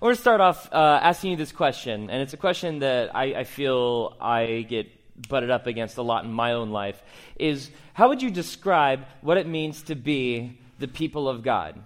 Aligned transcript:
I 0.00 0.04
want 0.04 0.14
to 0.14 0.20
start 0.20 0.40
off 0.40 0.72
uh, 0.72 1.00
asking 1.02 1.32
you 1.32 1.36
this 1.36 1.50
question, 1.50 2.08
and 2.08 2.22
it's 2.22 2.32
a 2.32 2.36
question 2.36 2.78
that 2.80 3.16
I, 3.16 3.40
I 3.40 3.44
feel 3.44 4.16
I 4.20 4.64
get 4.68 4.86
butted 5.28 5.50
up 5.50 5.66
against 5.66 5.96
a 5.96 6.02
lot 6.02 6.24
in 6.24 6.32
my 6.32 6.52
own 6.52 6.70
life. 6.70 7.02
Is 7.36 7.68
how 7.94 8.10
would 8.10 8.22
you 8.22 8.30
describe 8.30 9.06
what 9.22 9.38
it 9.38 9.48
means 9.48 9.82
to 9.84 9.96
be 9.96 10.60
the 10.78 10.86
people 10.86 11.28
of 11.28 11.42
God? 11.42 11.82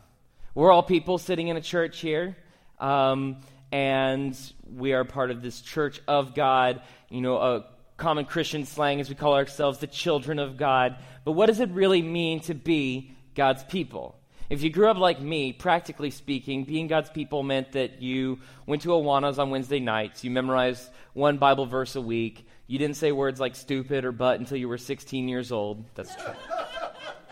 We're 0.54 0.70
all 0.70 0.82
people 0.82 1.16
sitting 1.16 1.48
in 1.48 1.56
a 1.56 1.62
church 1.62 2.00
here, 2.00 2.36
um, 2.78 3.38
and 3.72 4.38
we 4.70 4.92
are 4.92 5.04
part 5.04 5.30
of 5.30 5.40
this 5.40 5.62
church 5.62 6.02
of 6.06 6.34
God. 6.34 6.82
You 7.08 7.22
know, 7.22 7.38
a 7.38 7.64
common 7.96 8.26
Christian 8.26 8.66
slang 8.66 9.00
as 9.00 9.08
we 9.08 9.14
call 9.14 9.32
ourselves 9.36 9.78
the 9.78 9.86
children 9.86 10.38
of 10.38 10.58
God. 10.58 10.98
But 11.24 11.32
what 11.32 11.46
does 11.46 11.60
it 11.60 11.70
really 11.70 12.02
mean 12.02 12.40
to 12.40 12.52
be 12.52 13.16
God's 13.34 13.64
people? 13.64 14.18
If 14.52 14.62
you 14.62 14.68
grew 14.68 14.88
up 14.88 14.98
like 14.98 15.18
me, 15.18 15.54
practically 15.54 16.10
speaking, 16.10 16.64
being 16.64 16.86
God's 16.86 17.08
people 17.08 17.42
meant 17.42 17.72
that 17.72 18.02
you 18.02 18.38
went 18.66 18.82
to 18.82 18.90
Awanas 18.90 19.38
on 19.38 19.48
Wednesday 19.48 19.80
nights, 19.80 20.24
you 20.24 20.30
memorized 20.30 20.90
one 21.14 21.38
Bible 21.38 21.64
verse 21.64 21.96
a 21.96 22.02
week, 22.02 22.46
you 22.66 22.78
didn't 22.78 22.98
say 22.98 23.12
words 23.12 23.40
like 23.40 23.56
stupid 23.56 24.04
or 24.04 24.12
but 24.12 24.38
until 24.38 24.58
you 24.58 24.68
were 24.68 24.76
16 24.76 25.26
years 25.26 25.52
old. 25.52 25.86
That's 25.94 26.14
true. 26.14 26.34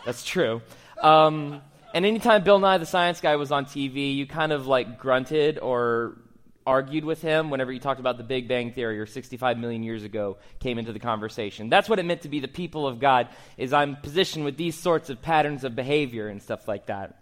That's 0.07 0.25
true. 0.25 0.63
Um, 1.03 1.61
and 1.93 2.07
anytime 2.07 2.43
Bill 2.43 2.59
Nye 2.59 2.79
the 2.79 2.87
Science 2.87 3.21
Guy 3.21 3.37
was 3.37 3.53
on 3.53 3.67
TV, 3.67 4.17
you 4.17 4.27
kind 4.27 4.51
of 4.51 4.67
like 4.67 4.99
grunted 4.99 5.59
or 5.59 6.17
argued 6.67 7.05
with 7.05 7.21
him 7.21 7.51
whenever 7.51 7.73
he 7.73 7.79
talked 7.79 8.01
about 8.01 8.17
the 8.17 8.25
Big 8.25 8.49
Bang 8.49 8.73
Theory 8.73 8.99
or 8.99 9.07
65 9.07 9.59
million 9.59 9.83
years 9.83 10.05
ago 10.05 10.39
came 10.59 10.79
into 10.79 10.93
the 10.93 10.99
conversation. 10.99 11.69
That's 11.69 11.89
what 11.89 11.99
it 11.99 12.05
meant 12.05 12.23
to 12.23 12.29
be 12.29 12.41
the 12.41 12.49
people 12.49 12.87
of 12.87 13.01
God, 13.01 13.29
is 13.57 13.73
I'm 13.73 13.97
positioned 13.97 14.45
with 14.45 14.57
these 14.57 14.79
sorts 14.79 15.11
of 15.11 15.21
patterns 15.21 15.65
of 15.65 15.75
behavior 15.75 16.29
and 16.29 16.41
stuff 16.43 16.69
like 16.69 16.87
that. 16.87 17.20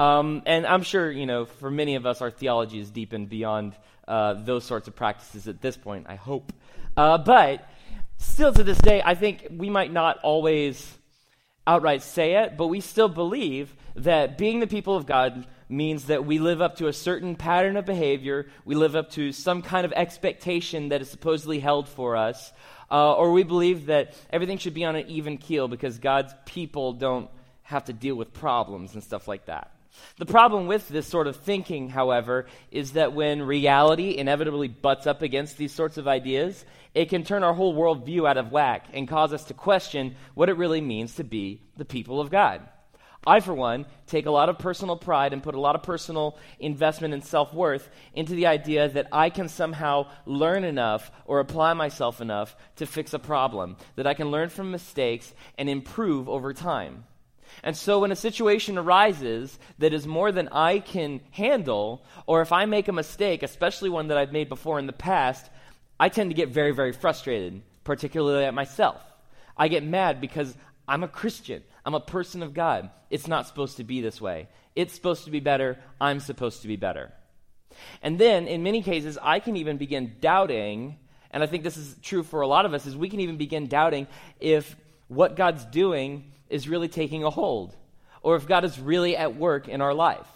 Um, 0.00 0.44
and 0.46 0.66
I'm 0.66 0.82
sure, 0.82 1.12
you 1.12 1.26
know, 1.26 1.44
for 1.44 1.70
many 1.70 1.96
of 1.96 2.06
us, 2.06 2.22
our 2.22 2.30
theology 2.30 2.80
is 2.80 2.90
deepened 2.90 3.28
beyond 3.28 3.76
uh, 4.08 4.32
those 4.32 4.64
sorts 4.64 4.88
of 4.88 4.96
practices 4.96 5.46
at 5.46 5.60
this 5.60 5.76
point, 5.76 6.06
I 6.08 6.14
hope. 6.14 6.54
Uh, 6.96 7.18
but 7.18 7.68
still 8.16 8.50
to 8.50 8.64
this 8.64 8.78
day, 8.78 9.02
I 9.04 9.14
think 9.14 9.48
we 9.50 9.68
might 9.68 9.92
not 9.92 10.16
always 10.22 10.90
outright 11.66 12.02
say 12.02 12.36
it, 12.36 12.56
but 12.56 12.68
we 12.68 12.80
still 12.80 13.10
believe 13.10 13.76
that 13.94 14.38
being 14.38 14.60
the 14.60 14.66
people 14.66 14.96
of 14.96 15.04
God 15.04 15.46
means 15.68 16.06
that 16.06 16.24
we 16.24 16.38
live 16.38 16.62
up 16.62 16.76
to 16.76 16.86
a 16.86 16.94
certain 16.94 17.36
pattern 17.36 17.76
of 17.76 17.84
behavior, 17.84 18.46
we 18.64 18.76
live 18.76 18.96
up 18.96 19.10
to 19.10 19.32
some 19.32 19.60
kind 19.60 19.84
of 19.84 19.92
expectation 19.92 20.88
that 20.88 21.02
is 21.02 21.10
supposedly 21.10 21.58
held 21.58 21.86
for 21.86 22.16
us, 22.16 22.54
uh, 22.90 23.12
or 23.12 23.32
we 23.32 23.42
believe 23.42 23.84
that 23.86 24.14
everything 24.30 24.56
should 24.56 24.72
be 24.72 24.86
on 24.86 24.96
an 24.96 25.06
even 25.08 25.36
keel 25.36 25.68
because 25.68 25.98
God's 25.98 26.32
people 26.46 26.94
don't 26.94 27.28
have 27.64 27.84
to 27.84 27.92
deal 27.92 28.14
with 28.14 28.32
problems 28.32 28.94
and 28.94 29.04
stuff 29.04 29.28
like 29.28 29.44
that. 29.44 29.70
The 30.18 30.26
problem 30.26 30.66
with 30.66 30.88
this 30.88 31.06
sort 31.06 31.26
of 31.26 31.36
thinking, 31.36 31.88
however, 31.88 32.46
is 32.70 32.92
that 32.92 33.12
when 33.12 33.42
reality 33.42 34.16
inevitably 34.16 34.68
butts 34.68 35.06
up 35.06 35.22
against 35.22 35.56
these 35.56 35.72
sorts 35.72 35.96
of 35.96 36.06
ideas, 36.06 36.64
it 36.94 37.08
can 37.08 37.24
turn 37.24 37.42
our 37.42 37.54
whole 37.54 37.74
worldview 37.74 38.28
out 38.28 38.36
of 38.36 38.52
whack 38.52 38.86
and 38.92 39.08
cause 39.08 39.32
us 39.32 39.44
to 39.44 39.54
question 39.54 40.16
what 40.34 40.48
it 40.48 40.56
really 40.56 40.80
means 40.80 41.14
to 41.16 41.24
be 41.24 41.62
the 41.76 41.84
people 41.84 42.20
of 42.20 42.30
God. 42.30 42.62
I, 43.26 43.40
for 43.40 43.52
one, 43.52 43.84
take 44.06 44.24
a 44.24 44.30
lot 44.30 44.48
of 44.48 44.58
personal 44.58 44.96
pride 44.96 45.34
and 45.34 45.42
put 45.42 45.54
a 45.54 45.60
lot 45.60 45.74
of 45.74 45.82
personal 45.82 46.38
investment 46.58 47.12
and 47.12 47.22
self 47.22 47.52
worth 47.52 47.90
into 48.14 48.34
the 48.34 48.46
idea 48.46 48.88
that 48.88 49.08
I 49.12 49.28
can 49.28 49.48
somehow 49.48 50.06
learn 50.24 50.64
enough 50.64 51.10
or 51.26 51.38
apply 51.40 51.74
myself 51.74 52.22
enough 52.22 52.56
to 52.76 52.86
fix 52.86 53.12
a 53.12 53.18
problem, 53.18 53.76
that 53.96 54.06
I 54.06 54.14
can 54.14 54.30
learn 54.30 54.48
from 54.48 54.70
mistakes 54.70 55.34
and 55.58 55.68
improve 55.68 56.30
over 56.30 56.54
time. 56.54 57.04
And 57.62 57.76
so 57.76 58.00
when 58.00 58.12
a 58.12 58.16
situation 58.16 58.78
arises 58.78 59.58
that 59.78 59.92
is 59.92 60.06
more 60.06 60.32
than 60.32 60.48
I 60.48 60.78
can 60.78 61.20
handle, 61.30 62.04
or 62.26 62.40
if 62.42 62.52
I 62.52 62.64
make 62.64 62.88
a 62.88 62.92
mistake, 62.92 63.42
especially 63.42 63.90
one 63.90 64.08
that 64.08 64.18
I've 64.18 64.32
made 64.32 64.48
before 64.48 64.78
in 64.78 64.86
the 64.86 64.92
past, 64.92 65.50
I 65.98 66.08
tend 66.08 66.30
to 66.30 66.36
get 66.36 66.48
very, 66.48 66.72
very 66.72 66.92
frustrated, 66.92 67.62
particularly 67.84 68.44
at 68.44 68.54
myself. 68.54 69.02
I 69.56 69.68
get 69.68 69.84
mad 69.84 70.20
because 70.20 70.56
I'm 70.88 71.04
a 71.04 71.08
Christian. 71.08 71.62
I'm 71.84 71.94
a 71.94 72.00
person 72.00 72.42
of 72.42 72.54
God. 72.54 72.90
It's 73.10 73.28
not 73.28 73.46
supposed 73.46 73.76
to 73.76 73.84
be 73.84 74.00
this 74.00 74.20
way. 74.20 74.48
It's 74.74 74.94
supposed 74.94 75.24
to 75.24 75.30
be 75.30 75.40
better. 75.40 75.78
I'm 76.00 76.20
supposed 76.20 76.62
to 76.62 76.68
be 76.68 76.76
better. 76.76 77.12
And 78.02 78.18
then, 78.18 78.46
in 78.48 78.62
many 78.62 78.82
cases, 78.82 79.18
I 79.20 79.40
can 79.40 79.56
even 79.56 79.76
begin 79.76 80.16
doubting, 80.20 80.96
and 81.30 81.42
I 81.42 81.46
think 81.46 81.62
this 81.62 81.76
is 81.76 81.96
true 82.02 82.22
for 82.22 82.40
a 82.40 82.46
lot 82.46 82.66
of 82.66 82.74
us, 82.74 82.86
is 82.86 82.96
we 82.96 83.08
can 83.08 83.20
even 83.20 83.36
begin 83.36 83.68
doubting 83.68 84.06
if 84.40 84.76
what 85.10 85.34
God's 85.34 85.64
doing 85.64 86.30
is 86.48 86.68
really 86.68 86.86
taking 86.86 87.24
a 87.24 87.30
hold, 87.30 87.74
or 88.22 88.36
if 88.36 88.46
God 88.46 88.64
is 88.64 88.78
really 88.78 89.16
at 89.16 89.34
work 89.34 89.66
in 89.66 89.80
our 89.80 89.92
life. 89.92 90.28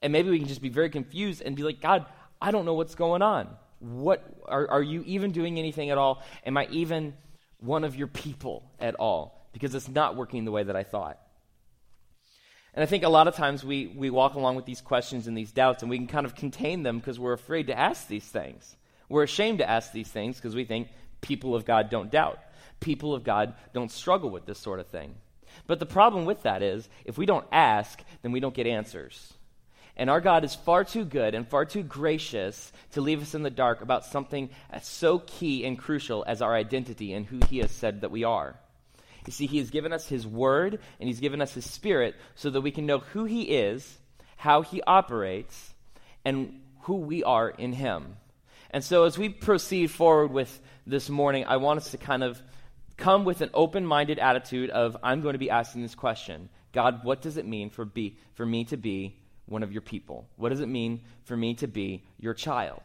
And 0.00 0.14
maybe 0.14 0.30
we 0.30 0.38
can 0.38 0.48
just 0.48 0.62
be 0.62 0.70
very 0.70 0.88
confused 0.88 1.42
and 1.42 1.54
be 1.54 1.62
like, 1.62 1.82
God, 1.82 2.06
I 2.40 2.50
don't 2.50 2.64
know 2.64 2.72
what's 2.72 2.94
going 2.94 3.20
on. 3.20 3.48
What 3.80 4.24
are, 4.46 4.66
are 4.70 4.82
you 4.82 5.02
even 5.04 5.32
doing 5.32 5.58
anything 5.58 5.90
at 5.90 5.98
all? 5.98 6.22
Am 6.46 6.56
I 6.56 6.66
even 6.70 7.12
one 7.58 7.84
of 7.84 7.96
your 7.96 8.06
people 8.06 8.64
at 8.80 8.94
all? 8.94 9.46
Because 9.52 9.74
it's 9.74 9.88
not 9.90 10.16
working 10.16 10.46
the 10.46 10.52
way 10.52 10.62
that 10.62 10.74
I 10.74 10.84
thought. 10.84 11.18
And 12.72 12.82
I 12.82 12.86
think 12.86 13.04
a 13.04 13.10
lot 13.10 13.28
of 13.28 13.34
times 13.34 13.62
we, 13.62 13.88
we 13.88 14.08
walk 14.08 14.36
along 14.36 14.56
with 14.56 14.64
these 14.64 14.80
questions 14.80 15.26
and 15.26 15.36
these 15.36 15.52
doubts, 15.52 15.82
and 15.82 15.90
we 15.90 15.98
can 15.98 16.06
kind 16.06 16.24
of 16.24 16.34
contain 16.34 16.82
them 16.82 16.98
because 16.98 17.20
we're 17.20 17.34
afraid 17.34 17.66
to 17.66 17.78
ask 17.78 18.08
these 18.08 18.24
things. 18.24 18.74
We're 19.10 19.22
ashamed 19.24 19.58
to 19.58 19.68
ask 19.68 19.92
these 19.92 20.08
things 20.08 20.36
because 20.36 20.54
we 20.54 20.64
think 20.64 20.88
people 21.20 21.54
of 21.54 21.66
God 21.66 21.90
don't 21.90 22.10
doubt. 22.10 22.38
People 22.84 23.14
of 23.14 23.24
God 23.24 23.54
don't 23.72 23.90
struggle 23.90 24.28
with 24.28 24.44
this 24.44 24.58
sort 24.58 24.78
of 24.78 24.86
thing. 24.88 25.14
But 25.66 25.78
the 25.78 25.86
problem 25.86 26.26
with 26.26 26.42
that 26.42 26.62
is, 26.62 26.86
if 27.06 27.16
we 27.16 27.24
don't 27.24 27.46
ask, 27.50 27.98
then 28.20 28.30
we 28.30 28.40
don't 28.40 28.54
get 28.54 28.66
answers. 28.66 29.32
And 29.96 30.10
our 30.10 30.20
God 30.20 30.44
is 30.44 30.54
far 30.54 30.84
too 30.84 31.06
good 31.06 31.34
and 31.34 31.48
far 31.48 31.64
too 31.64 31.82
gracious 31.82 32.72
to 32.92 33.00
leave 33.00 33.22
us 33.22 33.34
in 33.34 33.42
the 33.42 33.48
dark 33.48 33.80
about 33.80 34.04
something 34.04 34.50
as 34.68 34.86
so 34.86 35.20
key 35.20 35.64
and 35.64 35.78
crucial 35.78 36.26
as 36.28 36.42
our 36.42 36.54
identity 36.54 37.14
and 37.14 37.24
who 37.24 37.40
He 37.48 37.58
has 37.58 37.70
said 37.70 38.02
that 38.02 38.10
we 38.10 38.22
are. 38.22 38.54
You 39.24 39.32
see, 39.32 39.46
He 39.46 39.58
has 39.60 39.70
given 39.70 39.94
us 39.94 40.06
His 40.06 40.26
Word 40.26 40.78
and 41.00 41.08
He's 41.08 41.20
given 41.20 41.40
us 41.40 41.54
His 41.54 41.64
Spirit 41.64 42.16
so 42.34 42.50
that 42.50 42.60
we 42.60 42.70
can 42.70 42.84
know 42.84 42.98
who 42.98 43.24
He 43.24 43.44
is, 43.44 43.96
how 44.36 44.60
He 44.60 44.82
operates, 44.82 45.72
and 46.22 46.60
who 46.82 46.96
we 46.96 47.24
are 47.24 47.48
in 47.48 47.72
Him. 47.72 48.16
And 48.70 48.84
so, 48.84 49.04
as 49.04 49.16
we 49.16 49.30
proceed 49.30 49.90
forward 49.90 50.32
with 50.32 50.60
this 50.86 51.08
morning, 51.08 51.46
I 51.46 51.56
want 51.56 51.78
us 51.78 51.92
to 51.92 51.96
kind 51.96 52.22
of 52.22 52.42
come 52.96 53.24
with 53.24 53.40
an 53.40 53.50
open 53.54 53.86
minded 53.86 54.18
attitude 54.18 54.70
of, 54.70 54.96
I'm 55.02 55.20
going 55.20 55.34
to 55.34 55.38
be 55.38 55.50
asking 55.50 55.82
this 55.82 55.94
question 55.94 56.48
God, 56.72 57.04
what 57.04 57.22
does 57.22 57.36
it 57.36 57.46
mean 57.46 57.70
for, 57.70 57.84
be, 57.84 58.16
for 58.34 58.44
me 58.44 58.64
to 58.64 58.76
be 58.76 59.16
one 59.46 59.62
of 59.62 59.72
your 59.72 59.82
people? 59.82 60.28
What 60.36 60.48
does 60.48 60.60
it 60.60 60.68
mean 60.68 61.02
for 61.24 61.36
me 61.36 61.54
to 61.54 61.68
be 61.68 62.02
your 62.18 62.34
child? 62.34 62.82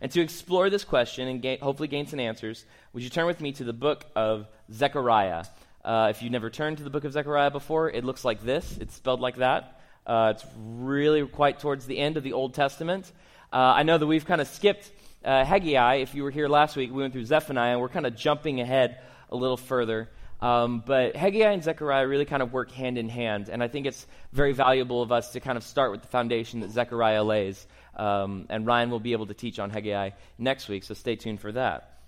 And 0.00 0.10
to 0.12 0.20
explore 0.20 0.70
this 0.70 0.84
question 0.84 1.28
and 1.28 1.42
gain, 1.42 1.58
hopefully 1.60 1.88
gain 1.88 2.06
some 2.06 2.20
answers, 2.20 2.64
would 2.92 3.02
you 3.02 3.10
turn 3.10 3.26
with 3.26 3.40
me 3.40 3.52
to 3.52 3.64
the 3.64 3.72
book 3.72 4.04
of 4.14 4.46
Zechariah? 4.72 5.44
Uh, 5.84 6.08
if 6.10 6.22
you've 6.22 6.32
never 6.32 6.50
turned 6.50 6.78
to 6.78 6.84
the 6.84 6.90
book 6.90 7.04
of 7.04 7.12
Zechariah 7.12 7.50
before, 7.50 7.90
it 7.90 8.04
looks 8.04 8.24
like 8.24 8.42
this. 8.42 8.78
It's 8.80 8.94
spelled 8.94 9.20
like 9.20 9.36
that. 9.36 9.80
Uh, 10.06 10.32
it's 10.34 10.44
really 10.56 11.26
quite 11.26 11.58
towards 11.58 11.86
the 11.86 11.98
end 11.98 12.16
of 12.16 12.22
the 12.22 12.32
Old 12.32 12.54
Testament. 12.54 13.10
Uh, 13.52 13.56
I 13.56 13.82
know 13.82 13.98
that 13.98 14.06
we've 14.06 14.24
kind 14.24 14.40
of 14.40 14.48
skipped 14.48 14.90
uh, 15.24 15.44
Haggai. 15.44 15.96
If 15.96 16.14
you 16.14 16.22
were 16.22 16.30
here 16.30 16.48
last 16.48 16.76
week, 16.76 16.90
we 16.92 17.02
went 17.02 17.12
through 17.12 17.24
Zephaniah, 17.24 17.72
and 17.72 17.80
we're 17.80 17.88
kind 17.88 18.06
of 18.06 18.16
jumping 18.16 18.60
ahead 18.60 18.98
a 19.32 19.36
little 19.36 19.56
further. 19.56 20.08
Um, 20.40 20.82
but 20.84 21.14
Haggai 21.14 21.52
and 21.52 21.62
Zechariah 21.62 22.06
really 22.06 22.24
kind 22.24 22.42
of 22.42 22.52
work 22.52 22.72
hand 22.72 22.98
in 22.98 23.08
hand, 23.08 23.48
and 23.48 23.62
I 23.62 23.68
think 23.68 23.86
it's 23.86 24.06
very 24.32 24.52
valuable 24.52 25.00
of 25.00 25.12
us 25.12 25.32
to 25.32 25.40
kind 25.40 25.56
of 25.56 25.62
start 25.62 25.92
with 25.92 26.02
the 26.02 26.08
foundation 26.08 26.60
that 26.60 26.70
Zechariah 26.70 27.22
lays. 27.22 27.64
Um, 27.96 28.46
and 28.48 28.66
Ryan 28.66 28.90
will 28.90 29.00
be 29.00 29.12
able 29.12 29.26
to 29.26 29.34
teach 29.34 29.60
on 29.60 29.70
Haggai 29.70 30.10
next 30.38 30.68
week, 30.68 30.82
so 30.82 30.94
stay 30.94 31.14
tuned 31.14 31.40
for 31.40 31.52
that. 31.52 32.00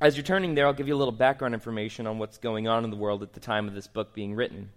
As 0.00 0.16
you're 0.16 0.24
turning 0.24 0.54
there, 0.54 0.66
I'll 0.66 0.72
give 0.72 0.86
you 0.86 0.94
a 0.94 0.98
little 0.98 1.12
background 1.12 1.54
information 1.54 2.06
on 2.06 2.18
what's 2.18 2.38
going 2.38 2.68
on 2.68 2.84
in 2.84 2.90
the 2.90 2.96
world 2.96 3.22
at 3.22 3.32
the 3.32 3.40
time 3.40 3.66
of 3.66 3.74
this 3.74 3.86
book 3.88 4.14
being 4.14 4.34
written. 4.34 4.70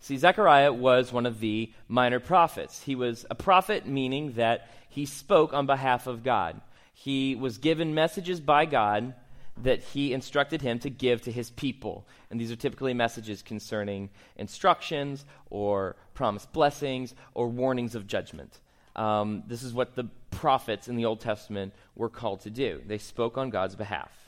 See, 0.00 0.16
Zechariah 0.16 0.72
was 0.72 1.12
one 1.12 1.26
of 1.26 1.40
the 1.40 1.72
minor 1.88 2.20
prophets. 2.20 2.82
He 2.82 2.94
was 2.94 3.26
a 3.30 3.34
prophet, 3.34 3.86
meaning 3.86 4.34
that 4.34 4.70
he 4.88 5.04
spoke 5.04 5.52
on 5.52 5.66
behalf 5.66 6.06
of 6.06 6.22
God. 6.22 6.60
He 6.94 7.34
was 7.34 7.58
given 7.58 7.94
messages 7.94 8.40
by 8.40 8.64
God 8.64 9.14
that 9.62 9.80
he 9.80 10.12
instructed 10.12 10.62
him 10.62 10.78
to 10.80 10.90
give 10.90 11.22
to 11.22 11.32
his 11.32 11.50
people. 11.50 12.06
And 12.30 12.40
these 12.40 12.52
are 12.52 12.56
typically 12.56 12.94
messages 12.94 13.42
concerning 13.42 14.10
instructions 14.36 15.24
or 15.50 15.96
promised 16.14 16.52
blessings 16.52 17.14
or 17.34 17.48
warnings 17.48 17.94
of 17.94 18.06
judgment. 18.06 18.60
Um, 18.96 19.44
this 19.46 19.62
is 19.62 19.72
what 19.72 19.94
the 19.94 20.04
prophets 20.30 20.88
in 20.88 20.96
the 20.96 21.04
Old 21.04 21.20
Testament 21.20 21.72
were 21.96 22.08
called 22.08 22.40
to 22.40 22.50
do. 22.50 22.82
They 22.86 22.98
spoke 22.98 23.38
on 23.38 23.50
God's 23.50 23.76
behalf. 23.76 24.27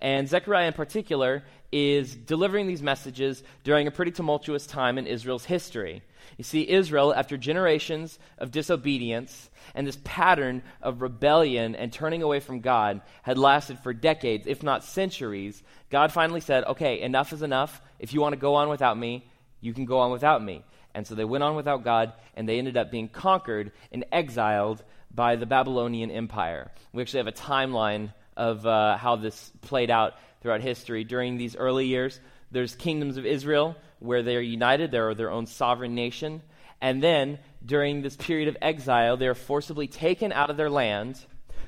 And 0.00 0.28
Zechariah, 0.28 0.68
in 0.68 0.72
particular, 0.74 1.42
is 1.72 2.14
delivering 2.14 2.66
these 2.66 2.82
messages 2.82 3.42
during 3.64 3.86
a 3.86 3.90
pretty 3.90 4.12
tumultuous 4.12 4.66
time 4.66 4.96
in 4.96 5.06
Israel's 5.06 5.44
history. 5.44 6.02
You 6.36 6.44
see, 6.44 6.68
Israel, 6.68 7.12
after 7.14 7.36
generations 7.36 8.18
of 8.38 8.50
disobedience 8.50 9.50
and 9.74 9.86
this 9.86 9.98
pattern 10.04 10.62
of 10.80 11.02
rebellion 11.02 11.74
and 11.74 11.92
turning 11.92 12.22
away 12.22 12.40
from 12.40 12.60
God, 12.60 13.00
had 13.22 13.38
lasted 13.38 13.78
for 13.80 13.92
decades, 13.92 14.46
if 14.46 14.62
not 14.62 14.84
centuries. 14.84 15.62
God 15.90 16.12
finally 16.12 16.40
said, 16.40 16.64
Okay, 16.64 17.00
enough 17.00 17.32
is 17.32 17.42
enough. 17.42 17.80
If 17.98 18.14
you 18.14 18.20
want 18.20 18.34
to 18.34 18.40
go 18.40 18.54
on 18.54 18.68
without 18.68 18.96
me, 18.96 19.28
you 19.60 19.74
can 19.74 19.84
go 19.84 19.98
on 19.98 20.12
without 20.12 20.42
me. 20.42 20.64
And 20.94 21.06
so 21.06 21.14
they 21.14 21.24
went 21.24 21.44
on 21.44 21.56
without 21.56 21.84
God, 21.84 22.12
and 22.34 22.48
they 22.48 22.58
ended 22.58 22.76
up 22.76 22.90
being 22.90 23.08
conquered 23.08 23.72
and 23.92 24.04
exiled 24.12 24.82
by 25.14 25.36
the 25.36 25.46
Babylonian 25.46 26.10
Empire. 26.10 26.70
We 26.92 27.02
actually 27.02 27.18
have 27.18 27.26
a 27.26 27.32
timeline 27.32 28.12
of 28.38 28.64
uh, 28.64 28.96
how 28.96 29.16
this 29.16 29.50
played 29.60 29.90
out 29.90 30.14
throughout 30.40 30.62
history. 30.62 31.04
During 31.04 31.36
these 31.36 31.56
early 31.56 31.86
years, 31.86 32.20
there's 32.50 32.74
kingdoms 32.74 33.18
of 33.18 33.26
Israel 33.26 33.76
where 33.98 34.22
they 34.22 34.36
are 34.36 34.40
united, 34.40 34.92
they 34.92 34.98
are 34.98 35.14
their 35.14 35.30
own 35.30 35.46
sovereign 35.46 35.94
nation. 35.94 36.40
And 36.80 37.02
then, 37.02 37.40
during 37.66 38.02
this 38.02 38.16
period 38.16 38.48
of 38.48 38.56
exile, 38.62 39.16
they 39.16 39.26
are 39.26 39.34
forcibly 39.34 39.88
taken 39.88 40.32
out 40.32 40.48
of 40.48 40.56
their 40.56 40.70
land, 40.70 41.18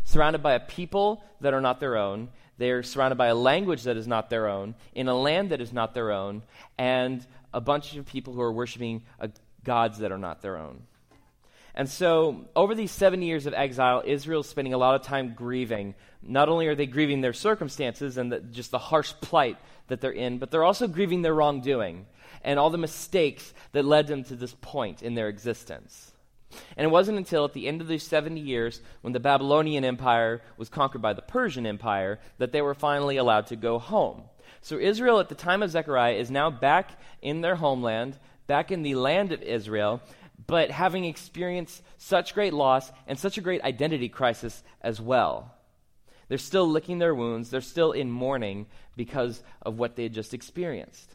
surrounded 0.05 0.43
by 0.43 0.55
a 0.55 0.61
people 0.61 1.23
that 1.41 1.53
are 1.53 1.61
not 1.61 1.81
their 1.81 1.97
own. 1.97 2.29
They 2.59 2.71
are 2.71 2.85
surrounded 2.85 3.17
by 3.17 3.27
a 3.27 3.35
language 3.35 3.83
that 3.83 3.97
is 3.97 4.07
not 4.07 4.31
their 4.31 4.47
own, 4.49 4.77
in 4.95 5.09
a 5.09 5.19
land 5.19 5.51
that 5.51 5.61
is 5.61 5.73
not 5.73 5.93
their 5.93 6.13
own, 6.13 6.45
and 6.79 7.27
a 7.53 7.61
bunch 7.61 7.97
of 7.97 8.07
people 8.07 8.33
who 8.33 8.43
are 8.43 8.53
worshiping 8.53 9.03
uh, 9.19 9.29
gods 9.65 9.99
that 9.99 10.13
are 10.13 10.19
not 10.19 10.41
their 10.41 10.57
own. 10.57 10.83
And 11.75 11.89
so, 11.89 12.49
over 12.57 12.75
these 12.75 12.91
seven 12.91 13.23
years 13.23 13.47
of 13.47 13.55
exile, 13.55 14.03
Israel 14.05 14.41
is 14.41 14.49
spending 14.49 14.75
a 14.75 14.79
lot 14.79 14.95
of 14.95 15.03
time 15.03 15.35
grieving. 15.35 15.95
Not 16.23 16.49
only 16.49 16.67
are 16.67 16.75
they 16.75 16.87
grieving 16.87 17.21
their 17.21 17.33
circumstances 17.33 18.17
and 18.19 18.33
the, 18.33 18.41
just 18.41 18.71
the 18.71 18.79
harsh 18.79 19.13
plight 19.21 19.57
that 19.89 20.01
they're 20.01 20.11
in, 20.11 20.39
but 20.39 20.51
they're 20.51 20.65
also 20.65 20.89
grieving 20.89 21.23
their 21.23 21.35
wrongdoing 21.35 22.07
and 22.43 22.59
all 22.59 22.71
the 22.71 22.79
mistakes 22.79 23.53
that 23.73 23.85
led 23.85 24.07
them 24.07 24.25
to 24.25 24.37
this 24.37 24.55
point 24.61 25.03
in 25.03 25.15
their 25.15 25.29
existence. 25.29 26.13
And 26.77 26.85
it 26.85 26.91
wasn't 26.91 27.19
until 27.19 27.45
at 27.45 27.53
the 27.53 27.69
end 27.69 27.81
of 27.81 27.89
these 27.89 28.03
70 28.03 28.41
years, 28.41 28.81
when 29.03 29.13
the 29.13 29.21
Babylonian 29.21 29.85
Empire 29.85 30.43
was 30.57 30.69
conquered 30.69 31.03
by 31.03 31.13
the 31.13 31.23
Persian 31.23 31.67
Empire, 31.67 32.19
that 32.39 32.53
they 32.53 32.61
were 32.61 32.75
finally 32.75 33.17
allowed 33.19 33.47
to 33.49 33.57
go 33.57 33.79
home. 33.79 34.23
So 34.61 34.79
Israel, 34.79 35.21
at 35.21 35.29
the 35.29 35.35
time 35.35 35.63
of 35.63 35.71
Zechariah, 35.71 36.15
is 36.15 36.31
now 36.31 36.51
back 36.51 37.01
in 37.23 37.41
their 37.41 37.57
homeland, 37.57 38.19
back 38.47 38.73
in 38.73 38.83
the 38.83 38.97
land 38.97 39.33
of 39.33 39.43
Israel, 39.43 40.03
but 40.51 40.73
having 40.73 41.05
experienced 41.05 41.81
such 41.97 42.35
great 42.35 42.53
loss 42.53 42.91
and 43.07 43.17
such 43.17 43.39
a 43.39 43.41
great 43.41 43.63
identity 43.63 44.09
crisis 44.09 44.65
as 44.83 45.01
well. 45.01 45.55
They're 46.29 46.39
still 46.39 46.69
licking 46.69 46.99
their 46.99 47.15
wounds, 47.15 47.51
they're 47.51 47.61
still 47.61 47.93
in 47.93 48.11
mourning 48.11 48.67
because 48.97 49.45
of 49.63 49.79
what 49.79 49.95
they 49.95 50.03
had 50.03 50.13
just 50.13 50.35
experienced. 50.35 51.15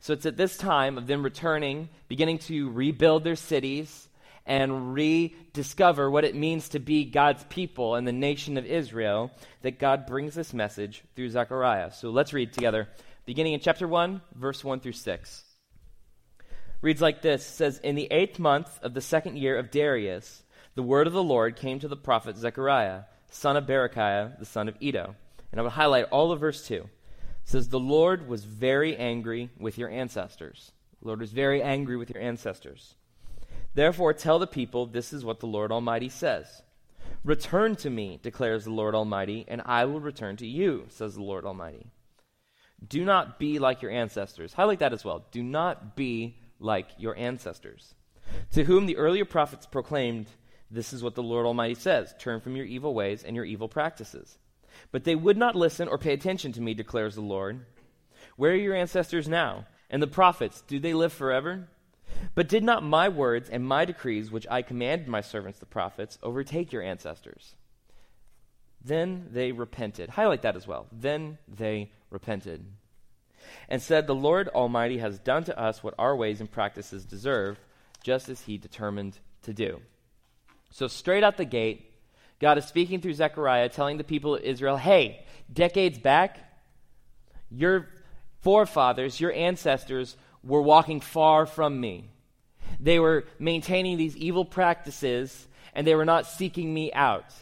So 0.00 0.12
it's 0.12 0.26
at 0.26 0.36
this 0.36 0.56
time 0.56 0.98
of 0.98 1.06
them 1.06 1.22
returning, 1.22 1.90
beginning 2.08 2.38
to 2.40 2.70
rebuild 2.70 3.22
their 3.22 3.36
cities 3.36 4.08
and 4.46 4.94
rediscover 4.94 6.10
what 6.10 6.24
it 6.24 6.34
means 6.34 6.70
to 6.70 6.80
be 6.80 7.04
God's 7.04 7.44
people 7.44 7.94
and 7.94 8.04
the 8.04 8.12
nation 8.12 8.58
of 8.58 8.66
Israel 8.66 9.30
that 9.60 9.78
God 9.78 10.06
brings 10.06 10.34
this 10.34 10.52
message 10.52 11.04
through 11.14 11.30
Zechariah. 11.30 11.92
So 11.92 12.10
let's 12.10 12.32
read 12.32 12.52
together, 12.52 12.88
beginning 13.26 13.52
in 13.52 13.60
chapter 13.60 13.86
1, 13.86 14.20
verse 14.34 14.64
1 14.64 14.80
through 14.80 14.92
6. 14.92 15.51
Reads 16.82 17.00
like 17.00 17.22
this 17.22 17.46
says, 17.46 17.78
In 17.78 17.94
the 17.94 18.08
eighth 18.10 18.38
month 18.38 18.78
of 18.82 18.92
the 18.92 19.00
second 19.00 19.38
year 19.38 19.56
of 19.56 19.70
Darius, 19.70 20.42
the 20.74 20.82
word 20.82 21.06
of 21.06 21.12
the 21.12 21.22
Lord 21.22 21.56
came 21.56 21.78
to 21.78 21.88
the 21.88 21.96
prophet 21.96 22.36
Zechariah, 22.36 23.04
son 23.30 23.56
of 23.56 23.66
Berechiah, 23.66 24.38
the 24.38 24.44
son 24.44 24.68
of 24.68 24.76
Iddo. 24.82 25.14
And 25.50 25.60
I 25.60 25.62
would 25.62 25.72
highlight 25.72 26.06
all 26.06 26.32
of 26.32 26.40
verse 26.40 26.66
2 26.66 26.88
says, 27.44 27.68
The 27.68 27.80
Lord 27.80 28.28
was 28.28 28.44
very 28.44 28.96
angry 28.96 29.50
with 29.58 29.78
your 29.78 29.88
ancestors. 29.88 30.72
The 31.00 31.08
Lord 31.08 31.20
was 31.20 31.32
very 31.32 31.62
angry 31.62 31.96
with 31.96 32.10
your 32.10 32.22
ancestors. 32.22 32.94
Therefore, 33.74 34.12
tell 34.12 34.38
the 34.38 34.46
people, 34.46 34.86
This 34.86 35.12
is 35.12 35.24
what 35.24 35.40
the 35.40 35.46
Lord 35.46 35.72
Almighty 35.72 36.08
says. 36.08 36.62
Return 37.24 37.76
to 37.76 37.90
me, 37.90 38.18
declares 38.22 38.64
the 38.64 38.70
Lord 38.70 38.94
Almighty, 38.94 39.44
and 39.46 39.62
I 39.64 39.84
will 39.84 40.00
return 40.00 40.36
to 40.38 40.46
you, 40.46 40.86
says 40.88 41.14
the 41.14 41.22
Lord 41.22 41.44
Almighty. 41.44 41.86
Do 42.86 43.04
not 43.04 43.38
be 43.38 43.60
like 43.60 43.82
your 43.82 43.92
ancestors. 43.92 44.52
Highlight 44.52 44.80
that 44.80 44.92
as 44.92 45.04
well. 45.04 45.24
Do 45.30 45.42
not 45.42 45.94
be 45.94 46.36
like 46.62 46.88
your 46.98 47.16
ancestors, 47.16 47.94
to 48.52 48.64
whom 48.64 48.86
the 48.86 48.96
earlier 48.96 49.24
prophets 49.24 49.66
proclaimed, 49.66 50.26
This 50.70 50.92
is 50.92 51.02
what 51.02 51.14
the 51.14 51.22
Lord 51.22 51.46
Almighty 51.46 51.74
says 51.74 52.14
Turn 52.18 52.40
from 52.40 52.56
your 52.56 52.66
evil 52.66 52.94
ways 52.94 53.22
and 53.22 53.36
your 53.36 53.44
evil 53.44 53.68
practices. 53.68 54.38
But 54.90 55.04
they 55.04 55.14
would 55.14 55.36
not 55.36 55.54
listen 55.54 55.88
or 55.88 55.98
pay 55.98 56.14
attention 56.14 56.52
to 56.52 56.60
me, 56.60 56.74
declares 56.74 57.14
the 57.14 57.20
Lord. 57.20 57.66
Where 58.36 58.52
are 58.52 58.56
your 58.56 58.74
ancestors 58.74 59.28
now? 59.28 59.66
And 59.90 60.02
the 60.02 60.06
prophets, 60.06 60.62
do 60.66 60.78
they 60.78 60.94
live 60.94 61.12
forever? 61.12 61.68
But 62.34 62.48
did 62.48 62.64
not 62.64 62.82
my 62.82 63.08
words 63.08 63.50
and 63.50 63.64
my 63.66 63.84
decrees, 63.84 64.30
which 64.30 64.46
I 64.50 64.62
commanded 64.62 65.08
my 65.08 65.20
servants 65.20 65.58
the 65.58 65.66
prophets, 65.66 66.18
overtake 66.22 66.72
your 66.72 66.82
ancestors? 66.82 67.54
Then 68.84 69.28
they 69.30 69.52
repented. 69.52 70.10
Highlight 70.10 70.42
that 70.42 70.56
as 70.56 70.66
well. 70.66 70.86
Then 70.90 71.38
they 71.46 71.92
repented. 72.10 72.64
And 73.68 73.80
said, 73.80 74.06
The 74.06 74.14
Lord 74.14 74.48
Almighty 74.48 74.98
has 74.98 75.18
done 75.18 75.44
to 75.44 75.58
us 75.58 75.82
what 75.82 75.94
our 75.98 76.16
ways 76.16 76.40
and 76.40 76.50
practices 76.50 77.04
deserve, 77.04 77.58
just 78.02 78.28
as 78.28 78.42
he 78.42 78.58
determined 78.58 79.18
to 79.42 79.52
do. 79.52 79.80
So, 80.70 80.88
straight 80.88 81.22
out 81.22 81.36
the 81.36 81.44
gate, 81.44 81.92
God 82.40 82.58
is 82.58 82.64
speaking 82.64 83.00
through 83.00 83.14
Zechariah, 83.14 83.68
telling 83.68 83.98
the 83.98 84.04
people 84.04 84.34
of 84.34 84.42
Israel, 84.42 84.76
hey, 84.76 85.24
decades 85.52 85.98
back, 85.98 86.38
your 87.50 87.88
forefathers, 88.40 89.20
your 89.20 89.32
ancestors, 89.32 90.16
were 90.42 90.62
walking 90.62 91.00
far 91.00 91.46
from 91.46 91.80
me. 91.80 92.10
They 92.80 92.98
were 92.98 93.24
maintaining 93.38 93.96
these 93.96 94.16
evil 94.16 94.44
practices, 94.44 95.46
and 95.74 95.86
they 95.86 95.94
were 95.94 96.04
not 96.04 96.26
seeking 96.26 96.72
me 96.72 96.92
out. 96.92 97.32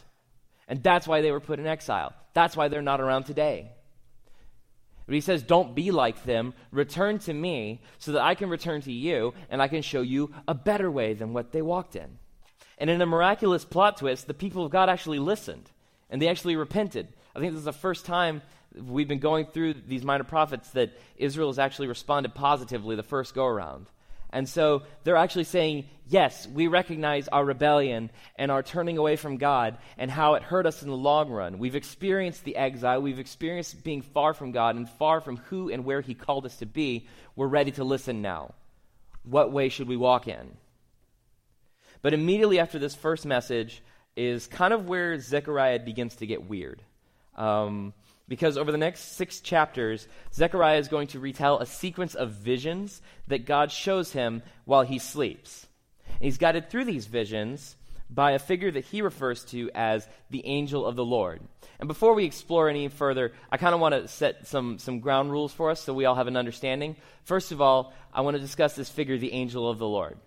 And 0.67 0.83
that's 0.83 1.07
why 1.07 1.21
they 1.21 1.31
were 1.31 1.39
put 1.39 1.59
in 1.59 1.67
exile. 1.67 2.13
That's 2.33 2.55
why 2.55 2.67
they're 2.67 2.81
not 2.81 3.01
around 3.01 3.23
today. 3.23 3.71
But 5.11 5.15
he 5.15 5.21
says, 5.21 5.43
Don't 5.43 5.75
be 5.75 5.91
like 5.91 6.23
them. 6.23 6.53
Return 6.71 7.19
to 7.19 7.33
me 7.33 7.81
so 7.99 8.13
that 8.13 8.21
I 8.21 8.33
can 8.33 8.47
return 8.47 8.79
to 8.83 8.93
you 8.93 9.33
and 9.49 9.61
I 9.61 9.67
can 9.67 9.81
show 9.81 9.99
you 9.99 10.33
a 10.47 10.53
better 10.53 10.89
way 10.89 11.13
than 11.13 11.33
what 11.33 11.51
they 11.51 11.61
walked 11.61 11.97
in. 11.97 12.17
And 12.77 12.89
in 12.89 13.01
a 13.01 13.05
miraculous 13.05 13.65
plot 13.65 13.97
twist, 13.97 14.25
the 14.25 14.33
people 14.33 14.63
of 14.63 14.71
God 14.71 14.87
actually 14.87 15.19
listened 15.19 15.69
and 16.09 16.21
they 16.21 16.29
actually 16.29 16.55
repented. 16.55 17.09
I 17.35 17.39
think 17.39 17.51
this 17.51 17.59
is 17.59 17.65
the 17.65 17.73
first 17.73 18.05
time 18.05 18.41
we've 18.73 19.09
been 19.09 19.19
going 19.19 19.47
through 19.47 19.73
these 19.85 20.05
minor 20.05 20.23
prophets 20.23 20.69
that 20.69 20.97
Israel 21.17 21.49
has 21.49 21.59
actually 21.59 21.89
responded 21.89 22.33
positively 22.33 22.95
the 22.95 23.03
first 23.03 23.35
go 23.35 23.45
around. 23.45 23.87
And 24.31 24.47
so 24.47 24.83
they're 25.03 25.17
actually 25.17 25.43
saying, 25.43 25.85
yes, 26.07 26.47
we 26.47 26.67
recognize 26.67 27.27
our 27.27 27.43
rebellion 27.43 28.11
and 28.37 28.51
our 28.51 28.63
turning 28.63 28.97
away 28.97 29.15
from 29.15 29.37
God 29.37 29.77
and 29.97 30.09
how 30.09 30.35
it 30.35 30.43
hurt 30.43 30.65
us 30.65 30.81
in 30.83 30.89
the 30.89 30.95
long 30.95 31.29
run. 31.29 31.59
We've 31.59 31.75
experienced 31.75 32.43
the 32.43 32.55
exile, 32.55 33.01
we've 33.01 33.19
experienced 33.19 33.83
being 33.83 34.01
far 34.01 34.33
from 34.33 34.51
God 34.51 34.75
and 34.75 34.89
far 34.89 35.21
from 35.21 35.37
who 35.37 35.69
and 35.69 35.85
where 35.85 36.01
He 36.01 36.13
called 36.13 36.45
us 36.45 36.57
to 36.57 36.65
be. 36.65 37.07
We're 37.35 37.47
ready 37.47 37.71
to 37.71 37.83
listen 37.83 38.21
now. 38.21 38.53
What 39.23 39.51
way 39.51 39.69
should 39.69 39.87
we 39.87 39.97
walk 39.97 40.27
in? 40.27 40.57
But 42.01 42.13
immediately 42.13 42.59
after 42.59 42.79
this 42.79 42.95
first 42.95 43.25
message 43.25 43.83
is 44.15 44.47
kind 44.47 44.73
of 44.73 44.87
where 44.87 45.19
Zechariah 45.19 45.79
begins 45.79 46.15
to 46.15 46.25
get 46.25 46.49
weird. 46.49 46.81
Um, 47.35 47.93
because 48.31 48.57
over 48.57 48.71
the 48.71 48.77
next 48.77 49.17
six 49.17 49.41
chapters, 49.41 50.07
Zechariah 50.33 50.77
is 50.77 50.87
going 50.87 51.07
to 51.07 51.19
retell 51.19 51.59
a 51.59 51.65
sequence 51.65 52.15
of 52.15 52.31
visions 52.31 53.01
that 53.27 53.45
God 53.45 53.73
shows 53.73 54.13
him 54.13 54.41
while 54.63 54.83
he 54.83 54.99
sleeps. 54.99 55.67
And 56.07 56.21
he's 56.21 56.37
guided 56.37 56.69
through 56.69 56.85
these 56.85 57.07
visions 57.07 57.75
by 58.09 58.31
a 58.31 58.39
figure 58.39 58.71
that 58.71 58.85
he 58.85 59.01
refers 59.01 59.43
to 59.47 59.69
as 59.75 60.07
the 60.29 60.47
angel 60.47 60.85
of 60.85 60.95
the 60.95 61.03
Lord. 61.03 61.41
And 61.77 61.89
before 61.89 62.13
we 62.13 62.23
explore 62.23 62.69
any 62.69 62.87
further, 62.87 63.33
I 63.51 63.57
kind 63.57 63.75
of 63.75 63.81
want 63.81 63.95
to 63.95 64.07
set 64.07 64.47
some, 64.47 64.79
some 64.79 65.01
ground 65.01 65.29
rules 65.29 65.51
for 65.51 65.69
us 65.69 65.81
so 65.81 65.93
we 65.93 66.05
all 66.05 66.15
have 66.15 66.27
an 66.27 66.37
understanding. 66.37 66.95
First 67.25 67.51
of 67.51 67.59
all, 67.59 67.93
I 68.13 68.21
want 68.21 68.37
to 68.37 68.41
discuss 68.41 68.77
this 68.77 68.89
figure, 68.89 69.17
the 69.17 69.33
angel 69.33 69.69
of 69.69 69.77
the 69.77 69.89
Lord. 69.89 70.17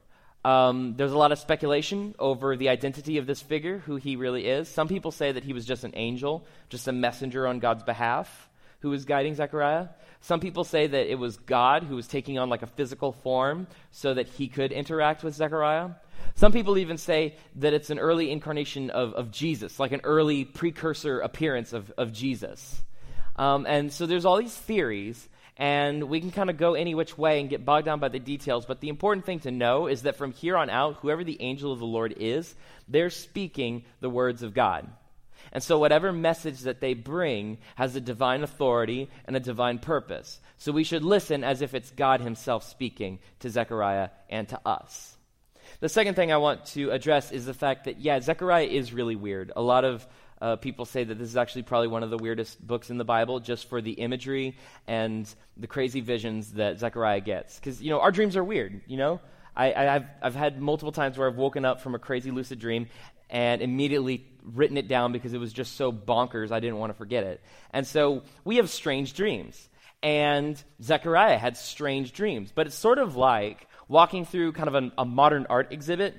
Um, 0.44 0.94
there's 0.96 1.12
a 1.12 1.18
lot 1.18 1.32
of 1.32 1.38
speculation 1.38 2.14
over 2.18 2.56
the 2.56 2.68
identity 2.68 3.16
of 3.16 3.26
this 3.26 3.40
figure, 3.40 3.78
who 3.78 3.96
he 3.96 4.16
really 4.16 4.46
is. 4.46 4.68
Some 4.68 4.88
people 4.88 5.10
say 5.10 5.32
that 5.32 5.44
he 5.44 5.54
was 5.54 5.64
just 5.64 5.84
an 5.84 5.92
angel, 5.94 6.46
just 6.68 6.86
a 6.86 6.92
messenger 6.92 7.46
on 7.46 7.60
God's 7.60 7.82
behalf 7.82 8.50
who 8.80 8.90
was 8.90 9.06
guiding 9.06 9.34
Zechariah. 9.34 9.88
Some 10.20 10.40
people 10.40 10.62
say 10.62 10.86
that 10.86 11.10
it 11.10 11.18
was 11.18 11.38
God 11.38 11.84
who 11.84 11.96
was 11.96 12.06
taking 12.06 12.38
on 12.38 12.50
like 12.50 12.62
a 12.62 12.66
physical 12.66 13.12
form 13.12 13.66
so 13.90 14.12
that 14.12 14.28
he 14.28 14.48
could 14.48 14.72
interact 14.72 15.24
with 15.24 15.34
Zechariah. 15.34 15.90
Some 16.34 16.52
people 16.52 16.76
even 16.76 16.98
say 16.98 17.36
that 17.56 17.72
it's 17.72 17.88
an 17.88 17.98
early 17.98 18.30
incarnation 18.30 18.90
of, 18.90 19.14
of 19.14 19.30
Jesus, 19.30 19.80
like 19.80 19.92
an 19.92 20.02
early 20.04 20.44
precursor 20.44 21.20
appearance 21.20 21.72
of, 21.72 21.90
of 21.96 22.12
Jesus. 22.12 22.82
Um, 23.36 23.66
and 23.66 23.90
so 23.90 24.06
there's 24.06 24.26
all 24.26 24.36
these 24.36 24.54
theories 24.54 25.28
and 25.56 26.04
we 26.04 26.20
can 26.20 26.32
kind 26.32 26.50
of 26.50 26.56
go 26.56 26.74
any 26.74 26.94
which 26.94 27.16
way 27.16 27.40
and 27.40 27.48
get 27.48 27.64
bogged 27.64 27.86
down 27.86 28.00
by 28.00 28.08
the 28.08 28.18
details. 28.18 28.66
But 28.66 28.80
the 28.80 28.88
important 28.88 29.24
thing 29.24 29.40
to 29.40 29.50
know 29.50 29.86
is 29.86 30.02
that 30.02 30.16
from 30.16 30.32
here 30.32 30.56
on 30.56 30.68
out, 30.68 30.96
whoever 30.96 31.22
the 31.22 31.40
angel 31.40 31.72
of 31.72 31.78
the 31.78 31.86
Lord 31.86 32.14
is, 32.18 32.54
they're 32.88 33.10
speaking 33.10 33.84
the 34.00 34.10
words 34.10 34.42
of 34.42 34.54
God. 34.54 34.88
And 35.52 35.62
so, 35.62 35.78
whatever 35.78 36.12
message 36.12 36.60
that 36.62 36.80
they 36.80 36.94
bring 36.94 37.58
has 37.76 37.94
a 37.94 38.00
divine 38.00 38.42
authority 38.42 39.10
and 39.26 39.36
a 39.36 39.40
divine 39.40 39.78
purpose. 39.78 40.40
So, 40.56 40.72
we 40.72 40.84
should 40.84 41.04
listen 41.04 41.44
as 41.44 41.62
if 41.62 41.74
it's 41.74 41.90
God 41.90 42.20
Himself 42.20 42.64
speaking 42.64 43.20
to 43.40 43.50
Zechariah 43.50 44.08
and 44.28 44.48
to 44.48 44.60
us. 44.66 45.16
The 45.80 45.88
second 45.88 46.14
thing 46.14 46.32
I 46.32 46.38
want 46.38 46.64
to 46.66 46.90
address 46.90 47.30
is 47.30 47.46
the 47.46 47.54
fact 47.54 47.84
that, 47.84 48.00
yeah, 48.00 48.20
Zechariah 48.20 48.66
is 48.66 48.92
really 48.92 49.16
weird. 49.16 49.52
A 49.54 49.62
lot 49.62 49.84
of 49.84 50.06
uh, 50.40 50.56
people 50.56 50.84
say 50.84 51.04
that 51.04 51.18
this 51.18 51.28
is 51.28 51.36
actually 51.36 51.62
probably 51.62 51.88
one 51.88 52.02
of 52.02 52.10
the 52.10 52.18
weirdest 52.18 52.64
books 52.64 52.90
in 52.90 52.98
the 52.98 53.04
Bible 53.04 53.40
just 53.40 53.68
for 53.68 53.80
the 53.80 53.92
imagery 53.92 54.56
and 54.86 55.32
the 55.56 55.66
crazy 55.66 56.00
visions 56.00 56.52
that 56.52 56.78
Zechariah 56.78 57.20
gets. 57.20 57.58
Because, 57.58 57.82
you 57.82 57.90
know, 57.90 58.00
our 58.00 58.12
dreams 58.12 58.36
are 58.36 58.44
weird, 58.44 58.82
you 58.86 58.96
know? 58.96 59.20
I, 59.56 59.68
have 59.68 60.06
I've 60.20 60.34
had 60.34 60.60
multiple 60.60 60.90
times 60.90 61.16
where 61.16 61.28
I've 61.28 61.36
woken 61.36 61.64
up 61.64 61.80
from 61.80 61.94
a 61.94 61.98
crazy 61.98 62.32
lucid 62.32 62.58
dream 62.58 62.88
and 63.30 63.62
immediately 63.62 64.26
written 64.42 64.76
it 64.76 64.88
down 64.88 65.12
because 65.12 65.32
it 65.32 65.38
was 65.38 65.52
just 65.52 65.76
so 65.76 65.92
bonkers 65.92 66.50
I 66.50 66.60
didn't 66.60 66.78
want 66.78 66.90
to 66.90 66.98
forget 66.98 67.24
it. 67.24 67.40
And 67.72 67.86
so 67.86 68.22
we 68.44 68.56
have 68.56 68.68
strange 68.68 69.14
dreams. 69.14 69.68
And 70.02 70.62
Zechariah 70.82 71.38
had 71.38 71.56
strange 71.56 72.12
dreams. 72.12 72.52
But 72.54 72.66
it's 72.66 72.76
sort 72.76 72.98
of 72.98 73.16
like 73.16 73.68
walking 73.88 74.24
through 74.24 74.52
kind 74.52 74.68
of 74.68 74.92
a 74.98 75.04
modern 75.04 75.46
art 75.48 75.72
exhibit. 75.72 76.14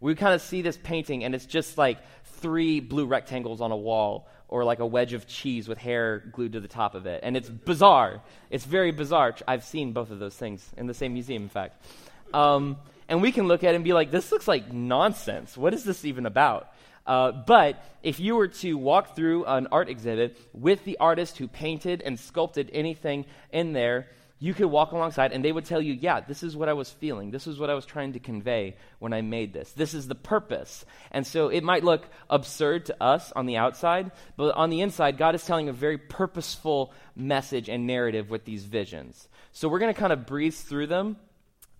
We 0.00 0.14
kind 0.14 0.34
of 0.34 0.42
see 0.42 0.62
this 0.62 0.76
painting, 0.76 1.24
and 1.24 1.34
it's 1.34 1.46
just 1.46 1.78
like 1.78 1.98
three 2.36 2.80
blue 2.80 3.06
rectangles 3.06 3.60
on 3.60 3.72
a 3.72 3.76
wall 3.76 4.28
or 4.48 4.64
like 4.64 4.78
a 4.78 4.86
wedge 4.86 5.12
of 5.12 5.26
cheese 5.26 5.68
with 5.68 5.78
hair 5.78 6.22
glued 6.32 6.52
to 6.52 6.60
the 6.60 6.68
top 6.68 6.94
of 6.94 7.06
it. 7.06 7.20
And 7.22 7.36
it's 7.36 7.48
bizarre. 7.48 8.22
It's 8.50 8.64
very 8.64 8.92
bizarre. 8.92 9.34
I've 9.46 9.64
seen 9.64 9.92
both 9.92 10.10
of 10.10 10.18
those 10.18 10.34
things 10.34 10.64
in 10.76 10.86
the 10.86 10.94
same 10.94 11.14
museum, 11.14 11.42
in 11.42 11.48
fact. 11.48 11.84
Um, 12.32 12.76
and 13.08 13.22
we 13.22 13.32
can 13.32 13.48
look 13.48 13.64
at 13.64 13.72
it 13.72 13.76
and 13.76 13.84
be 13.84 13.92
like, 13.92 14.10
this 14.10 14.30
looks 14.30 14.46
like 14.46 14.72
nonsense. 14.72 15.56
What 15.56 15.74
is 15.74 15.84
this 15.84 16.04
even 16.04 16.26
about? 16.26 16.72
Uh, 17.06 17.30
but 17.30 17.84
if 18.02 18.18
you 18.18 18.34
were 18.34 18.48
to 18.48 18.76
walk 18.76 19.14
through 19.14 19.44
an 19.44 19.68
art 19.70 19.88
exhibit 19.88 20.36
with 20.52 20.84
the 20.84 20.96
artist 20.98 21.38
who 21.38 21.46
painted 21.46 22.02
and 22.02 22.18
sculpted 22.18 22.68
anything 22.72 23.24
in 23.52 23.72
there, 23.72 24.08
you 24.38 24.52
could 24.52 24.66
walk 24.66 24.92
alongside 24.92 25.32
and 25.32 25.44
they 25.44 25.52
would 25.52 25.64
tell 25.64 25.80
you, 25.80 25.94
yeah, 25.94 26.20
this 26.20 26.42
is 26.42 26.54
what 26.56 26.68
I 26.68 26.74
was 26.74 26.90
feeling. 26.90 27.30
This 27.30 27.46
is 27.46 27.58
what 27.58 27.70
I 27.70 27.74
was 27.74 27.86
trying 27.86 28.12
to 28.12 28.18
convey 28.18 28.76
when 28.98 29.14
I 29.14 29.22
made 29.22 29.52
this. 29.52 29.72
This 29.72 29.94
is 29.94 30.08
the 30.08 30.14
purpose. 30.14 30.84
And 31.10 31.26
so 31.26 31.48
it 31.48 31.64
might 31.64 31.84
look 31.84 32.06
absurd 32.28 32.86
to 32.86 33.02
us 33.02 33.32
on 33.34 33.46
the 33.46 33.56
outside, 33.56 34.12
but 34.36 34.54
on 34.54 34.68
the 34.68 34.82
inside, 34.82 35.16
God 35.16 35.34
is 35.34 35.44
telling 35.44 35.68
a 35.68 35.72
very 35.72 35.96
purposeful 35.96 36.92
message 37.14 37.70
and 37.70 37.86
narrative 37.86 38.28
with 38.28 38.44
these 38.44 38.64
visions. 38.64 39.26
So 39.52 39.68
we're 39.68 39.78
going 39.78 39.94
to 39.94 39.98
kind 39.98 40.12
of 40.12 40.26
breeze 40.26 40.60
through 40.60 40.88
them, 40.88 41.16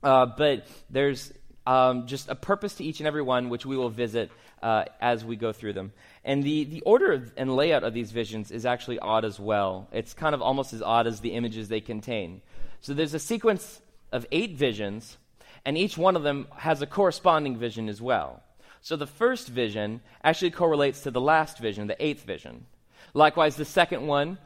uh, 0.03 0.25
but 0.25 0.67
there's 0.89 1.33
um, 1.67 2.07
just 2.07 2.31
a 2.31 2.35
purpose 2.35 2.77
to 2.77 2.85
each 2.85 3.01
and 3.01 3.07
every 3.07 3.23
one, 3.23 3.51
which 3.51 3.67
we 3.67 3.77
will 3.77 3.91
visit 3.91 4.31
uh, 4.63 4.85
as 5.01 5.25
we 5.25 5.37
go 5.37 5.53
through 5.53 5.75
them. 5.75 5.93
And 6.27 6.43
the, 6.43 6.65
the 6.65 6.81
order 6.81 7.25
and 7.37 7.55
layout 7.55 7.85
of 7.85 7.95
these 7.95 8.11
visions 8.11 8.51
is 8.51 8.67
actually 8.67 8.99
odd 8.99 9.25
as 9.25 9.39
well. 9.39 9.87
It's 9.93 10.13
kind 10.13 10.35
of 10.35 10.43
almost 10.43 10.73
as 10.73 10.83
odd 10.83 11.07
as 11.07 11.21
the 11.21 11.31
images 11.31 11.69
they 11.69 11.81
contain. 11.81 12.43
So 12.81 12.93
there's 12.95 13.15
a 13.15 13.21
sequence 13.21 13.81
of 14.11 14.27
eight 14.33 14.57
visions, 14.57 15.19
and 15.65 15.79
each 15.79 15.97
one 15.97 16.17
of 16.17 16.25
them 16.25 16.49
has 16.57 16.83
a 16.83 16.87
corresponding 16.87 17.57
vision 17.57 17.89
as 17.89 18.03
well. 18.03 18.43
So 18.81 18.97
the 18.97 19.07
first 19.07 19.49
vision 19.49 20.01
actually 20.25 20.51
correlates 20.51 21.03
to 21.03 21.13
the 21.13 21.21
last 21.21 21.59
vision, 21.59 21.87
the 21.87 22.05
eighth 22.05 22.25
vision. 22.25 22.67
Likewise, 23.15 23.55
the 23.55 23.65
second 23.65 24.09
one 24.09 24.39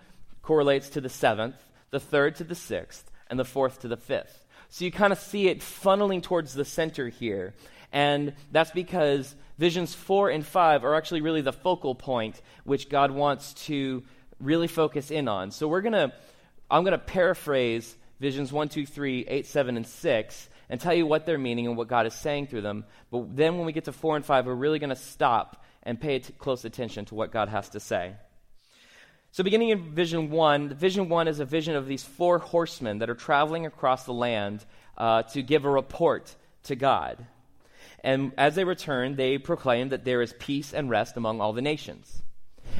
correlates 0.42 0.90
to 0.90 1.00
the 1.00 1.08
seventh, 1.08 1.56
the 1.90 2.00
third 2.00 2.36
to 2.36 2.44
the 2.44 2.54
sixth, 2.54 3.10
and 3.28 3.38
the 3.38 3.44
fourth 3.44 3.80
to 3.80 3.88
the 3.88 3.96
fifth. 3.96 4.46
So 4.68 4.84
you 4.84 4.92
kind 4.92 5.14
of 5.14 5.18
see 5.18 5.48
it 5.48 5.60
funneling 5.60 6.22
towards 6.22 6.52
the 6.52 6.64
center 6.64 7.08
here. 7.08 7.54
And 7.92 8.34
that's 8.52 8.70
because 8.70 9.34
visions 9.58 9.94
four 9.94 10.30
and 10.30 10.44
five 10.46 10.84
are 10.84 10.94
actually 10.94 11.20
really 11.20 11.40
the 11.40 11.52
focal 11.52 11.94
point 11.94 12.40
which 12.64 12.88
God 12.88 13.10
wants 13.10 13.54
to 13.66 14.02
really 14.38 14.68
focus 14.68 15.10
in 15.10 15.28
on. 15.28 15.50
So 15.50 15.68
we're 15.68 15.82
going 15.82 15.92
to, 15.92 16.12
I'm 16.70 16.82
going 16.82 16.92
to 16.92 16.98
paraphrase 16.98 17.96
visions 18.20 18.52
one, 18.52 18.68
two, 18.68 18.86
three, 18.86 19.24
eight, 19.26 19.46
seven, 19.46 19.76
and 19.76 19.86
6 19.86 20.48
and 20.68 20.80
tell 20.80 20.94
you 20.94 21.04
what 21.04 21.26
they're 21.26 21.38
meaning 21.38 21.66
and 21.66 21.76
what 21.76 21.88
God 21.88 22.06
is 22.06 22.14
saying 22.14 22.46
through 22.46 22.60
them. 22.60 22.84
But 23.10 23.36
then 23.36 23.56
when 23.56 23.66
we 23.66 23.72
get 23.72 23.84
to 23.86 23.92
4 23.92 24.16
and 24.16 24.24
5, 24.24 24.46
we're 24.46 24.54
really 24.54 24.78
going 24.78 24.90
to 24.90 24.96
stop 24.96 25.64
and 25.82 26.00
pay 26.00 26.20
t- 26.20 26.32
close 26.38 26.64
attention 26.64 27.06
to 27.06 27.14
what 27.14 27.32
God 27.32 27.48
has 27.48 27.70
to 27.70 27.80
say. 27.80 28.14
So, 29.32 29.44
beginning 29.44 29.68
in 29.68 29.94
vision 29.94 30.30
1, 30.30 30.74
vision 30.74 31.08
1 31.08 31.28
is 31.28 31.38
a 31.38 31.44
vision 31.44 31.76
of 31.76 31.86
these 31.86 32.02
four 32.02 32.38
horsemen 32.38 32.98
that 32.98 33.08
are 33.08 33.14
traveling 33.14 33.64
across 33.64 34.04
the 34.04 34.12
land 34.12 34.64
uh, 34.98 35.22
to 35.22 35.42
give 35.42 35.64
a 35.64 35.70
report 35.70 36.34
to 36.64 36.74
God. 36.74 37.24
And 38.02 38.32
as 38.38 38.54
they 38.54 38.64
return, 38.64 39.16
they 39.16 39.38
proclaim 39.38 39.90
that 39.90 40.04
there 40.04 40.22
is 40.22 40.34
peace 40.38 40.72
and 40.72 40.88
rest 40.88 41.16
among 41.16 41.40
all 41.40 41.52
the 41.52 41.62
nations. 41.62 42.22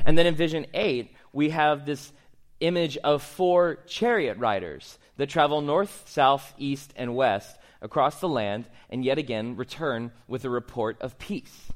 And 0.04 0.16
then 0.16 0.26
in 0.26 0.34
vision 0.34 0.66
8, 0.72 1.14
we 1.32 1.50
have 1.50 1.84
this 1.84 2.12
image 2.60 2.96
of 2.98 3.22
four 3.22 3.78
chariot 3.86 4.38
riders 4.38 4.98
that 5.16 5.28
travel 5.28 5.60
north, 5.60 6.04
south, 6.06 6.54
east, 6.58 6.92
and 6.96 7.14
west 7.14 7.58
across 7.82 8.20
the 8.20 8.28
land 8.28 8.66
and 8.90 9.04
yet 9.04 9.18
again 9.18 9.56
return 9.56 10.12
with 10.28 10.44
a 10.44 10.50
report 10.50 11.00
of 11.00 11.18
peace. 11.18 11.70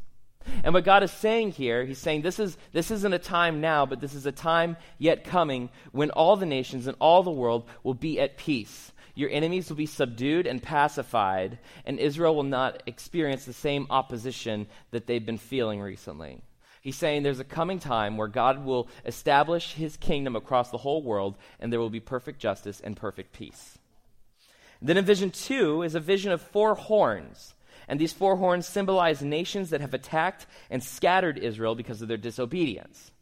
And 0.62 0.74
what 0.74 0.84
God 0.84 1.02
is 1.02 1.10
saying 1.10 1.52
here, 1.52 1.84
He's 1.84 1.98
saying 1.98 2.22
this, 2.22 2.38
is, 2.38 2.56
this 2.72 2.90
isn't 2.90 3.12
a 3.14 3.18
time 3.18 3.60
now, 3.60 3.86
but 3.86 4.00
this 4.00 4.14
is 4.14 4.26
a 4.26 4.32
time 4.32 4.76
yet 4.98 5.24
coming 5.24 5.70
when 5.92 6.10
all 6.10 6.36
the 6.36 6.46
nations 6.46 6.86
and 6.86 6.96
all 7.00 7.22
the 7.22 7.30
world 7.30 7.64
will 7.82 7.94
be 7.94 8.20
at 8.20 8.36
peace. 8.36 8.92
Your 9.14 9.30
enemies 9.30 9.68
will 9.68 9.76
be 9.76 9.86
subdued 9.86 10.46
and 10.46 10.62
pacified, 10.62 11.58
and 11.84 11.98
Israel 11.98 12.34
will 12.34 12.42
not 12.42 12.82
experience 12.86 13.44
the 13.44 13.52
same 13.52 13.86
opposition 13.90 14.66
that 14.90 15.06
they've 15.06 15.24
been 15.24 15.38
feeling 15.38 15.80
recently. 15.80 16.40
He's 16.80 16.96
saying 16.96 17.22
there's 17.22 17.40
a 17.40 17.44
coming 17.44 17.78
time 17.78 18.16
where 18.16 18.28
God 18.28 18.64
will 18.64 18.88
establish 19.06 19.72
his 19.72 19.96
kingdom 19.96 20.36
across 20.36 20.70
the 20.70 20.78
whole 20.78 21.02
world, 21.02 21.36
and 21.58 21.72
there 21.72 21.80
will 21.80 21.90
be 21.90 22.00
perfect 22.00 22.40
justice 22.40 22.80
and 22.80 22.96
perfect 22.96 23.32
peace. 23.32 23.78
Then 24.82 24.98
in 24.98 25.04
vision 25.04 25.30
two 25.30 25.82
is 25.82 25.94
a 25.94 26.00
vision 26.00 26.30
of 26.30 26.42
four 26.42 26.74
horns. 26.74 27.54
And 27.88 28.00
these 28.00 28.12
four 28.12 28.36
horns 28.36 28.66
symbolize 28.66 29.22
nations 29.22 29.70
that 29.70 29.80
have 29.80 29.94
attacked 29.94 30.46
and 30.70 30.82
scattered 30.82 31.38
Israel 31.38 31.74
because 31.74 32.02
of 32.02 32.08
their 32.08 32.16
disobedience. 32.16 33.12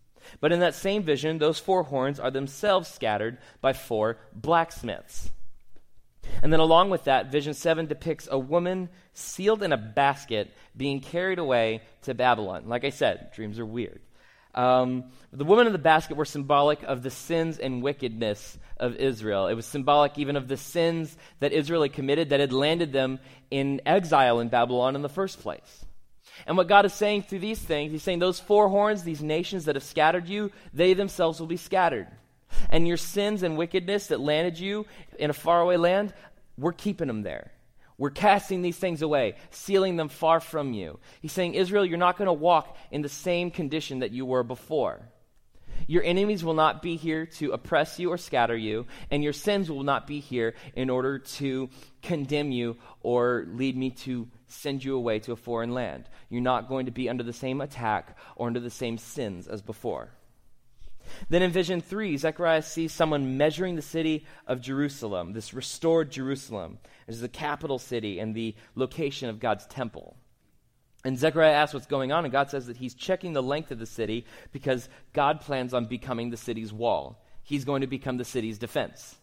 But 0.40 0.52
in 0.52 0.61
that 0.61 0.75
same 0.75 1.02
vision, 1.02 1.38
those 1.38 1.58
four 1.58 1.84
horns 1.84 2.18
are 2.18 2.30
themselves 2.30 2.88
scattered 2.88 3.38
by 3.61 3.72
four 3.72 4.18
blacksmiths. 4.32 5.30
And 6.43 6.52
then, 6.52 6.61
along 6.61 6.91
with 6.91 7.05
that, 7.05 7.31
Vision 7.31 7.55
7 7.55 7.87
depicts 7.87 8.29
a 8.31 8.38
woman 8.38 8.88
sealed 9.14 9.62
in 9.62 9.73
a 9.73 9.76
basket 9.76 10.52
being 10.76 11.00
carried 11.00 11.38
away 11.38 11.83
to 12.02 12.14
Babylon. 12.14 12.64
Like 12.69 12.85
I 12.85 12.91
said, 12.91 13.33
dreams 13.33 13.59
are 13.59 13.67
weird. 13.67 14.00
Um, 14.55 15.05
the 15.33 15.45
woman 15.45 15.67
in 15.67 15.73
the 15.73 15.79
basket 15.79 16.17
were 16.17 16.25
symbolic 16.25 16.83
of 16.83 17.02
the 17.02 17.11
sins 17.11 17.59
and 17.59 17.83
wickedness 17.83 18.59
of 18.76 18.97
Israel. 18.97 19.47
It 19.47 19.55
was 19.55 19.64
symbolic 19.64 20.19
even 20.19 20.37
of 20.37 20.47
the 20.49 20.57
sins 20.57 21.17
that 21.41 21.52
Israel 21.52 21.83
had 21.83 21.95
committed 21.95 22.31
that 22.31 22.41
had 22.41 22.52
landed 22.52 22.93
them 22.93 23.19
in 23.50 23.81
exile 23.87 24.41
in 24.41 24.49
Babylon 24.49 24.95
in 24.95 25.02
the 25.02 25.09
first 25.09 25.41
place. 25.41 25.87
And 26.47 26.57
what 26.57 26.69
God 26.69 26.85
is 26.85 26.93
saying 26.93 27.23
through 27.23 27.38
these 27.38 27.61
things, 27.61 27.93
He's 27.93 28.02
saying, 28.02 28.19
those 28.19 28.41
four 28.41 28.69
horns, 28.69 29.05
these 29.05 29.23
nations 29.23 29.67
that 29.67 29.76
have 29.76 29.85
scattered 29.85 30.29
you, 30.29 30.50
they 30.75 30.95
themselves 30.95 31.41
will 31.41 31.47
be 31.47 31.57
scattered. 31.57 32.09
And 32.71 32.87
your 32.87 32.97
sins 32.97 33.42
and 33.42 33.56
wickedness 33.56 34.09
that 34.09 34.21
landed 34.21 34.59
you 34.59 34.87
in 35.18 35.30
a 35.30 35.35
faraway 35.35 35.76
land, 35.76 36.12
we're 36.56 36.73
keeping 36.73 37.09
them 37.09 37.23
there. 37.23 37.52
We're 37.99 38.11
casting 38.11 38.62
these 38.62 38.78
things 38.78 39.02
away, 39.02 39.37
sealing 39.50 39.97
them 39.97 40.09
far 40.09 40.40
from 40.40 40.73
you. 40.73 40.99
He's 41.21 41.32
saying, 41.32 41.54
Israel, 41.54 41.85
you're 41.85 41.99
not 41.99 42.16
going 42.16 42.26
to 42.26 42.32
walk 42.32 42.76
in 42.90 43.02
the 43.02 43.09
same 43.09 43.50
condition 43.50 44.00
that 44.00 44.11
you 44.11 44.26
were 44.26 44.42
before. 44.42 45.02
Your 45.87 46.02
enemies 46.02 46.44
will 46.44 46.54
not 46.54 46.82
be 46.82 46.97
here 46.97 47.26
to 47.26 47.52
oppress 47.52 47.99
you 47.99 48.11
or 48.11 48.18
scatter 48.18 48.56
you, 48.56 48.87
and 49.11 49.23
your 49.23 49.32
sins 49.32 49.71
will 49.71 49.82
not 49.82 50.06
be 50.06 50.21
here 50.21 50.54
in 50.75 50.90
order 50.90 51.18
to 51.18 51.71
condemn 52.02 52.52
you 52.52 52.76
or 53.00 53.47
lead 53.49 53.76
me 53.76 53.90
to 53.90 54.28
send 54.47 54.85
you 54.85 54.97
away 54.97 55.18
to 55.21 55.32
a 55.32 55.37
foreign 55.37 55.75
land. 55.75 56.09
You're 56.28 56.40
not 56.40 56.68
going 56.68 56.87
to 56.87 56.92
be 56.92 57.09
under 57.09 57.25
the 57.25 57.32
same 57.32 57.61
attack 57.61 58.16
or 58.37 58.47
under 58.47 58.61
the 58.61 58.71
same 58.71 58.99
sins 58.99 59.49
as 59.49 59.62
before. 59.62 60.11
Then 61.28 61.42
in 61.42 61.50
vision 61.50 61.81
3, 61.81 62.16
Zechariah 62.16 62.62
sees 62.62 62.92
someone 62.92 63.37
measuring 63.37 63.76
the 63.76 63.83
city 63.83 64.26
of 64.47 64.61
Jerusalem, 64.61 65.33
this 65.33 65.54
restored 65.54 66.11
Jerusalem. 66.11 66.78
This 67.07 67.16
is 67.16 67.23
the 67.23 67.28
capital 67.28 67.78
city 67.78 68.19
and 68.19 68.35
the 68.35 68.54
location 68.75 69.28
of 69.28 69.40
God's 69.40 69.66
temple. 69.66 70.16
And 71.04 71.19
Zechariah 71.19 71.52
asks 71.52 71.75
what's 71.75 71.87
going 71.87 72.12
on, 72.12 72.25
and 72.25 72.33
God 72.33 72.50
says 72.50 72.66
that 72.66 72.76
he's 72.76 72.95
checking 72.95 73.33
the 73.33 73.42
length 73.42 73.71
of 73.71 73.78
the 73.78 73.87
city 73.87 74.25
because 74.52 74.88
God 75.12 75.40
plans 75.40 75.75
on 75.75 75.87
becoming 75.87 76.31
the 76.31 76.37
city's 76.37 76.73
wall. 76.73 77.25
He's 77.42 77.64
going 77.64 77.81
to 77.81 77.88
become 77.88 78.19
the 78.19 78.25
city's 78.25 78.59
defense. 78.59 79.16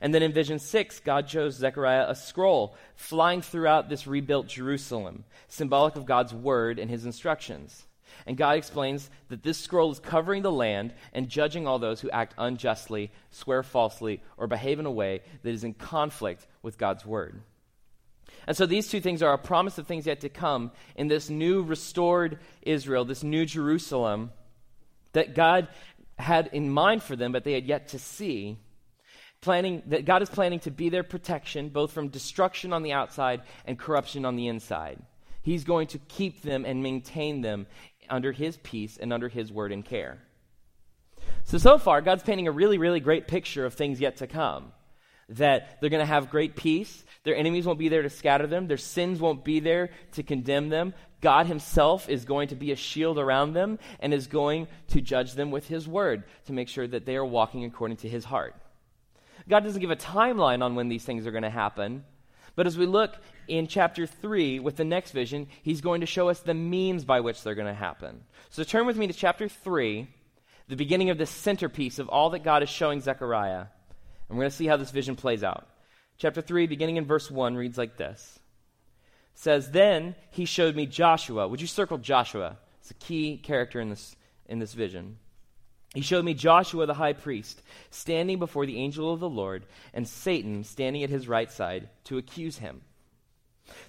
And 0.00 0.14
then 0.14 0.22
in 0.22 0.32
vision 0.32 0.58
6, 0.58 1.00
God 1.00 1.28
shows 1.28 1.54
Zechariah 1.54 2.06
a 2.08 2.14
scroll 2.14 2.76
flying 2.96 3.40
throughout 3.40 3.88
this 3.88 4.06
rebuilt 4.06 4.48
Jerusalem, 4.48 5.24
symbolic 5.48 5.96
of 5.96 6.06
God's 6.06 6.34
word 6.34 6.78
and 6.78 6.90
his 6.90 7.06
instructions. 7.06 7.86
And 8.26 8.36
God 8.36 8.56
explains 8.56 9.10
that 9.28 9.42
this 9.42 9.58
scroll 9.58 9.90
is 9.90 9.98
covering 9.98 10.42
the 10.42 10.52
land 10.52 10.94
and 11.12 11.28
judging 11.28 11.66
all 11.66 11.78
those 11.78 12.00
who 12.00 12.10
act 12.10 12.34
unjustly, 12.38 13.10
swear 13.30 13.62
falsely, 13.62 14.22
or 14.36 14.46
behave 14.46 14.78
in 14.78 14.86
a 14.86 14.90
way 14.90 15.20
that 15.42 15.50
is 15.50 15.64
in 15.64 15.74
conflict 15.74 16.46
with 16.62 16.78
God's 16.78 17.04
word. 17.06 17.42
And 18.46 18.56
so 18.56 18.66
these 18.66 18.88
two 18.88 19.00
things 19.00 19.22
are 19.22 19.32
a 19.32 19.38
promise 19.38 19.78
of 19.78 19.86
things 19.86 20.06
yet 20.06 20.20
to 20.20 20.28
come 20.28 20.72
in 20.96 21.08
this 21.08 21.30
new 21.30 21.62
restored 21.62 22.38
Israel, 22.62 23.04
this 23.04 23.22
new 23.22 23.44
Jerusalem 23.44 24.32
that 25.12 25.34
God 25.34 25.68
had 26.18 26.48
in 26.52 26.70
mind 26.70 27.02
for 27.02 27.16
them, 27.16 27.32
but 27.32 27.44
they 27.44 27.52
had 27.52 27.66
yet 27.66 27.88
to 27.88 27.98
see. 27.98 28.58
Planning 29.40 29.82
that 29.86 30.04
God 30.04 30.20
is 30.20 30.28
planning 30.28 30.60
to 30.60 30.70
be 30.70 30.90
their 30.90 31.02
protection, 31.02 31.70
both 31.70 31.92
from 31.92 32.08
destruction 32.08 32.74
on 32.74 32.82
the 32.82 32.92
outside 32.92 33.40
and 33.64 33.78
corruption 33.78 34.26
on 34.26 34.36
the 34.36 34.48
inside. 34.48 34.98
He's 35.42 35.64
going 35.64 35.86
to 35.88 35.98
keep 35.98 36.42
them 36.42 36.66
and 36.66 36.82
maintain 36.82 37.40
them 37.40 37.66
under 38.10 38.32
His 38.32 38.56
peace 38.58 38.98
and 39.00 39.12
under 39.12 39.28
His 39.28 39.52
word 39.52 39.72
and 39.72 39.84
care. 39.84 40.18
So, 41.44 41.58
so 41.58 41.78
far, 41.78 42.00
God's 42.00 42.22
painting 42.22 42.48
a 42.48 42.52
really, 42.52 42.78
really 42.78 43.00
great 43.00 43.28
picture 43.28 43.64
of 43.64 43.74
things 43.74 44.00
yet 44.00 44.16
to 44.18 44.26
come. 44.26 44.72
that 45.30 45.80
they're 45.80 45.90
going 45.90 46.00
to 46.00 46.06
have 46.06 46.30
great 46.30 46.56
peace. 46.56 47.04
Their 47.24 47.36
enemies 47.36 47.66
won't 47.66 47.78
be 47.78 47.88
there 47.88 48.02
to 48.02 48.10
scatter 48.10 48.46
them. 48.46 48.66
Their 48.66 48.76
sins 48.76 49.20
won't 49.20 49.44
be 49.44 49.60
there 49.60 49.90
to 50.12 50.22
condemn 50.22 50.68
them. 50.68 50.94
God 51.20 51.46
Himself 51.46 52.08
is 52.08 52.24
going 52.24 52.48
to 52.48 52.56
be 52.56 52.72
a 52.72 52.76
shield 52.76 53.18
around 53.18 53.52
them 53.52 53.78
and 54.00 54.12
is 54.12 54.26
going 54.26 54.66
to 54.88 55.00
judge 55.00 55.34
them 55.34 55.50
with 55.50 55.68
His 55.68 55.86
word 55.86 56.24
to 56.46 56.52
make 56.52 56.68
sure 56.68 56.86
that 56.86 57.04
they 57.06 57.16
are 57.16 57.24
walking 57.24 57.64
according 57.64 57.98
to 57.98 58.08
His 58.08 58.24
heart. 58.24 58.54
God 59.48 59.64
doesn't 59.64 59.80
give 59.80 59.90
a 59.90 59.96
timeline 59.96 60.62
on 60.62 60.74
when 60.74 60.88
these 60.88 61.04
things 61.04 61.26
are 61.26 61.30
going 61.30 61.42
to 61.42 61.50
happen, 61.50 62.04
but 62.56 62.66
as 62.66 62.76
we 62.76 62.86
look 62.86 63.14
in 63.48 63.66
chapter 63.66 64.06
3 64.06 64.60
with 64.60 64.76
the 64.76 64.84
next 64.84 65.12
vision, 65.12 65.48
He's 65.62 65.80
going 65.80 66.00
to 66.00 66.06
show 66.06 66.28
us 66.28 66.40
the 66.40 66.54
means 66.54 67.04
by 67.04 67.20
which 67.20 67.42
they're 67.42 67.54
going 67.54 67.66
to 67.66 67.74
happen. 67.74 68.22
So 68.50 68.64
turn 68.64 68.86
with 68.86 68.96
me 68.96 69.06
to 69.06 69.12
chapter 69.12 69.48
3, 69.48 70.08
the 70.68 70.76
beginning 70.76 71.10
of 71.10 71.18
the 71.18 71.26
centerpiece 71.26 71.98
of 71.98 72.08
all 72.08 72.30
that 72.30 72.44
God 72.44 72.62
is 72.62 72.68
showing 72.68 73.00
Zechariah. 73.00 73.66
And 74.28 74.38
we're 74.38 74.44
going 74.44 74.50
to 74.50 74.56
see 74.56 74.66
how 74.66 74.76
this 74.76 74.90
vision 74.90 75.16
plays 75.16 75.42
out. 75.42 75.66
Chapter 76.18 76.40
3, 76.40 76.66
beginning 76.66 76.96
in 76.96 77.06
verse 77.06 77.30
1, 77.30 77.56
reads 77.56 77.78
like 77.78 77.96
this 77.96 78.40
says, 79.40 79.70
Then 79.70 80.14
he 80.30 80.44
showed 80.44 80.76
me 80.76 80.86
Joshua. 80.86 81.48
Would 81.48 81.60
you 81.60 81.66
circle 81.66 81.98
Joshua? 81.98 82.58
It's 82.80 82.90
a 82.90 82.94
key 82.94 83.38
character 83.38 83.80
in 83.80 83.88
this, 83.88 84.16
in 84.46 84.58
this 84.58 84.74
vision. 84.74 85.18
He 85.94 86.02
showed 86.02 86.24
me 86.24 86.34
Joshua 86.34 86.86
the 86.86 86.94
high 86.94 87.14
priest 87.14 87.62
standing 87.90 88.38
before 88.38 88.64
the 88.64 88.78
angel 88.78 89.12
of 89.12 89.20
the 89.20 89.28
Lord, 89.28 89.66
and 89.92 90.06
Satan 90.06 90.62
standing 90.62 91.02
at 91.02 91.10
his 91.10 91.26
right 91.26 91.50
side 91.50 91.88
to 92.04 92.18
accuse 92.18 92.58
him. 92.58 92.82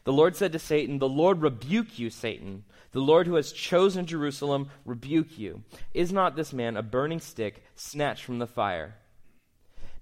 The 0.03 0.13
Lord 0.13 0.35
said 0.35 0.51
to 0.53 0.59
Satan, 0.59 0.99
The 0.99 1.09
Lord 1.09 1.41
rebuke 1.41 1.99
you, 1.99 2.09
Satan. 2.09 2.63
The 2.91 2.99
Lord 2.99 3.27
who 3.27 3.35
has 3.35 3.51
chosen 3.51 4.05
Jerusalem 4.05 4.69
rebuke 4.85 5.37
you. 5.37 5.63
Is 5.93 6.11
not 6.11 6.35
this 6.35 6.53
man 6.53 6.75
a 6.75 6.83
burning 6.83 7.19
stick 7.19 7.63
snatched 7.75 8.23
from 8.23 8.39
the 8.39 8.47
fire? 8.47 8.95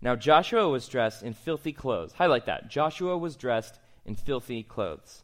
Now 0.01 0.15
Joshua 0.15 0.69
was 0.69 0.87
dressed 0.87 1.23
in 1.23 1.33
filthy 1.33 1.73
clothes. 1.73 2.13
Highlight 2.13 2.45
that. 2.45 2.69
Joshua 2.69 3.17
was 3.17 3.35
dressed 3.35 3.79
in 4.05 4.15
filthy 4.15 4.63
clothes 4.63 5.23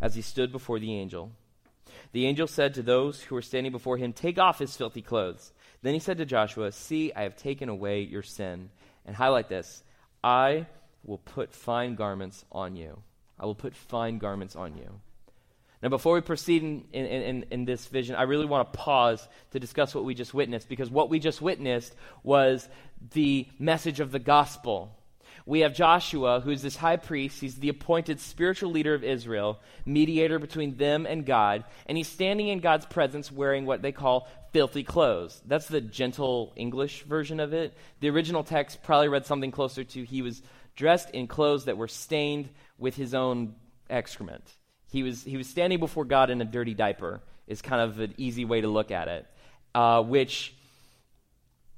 as 0.00 0.14
he 0.14 0.22
stood 0.22 0.50
before 0.50 0.78
the 0.78 0.94
angel. 0.94 1.32
The 2.12 2.26
angel 2.26 2.46
said 2.46 2.74
to 2.74 2.82
those 2.82 3.22
who 3.22 3.34
were 3.34 3.42
standing 3.42 3.72
before 3.72 3.96
him, 3.98 4.12
Take 4.12 4.38
off 4.38 4.58
his 4.58 4.76
filthy 4.76 5.02
clothes. 5.02 5.52
Then 5.82 5.94
he 5.94 6.00
said 6.00 6.18
to 6.18 6.24
Joshua, 6.24 6.72
See, 6.72 7.12
I 7.14 7.22
have 7.22 7.36
taken 7.36 7.68
away 7.68 8.02
your 8.02 8.22
sin. 8.22 8.70
And 9.04 9.16
highlight 9.16 9.48
this 9.48 9.82
I 10.22 10.66
will 11.04 11.18
put 11.18 11.52
fine 11.52 11.94
garments 11.94 12.44
on 12.52 12.76
you. 12.76 12.98
I 13.38 13.46
will 13.46 13.54
put 13.54 13.74
fine 13.74 14.18
garments 14.18 14.54
on 14.54 14.76
you. 14.76 15.00
Now, 15.82 15.88
before 15.88 16.14
we 16.14 16.20
proceed 16.20 16.62
in, 16.62 16.84
in, 16.92 17.06
in, 17.06 17.46
in, 17.50 17.64
this 17.64 17.86
vision, 17.86 18.14
I 18.14 18.22
really 18.22 18.46
want 18.46 18.72
to 18.72 18.78
pause 18.78 19.26
to 19.50 19.58
discuss 19.58 19.96
what 19.96 20.04
we 20.04 20.14
just 20.14 20.32
witnessed, 20.32 20.68
because 20.68 20.90
what 20.90 21.10
we 21.10 21.18
just 21.18 21.42
witnessed 21.42 21.96
was 22.22 22.68
the 23.14 23.48
message 23.58 23.98
of 23.98 24.12
the 24.12 24.20
gospel 24.20 24.96
we 25.46 25.60
have 25.60 25.74
Joshua, 25.74 26.40
who's 26.40 26.62
this 26.62 26.76
high 26.76 26.96
priest. 26.96 27.40
He's 27.40 27.56
the 27.56 27.68
appointed 27.68 28.20
spiritual 28.20 28.70
leader 28.70 28.94
of 28.94 29.04
Israel, 29.04 29.60
mediator 29.84 30.38
between 30.38 30.76
them 30.76 31.06
and 31.06 31.26
God. 31.26 31.64
And 31.86 31.96
he's 31.98 32.08
standing 32.08 32.48
in 32.48 32.60
God's 32.60 32.86
presence 32.86 33.32
wearing 33.32 33.66
what 33.66 33.82
they 33.82 33.92
call 33.92 34.28
filthy 34.52 34.84
clothes. 34.84 35.40
That's 35.46 35.66
the 35.66 35.80
gentle 35.80 36.52
English 36.56 37.02
version 37.02 37.40
of 37.40 37.52
it. 37.52 37.74
The 38.00 38.10
original 38.10 38.44
text 38.44 38.82
probably 38.82 39.08
read 39.08 39.26
something 39.26 39.50
closer 39.50 39.84
to 39.84 40.04
he 40.04 40.22
was 40.22 40.42
dressed 40.76 41.10
in 41.10 41.26
clothes 41.26 41.64
that 41.64 41.76
were 41.76 41.88
stained 41.88 42.48
with 42.78 42.96
his 42.96 43.14
own 43.14 43.54
excrement. 43.90 44.44
He 44.90 45.02
was, 45.02 45.24
he 45.24 45.36
was 45.36 45.48
standing 45.48 45.78
before 45.78 46.04
God 46.04 46.30
in 46.30 46.40
a 46.40 46.44
dirty 46.44 46.74
diaper, 46.74 47.22
is 47.46 47.62
kind 47.62 47.80
of 47.80 47.98
an 47.98 48.14
easy 48.16 48.44
way 48.44 48.60
to 48.60 48.68
look 48.68 48.90
at 48.90 49.08
it, 49.08 49.26
uh, 49.74 50.02
which 50.02 50.54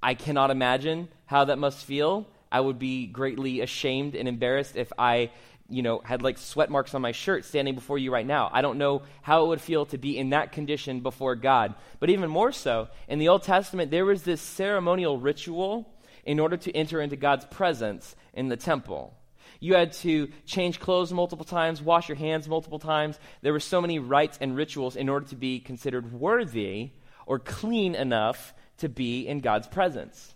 I 0.02 0.14
cannot 0.14 0.50
imagine 0.50 1.08
how 1.26 1.46
that 1.46 1.58
must 1.58 1.84
feel 1.84 2.26
I 2.54 2.60
would 2.60 2.78
be 2.78 3.08
greatly 3.08 3.62
ashamed 3.62 4.14
and 4.14 4.28
embarrassed 4.28 4.76
if 4.76 4.92
I, 4.96 5.32
you 5.68 5.82
know, 5.82 5.98
had 6.04 6.22
like 6.22 6.38
sweat 6.38 6.70
marks 6.70 6.94
on 6.94 7.02
my 7.02 7.10
shirt 7.10 7.44
standing 7.44 7.74
before 7.74 7.98
you 7.98 8.12
right 8.12 8.24
now. 8.24 8.48
I 8.52 8.62
don't 8.62 8.78
know 8.78 9.02
how 9.22 9.44
it 9.44 9.48
would 9.48 9.60
feel 9.60 9.86
to 9.86 9.98
be 9.98 10.16
in 10.16 10.30
that 10.30 10.52
condition 10.52 11.00
before 11.00 11.34
God. 11.34 11.74
But 11.98 12.10
even 12.10 12.30
more 12.30 12.52
so, 12.52 12.86
in 13.08 13.18
the 13.18 13.26
Old 13.26 13.42
Testament, 13.42 13.90
there 13.90 14.04
was 14.04 14.22
this 14.22 14.40
ceremonial 14.40 15.18
ritual 15.18 15.92
in 16.24 16.38
order 16.38 16.56
to 16.58 16.72
enter 16.76 17.00
into 17.00 17.16
God's 17.16 17.44
presence 17.46 18.14
in 18.34 18.48
the 18.50 18.56
temple. 18.56 19.16
You 19.58 19.74
had 19.74 19.92
to 19.94 20.28
change 20.46 20.78
clothes 20.78 21.12
multiple 21.12 21.44
times, 21.44 21.82
wash 21.82 22.08
your 22.08 22.18
hands 22.18 22.46
multiple 22.46 22.78
times. 22.78 23.18
There 23.42 23.52
were 23.52 23.58
so 23.58 23.80
many 23.80 23.98
rites 23.98 24.38
and 24.40 24.56
rituals 24.56 24.94
in 24.94 25.08
order 25.08 25.26
to 25.26 25.36
be 25.36 25.58
considered 25.58 26.12
worthy 26.12 26.90
or 27.26 27.40
clean 27.40 27.96
enough 27.96 28.54
to 28.78 28.88
be 28.88 29.26
in 29.26 29.40
God's 29.40 29.66
presence. 29.66 30.33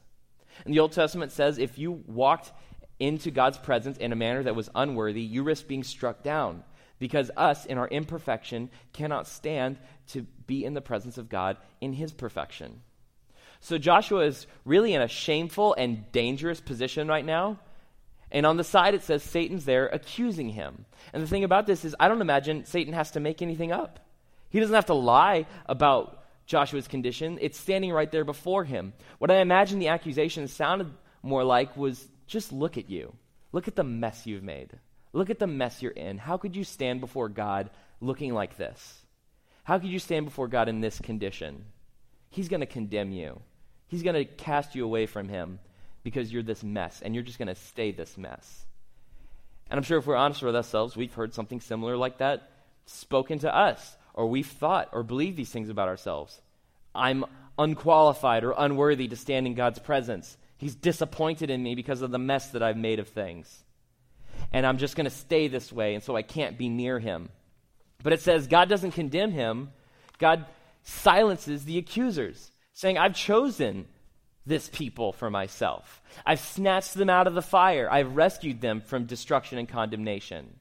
And 0.64 0.75
the 0.75 0.81
Old 0.81 0.92
Testament 0.92 1.33
says 1.33 1.59
if 1.59 1.79
you 1.79 2.03
walked 2.07 2.53
into 2.99 3.31
God's 3.31 3.59
presence 3.59 3.97
in 3.99 4.12
a 4.12 4.16
manner 4.16 4.42
that 4.42 4.57
was 4.57 4.71
unworthy, 4.75 5.23
you 5.23 5.42
risk 5.42 5.66
being 5.66 5.85
struck 5.85 6.23
down 6.23 6.64
because 6.99 7.31
us, 7.37 7.64
in 7.64 7.79
our 7.79 7.88
imperfection, 7.88 8.71
cannot 8.92 9.29
stand 9.29 9.79
to 10.09 10.23
be 10.47 10.64
in 10.64 10.75
the 10.75 10.81
presence 10.81 11.16
of 11.16 11.29
God 11.29 11.57
in 11.81 11.92
his 11.92 12.12
perfection. 12.12 12.81
So 13.61 13.79
Joshua 13.79 14.25
is 14.25 14.47
really 14.64 14.94
in 14.94 15.03
a 15.03 15.09
shameful 15.09 15.75
and 15.75 16.11
dangerous 16.12 16.61
position 16.61 17.09
right 17.09 17.25
now. 17.25 17.59
And 18.31 18.44
on 18.44 18.57
the 18.57 18.64
side, 18.64 18.94
it 18.94 19.03
says 19.03 19.23
Satan's 19.23 19.64
there 19.64 19.87
accusing 19.87 20.51
him. 20.51 20.85
And 21.12 21.23
the 21.23 21.27
thing 21.27 21.44
about 21.44 21.66
this 21.66 21.85
is, 21.85 21.97
I 21.99 22.09
don't 22.09 22.21
imagine 22.21 22.66
Satan 22.66 22.92
has 22.92 23.12
to 23.12 23.21
make 23.21 23.42
anything 23.42 23.73
up. 23.73 24.01
He 24.51 24.61
doesn't 24.61 24.75
have 24.75 24.87
to 24.87 24.94
lie 24.94 25.47
about 25.66 26.25
Joshua's 26.48 26.88
condition, 26.88 27.38
it's 27.42 27.61
standing 27.61 27.92
right 27.92 28.11
there 28.11 28.24
before 28.24 28.64
him. 28.64 28.94
What 29.18 29.30
I 29.30 29.40
imagine 29.40 29.78
the 29.78 29.88
accusation 29.88 30.48
sounded 30.48 30.90
more 31.22 31.44
like 31.44 31.76
was 31.76 32.08
just 32.26 32.52
look 32.52 32.78
at 32.78 32.88
you. 32.88 33.12
Look 33.52 33.68
at 33.68 33.76
the 33.76 33.84
mess 33.84 34.26
you've 34.26 34.42
made. 34.42 34.70
Look 35.12 35.28
at 35.28 35.38
the 35.38 35.46
mess 35.46 35.82
you're 35.82 35.92
in. 35.92 36.16
How 36.16 36.38
could 36.38 36.56
you 36.56 36.64
stand 36.64 37.02
before 37.02 37.28
God 37.28 37.68
looking 38.00 38.32
like 38.32 38.56
this? 38.56 39.02
How 39.62 39.78
could 39.78 39.90
you 39.90 39.98
stand 39.98 40.24
before 40.24 40.48
God 40.48 40.70
in 40.70 40.80
this 40.80 40.98
condition? 40.98 41.66
He's 42.30 42.48
going 42.48 42.61
to 42.61 42.66
condemn 42.66 43.12
you. 43.12 43.40
He's 43.87 44.02
going 44.02 44.16
to 44.16 44.24
cast 44.24 44.74
you 44.74 44.84
away 44.84 45.04
from 45.04 45.28
him 45.28 45.58
because 46.02 46.32
you're 46.32 46.42
this 46.42 46.64
mess 46.64 47.02
and 47.02 47.14
you're 47.14 47.24
just 47.24 47.38
going 47.38 47.48
to 47.48 47.54
stay 47.54 47.92
this 47.92 48.16
mess. 48.16 48.64
And 49.70 49.76
I'm 49.76 49.84
sure 49.84 49.98
if 49.98 50.06
we're 50.06 50.16
honest 50.16 50.42
with 50.42 50.56
ourselves, 50.56 50.96
we've 50.96 51.12
heard 51.12 51.34
something 51.34 51.61
similar 51.61 51.94
like 51.98 52.18
that 52.18 52.50
spoken 52.87 53.38
to 53.40 53.54
us 53.54 53.97
or 54.18 54.26
we've 54.26 54.48
thought 54.48 54.88
or 54.92 55.04
believed 55.04 55.37
these 55.37 55.52
things 55.52 55.68
about 55.68 55.87
ourselves. 55.87 56.42
I'm 56.92 57.24
unqualified 57.57 58.42
or 58.42 58.52
unworthy 58.59 59.07
to 59.07 59.16
stand 59.16 59.46
in 59.46 59.54
God's 59.54 59.78
presence. 59.78 60.37
He's 60.57 60.74
disappointed 60.74 61.50
in 61.50 61.62
me 61.62 61.76
because 61.76 62.02
of 62.02 62.11
the 62.11 62.18
mess 62.18 62.48
that 62.48 62.62
I've 62.62 62.76
made 62.76 62.98
of 62.98 63.07
things. 63.07 63.64
And 64.52 64.66
I'm 64.66 64.78
just 64.78 64.96
going 64.96 65.04
to 65.04 65.11
stay 65.11 65.46
this 65.46 65.72
way, 65.72 65.94
and 65.94 66.02
so 66.02 66.16
I 66.16 66.22
can't 66.22 66.59
be 66.59 66.68
near 66.68 66.98
him. 66.98 67.28
But 68.02 68.12
it 68.12 68.20
says 68.20 68.48
God 68.48 68.68
doesn't 68.68 68.90
condemn 68.90 69.31
him, 69.31 69.70
God 70.18 70.46
silences 70.83 71.64
the 71.64 71.78
accusers, 71.78 72.50
saying, 72.72 72.98
I've 72.98 73.14
chosen 73.14 73.87
this 74.46 74.68
people 74.68 75.12
for 75.12 75.31
myself. 75.31 76.02
I've 76.26 76.40
snatched 76.40 76.94
them 76.94 77.11
out 77.11 77.28
of 77.28 77.35
the 77.35 77.42
fire, 77.42 77.88
I've 77.88 78.16
rescued 78.16 78.61
them 78.61 78.81
from 78.81 79.04
destruction 79.04 79.59
and 79.59 79.68
condemnation. 79.68 80.57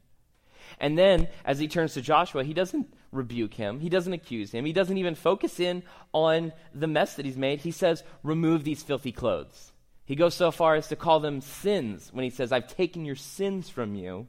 And 0.80 0.96
then, 0.96 1.28
as 1.43 1.58
he 1.58 1.67
turns 1.67 1.96
to 1.96 2.02
Joshua, 2.02 2.43
he 2.43 2.54
doesn't 2.54 2.93
rebuke 3.12 3.54
him. 3.54 3.80
He 3.80 3.89
doesn't 3.89 4.13
accuse 4.13 4.52
him. 4.52 4.65
He 4.65 4.74
doesn't 4.74 4.98
even 4.98 5.15
focus 5.15 5.60
in 5.60 5.84
on 6.13 6.54
the 6.74 6.88
mess 6.88 7.15
that 7.15 7.26
he's 7.26 7.38
made. 7.38 7.62
He 7.62 7.72
says, 7.72 8.04
Remove 8.24 8.63
these 8.63 8.84
filthy 8.84 9.12
clothes. 9.12 9.72
He 10.06 10.15
goes 10.15 10.34
so 10.34 10.52
far 10.52 10.76
as 10.76 10.88
to 10.88 10.96
call 10.96 11.20
them 11.20 11.41
sins 11.41 12.10
when 12.13 12.24
he 12.24 12.30
says, 12.30 12.52
I've 12.52 12.67
taken 12.67 13.04
your 13.06 13.15
sins 13.15 13.70
from 13.70 13.96
you. 13.96 14.28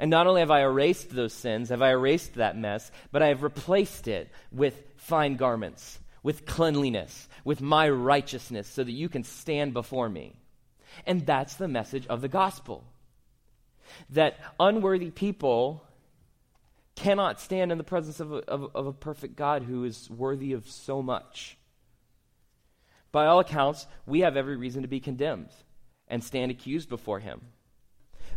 And 0.00 0.10
not 0.10 0.26
only 0.26 0.40
have 0.40 0.50
I 0.50 0.62
erased 0.62 1.10
those 1.10 1.32
sins, 1.32 1.68
have 1.68 1.82
I 1.82 1.90
erased 1.90 2.34
that 2.34 2.56
mess, 2.56 2.90
but 3.12 3.22
I 3.22 3.28
have 3.28 3.42
replaced 3.42 4.08
it 4.08 4.30
with 4.50 4.82
fine 4.96 5.36
garments, 5.36 6.00
with 6.22 6.46
cleanliness, 6.46 7.28
with 7.44 7.60
my 7.60 7.88
righteousness, 7.88 8.66
so 8.66 8.82
that 8.82 8.90
you 8.90 9.08
can 9.08 9.24
stand 9.24 9.74
before 9.74 10.08
me. 10.08 10.34
And 11.06 11.24
that's 11.24 11.54
the 11.54 11.68
message 11.68 12.06
of 12.06 12.20
the 12.22 12.28
gospel. 12.28 12.84
That 14.10 14.38
unworthy 14.58 15.10
people 15.10 15.84
cannot 17.00 17.40
stand 17.40 17.72
in 17.72 17.78
the 17.78 17.84
presence 17.84 18.20
of 18.20 18.30
a, 18.30 18.36
of, 18.46 18.70
of 18.74 18.86
a 18.86 18.92
perfect 18.92 19.34
God 19.34 19.62
who 19.62 19.84
is 19.84 20.10
worthy 20.10 20.52
of 20.52 20.68
so 20.68 21.00
much. 21.00 21.56
By 23.10 23.24
all 23.24 23.40
accounts, 23.40 23.86
we 24.06 24.20
have 24.20 24.36
every 24.36 24.56
reason 24.56 24.82
to 24.82 24.88
be 24.88 25.00
condemned 25.00 25.48
and 26.08 26.22
stand 26.22 26.50
accused 26.50 26.90
before 26.90 27.20
Him. 27.20 27.40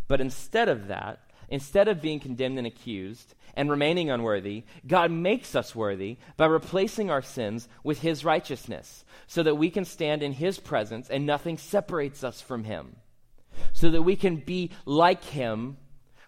But 0.08 0.22
instead 0.22 0.70
of 0.70 0.88
that, 0.88 1.30
instead 1.50 1.88
of 1.88 2.00
being 2.00 2.20
condemned 2.20 2.56
and 2.56 2.66
accused 2.66 3.34
and 3.54 3.70
remaining 3.70 4.10
unworthy, 4.10 4.64
God 4.86 5.10
makes 5.10 5.54
us 5.54 5.74
worthy 5.74 6.16
by 6.38 6.46
replacing 6.46 7.10
our 7.10 7.22
sins 7.22 7.68
with 7.82 8.00
His 8.00 8.24
righteousness 8.24 9.04
so 9.26 9.42
that 9.42 9.56
we 9.56 9.68
can 9.68 9.84
stand 9.84 10.22
in 10.22 10.32
His 10.32 10.58
presence 10.58 11.10
and 11.10 11.26
nothing 11.26 11.58
separates 11.58 12.24
us 12.24 12.40
from 12.40 12.64
Him. 12.64 12.96
So 13.74 13.90
that 13.90 14.02
we 14.02 14.16
can 14.16 14.36
be 14.36 14.70
like 14.86 15.22
Him 15.22 15.76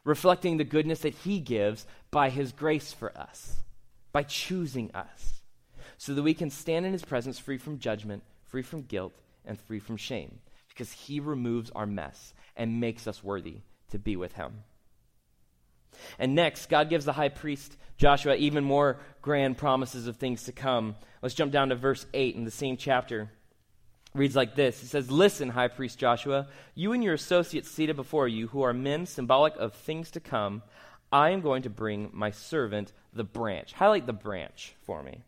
reflecting 0.06 0.56
the 0.56 0.64
goodness 0.64 1.00
that 1.00 1.14
He 1.14 1.40
gives 1.40 1.86
by 2.10 2.30
His 2.30 2.52
grace 2.52 2.94
for 2.94 3.14
us, 3.18 3.58
by 4.12 4.22
choosing 4.22 4.90
us, 4.94 5.42
so 5.98 6.14
that 6.14 6.22
we 6.22 6.32
can 6.32 6.48
stand 6.48 6.86
in 6.86 6.92
His 6.92 7.04
presence 7.04 7.38
free 7.38 7.58
from 7.58 7.78
judgment, 7.78 8.22
free 8.44 8.62
from 8.62 8.80
guilt, 8.80 9.12
and 9.46 9.60
free 9.60 9.78
from 9.78 9.96
shame. 9.96 10.40
because 10.68 10.92
he 10.92 11.20
removes 11.20 11.70
our 11.70 11.86
mess 11.86 12.34
and 12.54 12.80
makes 12.80 13.06
us 13.06 13.24
worthy 13.24 13.60
to 13.90 13.98
be 13.98 14.14
with 14.14 14.34
him. 14.34 14.62
And 16.18 16.34
next, 16.34 16.66
God 16.66 16.90
gives 16.90 17.06
the 17.06 17.14
high 17.14 17.30
priest 17.30 17.78
Joshua 17.96 18.34
even 18.34 18.62
more 18.62 18.98
grand 19.22 19.56
promises 19.56 20.06
of 20.06 20.16
things 20.16 20.42
to 20.44 20.52
come. 20.52 20.96
Let's 21.22 21.34
jump 21.34 21.50
down 21.50 21.70
to 21.70 21.76
verse 21.76 22.04
8 22.12 22.34
in 22.34 22.44
the 22.44 22.50
same 22.50 22.76
chapter. 22.76 23.30
Reads 24.16 24.36
like 24.36 24.54
this 24.54 24.82
It 24.82 24.88
says, 24.88 25.10
Listen, 25.10 25.50
high 25.50 25.68
priest 25.68 25.98
Joshua, 25.98 26.48
you 26.74 26.92
and 26.92 27.02
your 27.02 27.14
associates 27.14 27.70
seated 27.70 27.96
before 27.96 28.28
you, 28.28 28.48
who 28.48 28.62
are 28.62 28.72
men 28.72 29.06
symbolic 29.06 29.54
of 29.56 29.74
things 29.74 30.10
to 30.12 30.20
come, 30.20 30.62
I 31.12 31.30
am 31.30 31.40
going 31.40 31.62
to 31.62 31.70
bring 31.70 32.10
my 32.12 32.30
servant, 32.30 32.92
the 33.12 33.24
branch. 33.24 33.72
Highlight 33.72 34.06
the 34.06 34.12
branch 34.12 34.74
for 34.84 35.02
me. 35.02 35.12
It 35.12 35.20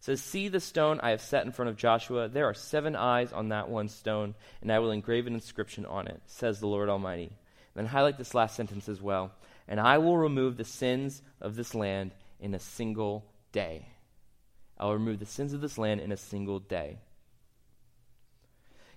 says, 0.00 0.20
See 0.20 0.48
the 0.48 0.60
stone 0.60 1.00
I 1.02 1.10
have 1.10 1.20
set 1.20 1.44
in 1.44 1.52
front 1.52 1.68
of 1.68 1.76
Joshua. 1.76 2.28
There 2.28 2.46
are 2.46 2.54
seven 2.54 2.96
eyes 2.96 3.32
on 3.32 3.50
that 3.50 3.68
one 3.68 3.88
stone, 3.88 4.34
and 4.62 4.72
I 4.72 4.78
will 4.78 4.90
engrave 4.90 5.26
an 5.26 5.34
inscription 5.34 5.86
on 5.86 6.08
it, 6.08 6.20
says 6.26 6.58
the 6.58 6.66
Lord 6.66 6.88
Almighty. 6.88 7.30
Then 7.74 7.86
highlight 7.86 8.16
this 8.16 8.34
last 8.34 8.56
sentence 8.56 8.88
as 8.88 9.02
well 9.02 9.32
and 9.68 9.80
I 9.80 9.98
will 9.98 10.16
remove 10.16 10.56
the 10.56 10.64
sins 10.64 11.22
of 11.40 11.56
this 11.56 11.74
land 11.74 12.12
in 12.40 12.54
a 12.54 12.58
single 12.58 13.24
day. 13.52 13.88
I 14.78 14.84
will 14.84 14.94
remove 14.94 15.18
the 15.18 15.26
sins 15.26 15.52
of 15.52 15.60
this 15.60 15.78
land 15.78 16.00
in 16.00 16.12
a 16.12 16.16
single 16.16 16.60
day. 16.60 16.98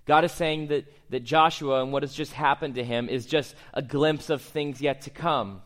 God 0.06 0.24
is 0.24 0.32
saying 0.32 0.68
that, 0.68 0.92
that 1.10 1.24
Joshua 1.24 1.82
and 1.82 1.92
what 1.92 2.02
has 2.02 2.12
just 2.12 2.32
happened 2.32 2.76
to 2.76 2.84
him 2.84 3.08
is 3.08 3.26
just 3.26 3.54
a 3.74 3.82
glimpse 3.82 4.30
of 4.30 4.42
things 4.42 4.80
yet 4.80 5.02
to 5.02 5.10
come. 5.10 5.62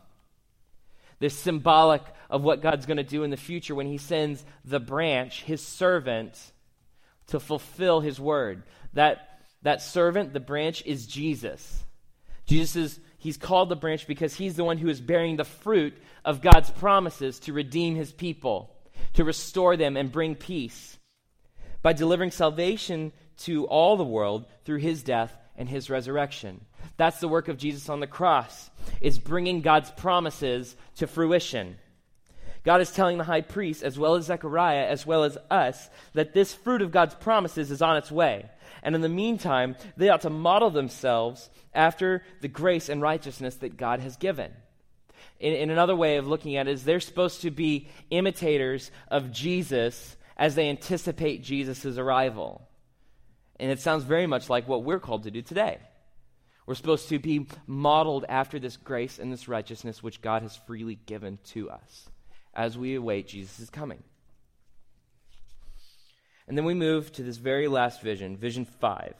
This 1.19 1.37
symbolic 1.37 2.03
of 2.29 2.43
what 2.43 2.61
God's 2.61 2.85
going 2.85 2.97
to 2.97 3.03
do 3.03 3.23
in 3.23 3.29
the 3.29 3.37
future 3.37 3.73
when 3.73 3.87
he 3.87 3.97
sends 3.97 4.43
the 4.63 4.79
branch, 4.79 5.43
his 5.43 5.65
servant, 5.65 6.37
to 7.27 7.39
fulfill 7.39 8.01
his 8.01 8.19
word. 8.19 8.63
That, 8.93 9.39
that 9.63 9.81
servant, 9.81 10.33
the 10.33 10.39
branch, 10.39 10.83
is 10.85 11.07
Jesus. 11.07 11.85
Jesus 12.45 12.75
is 12.75 12.99
He's 13.25 13.37
called 13.37 13.69
the 13.69 13.75
branch 13.75 14.05
because 14.05 14.35
he's 14.35 14.55
the 14.55 14.63
one 14.63 14.77
who 14.77 14.87
is 14.87 15.01
bearing 15.01 15.35
the 15.35 15.43
fruit 15.43 15.97
of 16.23 16.43
God's 16.43 16.69
promises 16.69 17.39
to 17.39 17.53
redeem 17.53 17.95
his 17.95 18.11
people, 18.11 18.69
to 19.13 19.23
restore 19.23 19.75
them 19.75 19.97
and 19.97 20.11
bring 20.11 20.35
peace 20.35 20.99
by 21.81 21.93
delivering 21.93 22.29
salvation 22.29 23.11
to 23.39 23.65
all 23.65 23.97
the 23.97 24.03
world 24.03 24.45
through 24.63 24.79
his 24.79 25.03
death 25.03 25.35
and 25.57 25.69
his 25.69 25.89
resurrection. 25.89 26.61
That's 26.97 27.19
the 27.19 27.27
work 27.27 27.47
of 27.47 27.57
Jesus 27.57 27.89
on 27.89 27.99
the 27.99 28.07
cross, 28.07 28.69
is 29.01 29.19
bringing 29.19 29.61
God's 29.61 29.91
promises 29.91 30.75
to 30.97 31.07
fruition. 31.07 31.77
God 32.63 32.81
is 32.81 32.91
telling 32.91 33.17
the 33.17 33.23
high 33.23 33.41
priest, 33.41 33.83
as 33.83 33.97
well 33.97 34.15
as 34.15 34.25
Zechariah, 34.25 34.87
as 34.87 35.05
well 35.05 35.23
as 35.23 35.37
us, 35.51 35.89
that 36.13 36.33
this 36.33 36.53
fruit 36.53 36.81
of 36.81 36.91
God's 36.91 37.13
promises 37.13 37.69
is 37.69 37.81
on 37.81 37.97
its 37.97 38.11
way. 38.11 38.49
And 38.81 38.95
in 38.95 39.01
the 39.01 39.09
meantime, 39.09 39.75
they 39.97 40.09
ought 40.09 40.21
to 40.21 40.29
model 40.29 40.71
themselves 40.71 41.49
after 41.73 42.23
the 42.41 42.47
grace 42.47 42.89
and 42.89 43.01
righteousness 43.01 43.55
that 43.57 43.77
God 43.77 43.99
has 43.99 44.17
given. 44.17 44.51
In, 45.39 45.53
in 45.53 45.69
another 45.69 45.95
way 45.95 46.17
of 46.17 46.27
looking 46.27 46.55
at 46.55 46.67
it 46.67 46.71
is 46.71 46.83
they're 46.83 46.99
supposed 46.99 47.41
to 47.41 47.51
be 47.51 47.87
imitators 48.09 48.89
of 49.09 49.31
Jesus 49.31 50.15
as 50.37 50.55
they 50.55 50.69
anticipate 50.69 51.43
Jesus' 51.43 51.97
arrival. 51.97 52.67
And 53.59 53.71
it 53.71 53.79
sounds 53.79 54.03
very 54.03 54.27
much 54.27 54.49
like 54.49 54.67
what 54.67 54.83
we're 54.83 54.99
called 54.99 55.23
to 55.23 55.31
do 55.31 55.41
today. 55.41 55.79
We're 56.65 56.75
supposed 56.75 57.09
to 57.09 57.19
be 57.19 57.47
modeled 57.67 58.25
after 58.27 58.59
this 58.59 58.75
grace 58.75 59.19
and 59.19 59.31
this 59.31 59.47
righteousness 59.47 60.01
which 60.01 60.21
God 60.21 60.41
has 60.41 60.55
freely 60.55 60.95
given 61.05 61.37
to 61.49 61.69
us 61.69 62.09
as 62.53 62.77
we 62.77 62.95
await 62.95 63.27
Jesus' 63.27 63.69
coming. 63.69 64.01
And 66.47 66.57
then 66.57 66.65
we 66.65 66.73
move 66.73 67.11
to 67.13 67.23
this 67.23 67.37
very 67.37 67.67
last 67.67 68.01
vision, 68.01 68.37
vision 68.37 68.65
five. 68.65 69.15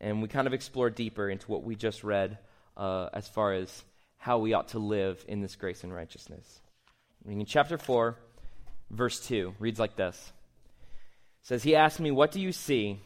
And 0.00 0.22
we 0.22 0.28
kind 0.28 0.46
of 0.46 0.54
explore 0.54 0.90
deeper 0.90 1.28
into 1.28 1.50
what 1.50 1.62
we 1.62 1.76
just 1.76 2.02
read 2.02 2.38
uh, 2.76 3.08
as 3.12 3.28
far 3.28 3.52
as 3.52 3.84
how 4.16 4.38
we 4.38 4.54
ought 4.54 4.68
to 4.68 4.78
live 4.78 5.24
in 5.28 5.40
this 5.40 5.56
grace 5.56 5.84
and 5.84 5.94
righteousness. 5.94 6.60
In 7.26 7.44
chapter 7.44 7.76
4, 7.76 8.16
verse 8.90 9.20
2, 9.26 9.54
reads 9.58 9.78
like 9.78 9.96
this 9.96 10.32
it 11.42 11.46
says, 11.46 11.62
He 11.62 11.76
asked 11.76 12.00
me, 12.00 12.10
What 12.10 12.32
do 12.32 12.40
you 12.40 12.52
see? 12.52 13.00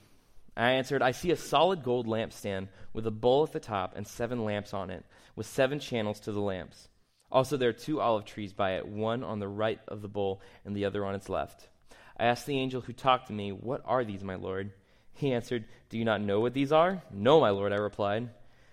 I 0.56 0.72
answered, 0.72 1.02
I 1.02 1.10
see 1.10 1.30
a 1.30 1.36
solid 1.36 1.82
gold 1.82 2.06
lampstand 2.06 2.68
with 2.92 3.06
a 3.06 3.10
bowl 3.10 3.42
at 3.42 3.52
the 3.52 3.60
top 3.60 3.94
and 3.96 4.06
seven 4.06 4.44
lamps 4.44 4.72
on 4.72 4.90
it, 4.90 5.04
with 5.34 5.46
seven 5.46 5.80
channels 5.80 6.20
to 6.20 6.32
the 6.32 6.40
lamps. 6.40 6.88
Also, 7.32 7.56
there 7.56 7.70
are 7.70 7.72
two 7.72 8.00
olive 8.00 8.24
trees 8.24 8.52
by 8.52 8.76
it, 8.76 8.86
one 8.86 9.24
on 9.24 9.40
the 9.40 9.48
right 9.48 9.80
of 9.88 10.02
the 10.02 10.08
bowl 10.08 10.40
and 10.64 10.76
the 10.76 10.84
other 10.84 11.04
on 11.04 11.14
its 11.14 11.28
left. 11.28 11.68
I 12.16 12.26
asked 12.26 12.46
the 12.46 12.58
angel 12.58 12.80
who 12.80 12.92
talked 12.92 13.26
to 13.26 13.32
me, 13.32 13.50
What 13.50 13.82
are 13.84 14.04
these, 14.04 14.22
my 14.22 14.36
Lord? 14.36 14.70
He 15.12 15.32
answered, 15.32 15.64
Do 15.88 15.98
you 15.98 16.04
not 16.04 16.20
know 16.20 16.38
what 16.38 16.54
these 16.54 16.70
are? 16.70 17.02
No, 17.10 17.40
my 17.40 17.50
Lord, 17.50 17.72
I 17.72 17.76
replied. 17.76 18.30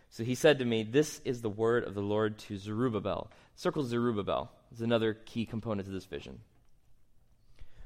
So 0.09 0.23
he 0.23 0.35
said 0.35 0.59
to 0.59 0.65
me, 0.65 0.83
This 0.83 1.21
is 1.25 1.41
the 1.41 1.49
word 1.49 1.85
of 1.85 1.95
the 1.95 2.01
Lord 2.01 2.37
to 2.39 2.57
Zerubbabel. 2.57 3.31
Circle 3.55 3.83
Zerubbabel 3.83 4.51
is 4.71 4.81
another 4.81 5.13
key 5.13 5.45
component 5.45 5.87
to 5.87 5.93
this 5.93 6.05
vision. 6.05 6.41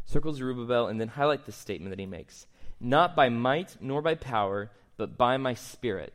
Circle 0.06 0.34
Zerubbabel 0.34 0.88
and 0.88 1.00
then 1.00 1.08
highlight 1.08 1.46
this 1.46 1.56
statement 1.56 1.92
that 1.92 2.00
he 2.00 2.06
makes 2.06 2.48
Not 2.86 3.16
by 3.16 3.30
might 3.30 3.78
nor 3.82 4.04
by 4.04 4.14
power, 4.14 4.70
but 4.96 5.18
by 5.18 5.38
my 5.38 5.56
spirit. 5.56 6.14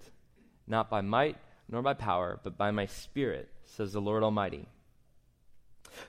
Not 0.68 0.88
by 0.88 1.00
might 1.00 1.36
nor 1.68 1.82
by 1.82 1.94
power, 1.94 2.38
but 2.44 2.56
by 2.56 2.70
my 2.70 2.86
spirit, 2.86 3.48
says 3.64 3.92
the 3.92 4.00
Lord 4.00 4.22
Almighty. 4.22 4.68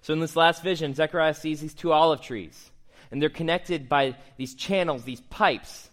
So 0.01 0.13
in 0.13 0.19
this 0.19 0.35
last 0.35 0.61
vision, 0.61 0.93
Zechariah 0.93 1.33
sees 1.33 1.61
these 1.61 1.73
two 1.73 1.91
olive 1.91 2.21
trees 2.21 2.69
and 3.09 3.19
they're 3.19 3.29
connected 3.29 3.89
by 3.89 4.15
these 4.37 4.53
channels, 4.53 5.03
these 5.03 5.19
pipes. 5.19 5.89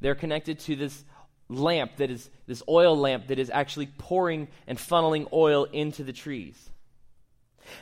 They're 0.00 0.14
connected 0.14 0.60
to 0.60 0.74
this 0.74 1.04
lamp 1.50 1.96
that 1.96 2.10
is 2.10 2.30
this 2.46 2.62
oil 2.66 2.96
lamp 2.96 3.26
that 3.26 3.38
is 3.38 3.50
actually 3.50 3.88
pouring 3.98 4.48
and 4.66 4.78
funneling 4.78 5.28
oil 5.34 5.64
into 5.64 6.02
the 6.02 6.14
trees. 6.14 6.56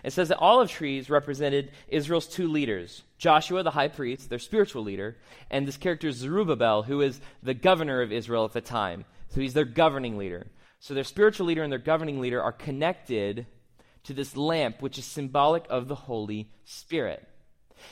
It 0.02 0.12
says 0.12 0.28
that 0.28 0.38
olive 0.38 0.70
trees 0.70 1.10
represented 1.10 1.70
Israel's 1.88 2.26
two 2.26 2.48
leaders 2.48 3.02
Joshua, 3.18 3.62
the 3.62 3.70
high 3.70 3.88
priest, 3.88 4.28
their 4.28 4.38
spiritual 4.38 4.82
leader, 4.82 5.16
and 5.50 5.66
this 5.66 5.76
character 5.76 6.12
Zerubbabel, 6.12 6.82
who 6.82 7.00
is 7.00 7.20
the 7.42 7.54
governor 7.54 8.02
of 8.02 8.12
Israel 8.12 8.44
at 8.44 8.52
the 8.52 8.60
time. 8.60 9.04
So 9.30 9.40
he's 9.40 9.54
their 9.54 9.64
governing 9.64 10.18
leader. 10.18 10.46
So 10.80 10.94
their 10.94 11.04
spiritual 11.04 11.46
leader 11.46 11.62
and 11.62 11.72
their 11.72 11.78
governing 11.78 12.20
leader 12.20 12.42
are 12.42 12.52
connected 12.52 13.46
to 14.04 14.14
this 14.14 14.36
lamp, 14.36 14.82
which 14.82 14.98
is 14.98 15.04
symbolic 15.04 15.64
of 15.68 15.88
the 15.88 15.94
Holy 15.94 16.50
Spirit. 16.64 17.26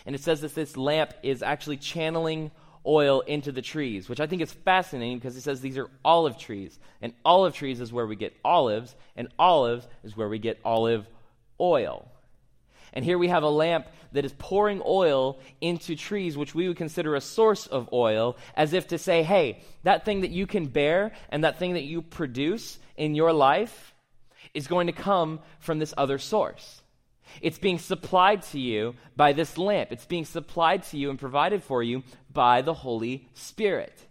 And 0.06 0.14
it 0.14 0.22
says 0.22 0.40
that 0.42 0.54
this 0.54 0.76
lamp 0.76 1.12
is 1.22 1.42
actually 1.42 1.78
channeling 1.78 2.50
oil 2.86 3.20
into 3.22 3.50
the 3.50 3.62
trees, 3.62 4.08
which 4.08 4.20
I 4.20 4.26
think 4.26 4.42
is 4.42 4.52
fascinating 4.52 5.18
because 5.18 5.36
it 5.36 5.42
says 5.42 5.60
these 5.60 5.78
are 5.78 5.90
olive 6.04 6.38
trees. 6.38 6.78
And 7.00 7.14
olive 7.24 7.54
trees 7.54 7.80
is 7.80 7.92
where 7.92 8.06
we 8.06 8.16
get 8.16 8.36
olives, 8.44 8.94
and 9.16 9.28
olives 9.38 9.86
is 10.02 10.16
where 10.16 10.28
we 10.28 10.38
get 10.38 10.60
olive 10.64 11.06
oil. 11.60 12.10
And 12.92 13.04
here 13.04 13.18
we 13.18 13.28
have 13.28 13.42
a 13.42 13.48
lamp 13.48 13.86
that 14.12 14.24
is 14.24 14.32
pouring 14.38 14.80
oil 14.86 15.40
into 15.60 15.96
trees, 15.96 16.38
which 16.38 16.54
we 16.54 16.68
would 16.68 16.76
consider 16.76 17.14
a 17.16 17.20
source 17.20 17.66
of 17.66 17.92
oil, 17.92 18.36
as 18.54 18.72
if 18.72 18.88
to 18.88 18.98
say, 18.98 19.24
hey, 19.24 19.60
that 19.82 20.04
thing 20.04 20.20
that 20.20 20.30
you 20.30 20.46
can 20.46 20.66
bear 20.66 21.12
and 21.28 21.42
that 21.42 21.58
thing 21.58 21.74
that 21.74 21.82
you 21.82 22.00
produce 22.00 22.78
in 22.96 23.16
your 23.16 23.32
life 23.32 23.94
is 24.54 24.68
going 24.68 24.86
to 24.86 24.92
come 24.92 25.40
from 25.58 25.80
this 25.80 25.92
other 25.96 26.18
source. 26.18 26.82
It's 27.40 27.58
being 27.58 27.78
supplied 27.78 28.42
to 28.42 28.60
you 28.60 28.94
by 29.16 29.32
this 29.32 29.58
lamp. 29.58 29.90
It's 29.90 30.06
being 30.06 30.24
supplied 30.24 30.84
to 30.84 30.98
you 30.98 31.10
and 31.10 31.18
provided 31.18 31.64
for 31.64 31.82
you 31.82 32.04
by 32.32 32.62
the 32.62 32.74
Holy 32.74 33.28
Spirit. 33.34 34.06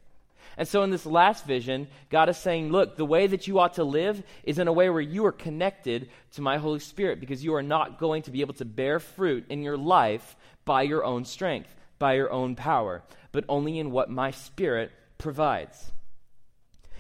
And 0.58 0.68
so, 0.68 0.84
in 0.84 0.92
this 0.92 1.06
last 1.06 1.46
vision, 1.46 1.88
God 2.10 2.30
is 2.30 2.38
saying, 2.38 2.72
Look, 2.72 2.96
the 2.96 3.06
way 3.06 3.28
that 3.28 3.48
you 3.48 3.60
ought 3.60 3.76
to 3.76 3.84
live 3.84 4.22
is 4.44 4.60
in 4.60 4.68
a 4.68 4.74
way 4.74 4.90
where 4.90 5.02
you 5.02 5.26
are 5.26 5.32
connected 5.32 6.10
to 6.34 6.42
my 6.42 6.58
Holy 6.58 6.80
Spirit 6.80 7.20
because 7.20 7.44
you 7.44 7.56
are 7.56 7.64
not 7.64 8.00
going 8.00 8.24
to 8.24 8.32
be 8.32 8.42
able 8.42 8.54
to 8.56 8.66
bear 8.66 9.00
fruit 9.00 9.46
in 9.50 9.64
your 9.64 9.78
life 9.78 10.36
by 10.66 10.84
your 10.84 11.04
own 11.04 11.26
strength, 11.26 11.74
by 12.00 12.14
your 12.14 12.32
own 12.32 12.56
power, 12.56 13.04
but 13.32 13.46
only 13.50 13.80
in 13.80 13.92
what 13.92 14.10
my 14.10 14.32
Spirit 14.32 14.92
provides. 15.18 15.92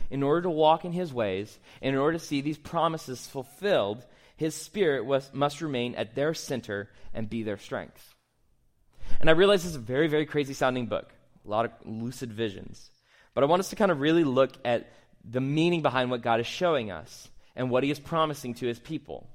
In 0.10 0.24
order 0.24 0.44
to 0.44 0.50
walk 0.50 0.86
in 0.86 0.92
His 0.92 1.13
ways, 1.13 1.60
in 1.82 1.96
order 1.96 2.18
to 2.18 2.24
see 2.24 2.42
these 2.42 2.58
promises 2.58 3.28
fulfilled, 3.28 4.06
his 4.36 4.56
spirit 4.56 5.06
was, 5.06 5.32
must 5.34 5.62
remain 5.62 5.96
at 5.96 6.16
their 6.16 6.34
center 6.34 6.89
and 7.13 7.30
be 7.30 7.44
their 7.44 7.58
strength. 7.58 8.13
And 9.20 9.30
I 9.30 9.34
realize 9.34 9.63
this 9.63 9.72
is 9.72 9.78
a 9.78 9.80
very, 9.80 10.08
very 10.08 10.26
crazy 10.26 10.54
sounding 10.54 10.88
book, 10.88 11.13
a 11.46 11.50
lot 11.50 11.66
of 11.66 11.72
lucid 11.86 12.34
visions. 12.34 12.89
But 13.34 13.43
I 13.43 13.48
want 13.48 13.62
us 13.62 13.69
to 13.69 13.76
kind 13.76 13.91
of 13.91 14.00
really 14.00 14.24
look 14.24 14.52
at 14.63 14.91
the 15.24 15.41
meaning 15.41 15.82
behind 15.82 16.12
what 16.12 16.22
God 16.22 16.39
is 16.39 16.48
showing 16.48 16.91
us 16.91 17.30
and 17.56 17.69
what 17.69 17.84
he 17.84 17.91
is 17.91 18.00
promising 18.00 18.54
to 18.56 18.67
his 18.67 18.80
people. 18.80 19.28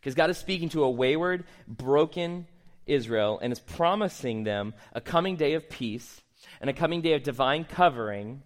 Because 0.00 0.14
God 0.14 0.30
is 0.30 0.38
speaking 0.38 0.70
to 0.70 0.84
a 0.84 0.90
wayward, 0.90 1.44
broken 1.68 2.46
Israel 2.86 3.38
and 3.42 3.52
is 3.52 3.60
promising 3.60 4.44
them 4.44 4.74
a 4.92 5.00
coming 5.00 5.36
day 5.36 5.54
of 5.54 5.68
peace 5.68 6.22
and 6.60 6.70
a 6.70 6.74
coming 6.74 7.02
day 7.02 7.12
of 7.12 7.22
divine 7.22 7.64
covering 7.64 8.42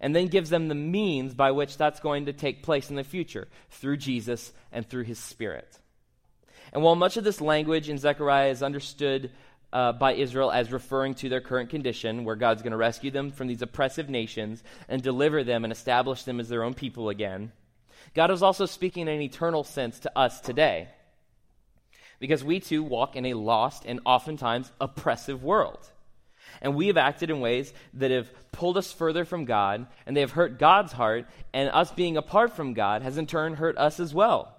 and 0.00 0.14
then 0.14 0.26
gives 0.26 0.50
them 0.50 0.68
the 0.68 0.74
means 0.74 1.32
by 1.32 1.52
which 1.52 1.76
that's 1.76 2.00
going 2.00 2.26
to 2.26 2.32
take 2.32 2.62
place 2.62 2.90
in 2.90 2.96
the 2.96 3.04
future 3.04 3.48
through 3.70 3.96
Jesus 3.96 4.52
and 4.72 4.86
through 4.86 5.04
his 5.04 5.18
Spirit. 5.18 5.78
And 6.72 6.82
while 6.82 6.96
much 6.96 7.16
of 7.16 7.24
this 7.24 7.40
language 7.40 7.88
in 7.88 7.98
Zechariah 7.98 8.50
is 8.50 8.62
understood 8.62 9.30
uh, 9.72 9.92
by 9.92 10.14
Israel 10.14 10.50
as 10.50 10.72
referring 10.72 11.14
to 11.14 11.28
their 11.28 11.40
current 11.40 11.70
condition, 11.70 12.24
where 12.24 12.36
God's 12.36 12.62
going 12.62 12.72
to 12.72 12.76
rescue 12.76 13.10
them 13.10 13.30
from 13.30 13.46
these 13.46 13.62
oppressive 13.62 14.08
nations 14.08 14.62
and 14.88 15.02
deliver 15.02 15.42
them 15.42 15.64
and 15.64 15.72
establish 15.72 16.24
them 16.24 16.40
as 16.40 16.48
their 16.48 16.62
own 16.62 16.74
people 16.74 17.08
again. 17.08 17.52
God 18.14 18.30
is 18.30 18.42
also 18.42 18.66
speaking 18.66 19.02
in 19.02 19.14
an 19.14 19.22
eternal 19.22 19.64
sense 19.64 20.00
to 20.00 20.18
us 20.18 20.40
today. 20.40 20.88
Because 22.18 22.44
we 22.44 22.60
too 22.60 22.82
walk 22.82 23.16
in 23.16 23.26
a 23.26 23.34
lost 23.34 23.84
and 23.86 24.00
oftentimes 24.04 24.70
oppressive 24.80 25.42
world. 25.42 25.90
And 26.60 26.76
we 26.76 26.88
have 26.88 26.96
acted 26.96 27.30
in 27.30 27.40
ways 27.40 27.72
that 27.94 28.10
have 28.10 28.30
pulled 28.52 28.76
us 28.76 28.92
further 28.92 29.24
from 29.24 29.46
God, 29.46 29.86
and 30.06 30.16
they 30.16 30.20
have 30.20 30.32
hurt 30.32 30.58
God's 30.58 30.92
heart, 30.92 31.26
and 31.52 31.70
us 31.70 31.90
being 31.90 32.16
apart 32.16 32.54
from 32.54 32.74
God 32.74 33.02
has 33.02 33.16
in 33.16 33.26
turn 33.26 33.54
hurt 33.54 33.78
us 33.78 33.98
as 33.98 34.12
well. 34.12 34.54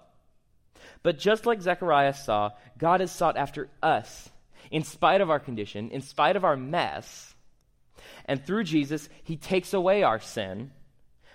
But 1.02 1.18
just 1.18 1.46
like 1.46 1.62
Zechariah 1.62 2.14
saw, 2.14 2.50
God 2.76 3.00
has 3.00 3.12
sought 3.12 3.36
after 3.36 3.68
us 3.82 4.28
in 4.74 4.82
spite 4.82 5.20
of 5.20 5.30
our 5.30 5.38
condition, 5.38 5.88
in 5.92 6.00
spite 6.00 6.34
of 6.34 6.44
our 6.44 6.56
mess. 6.56 7.32
And 8.24 8.44
through 8.44 8.64
Jesus, 8.64 9.08
he 9.22 9.36
takes 9.36 9.72
away 9.72 10.02
our 10.02 10.18
sin 10.18 10.72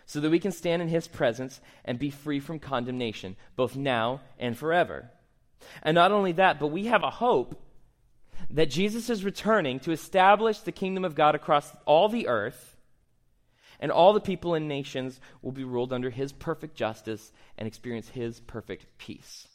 so 0.06 0.20
that 0.20 0.30
we 0.30 0.40
can 0.40 0.52
stand 0.52 0.82
in 0.82 0.90
his 0.90 1.08
presence 1.08 1.62
and 1.86 1.98
be 1.98 2.10
free 2.10 2.42
from 2.42 2.60
condemnation, 2.60 3.38
both 3.56 3.78
now 3.78 4.20
and 4.38 4.58
forever. 4.58 5.10
And 5.82 5.96
not 5.96 6.12
only 6.12 6.34
that, 6.34 6.60
but 6.60 6.68
we 6.68 6.88
have 6.88 7.04
a 7.04 7.10
hope 7.10 7.64
that 8.50 8.70
Jesus 8.70 9.10
is 9.10 9.24
returning 9.24 9.80
to 9.80 9.94
establish 9.94 10.60
the 10.60 10.74
kingdom 10.74 11.06
of 11.06 11.16
God 11.16 11.34
across 11.34 11.74
all 11.86 12.10
the 12.10 12.28
earth, 12.28 12.76
and 13.80 13.90
all 13.90 14.12
the 14.12 14.20
people 14.20 14.54
and 14.54 14.68
nations 14.68 15.22
will 15.42 15.54
be 15.54 15.64
ruled 15.64 15.94
under 15.94 16.10
his 16.10 16.34
perfect 16.34 16.76
justice 16.76 17.32
and 17.58 17.70
experience 17.70 18.10
his 18.10 18.42
perfect 18.42 18.86
peace. 18.98 19.48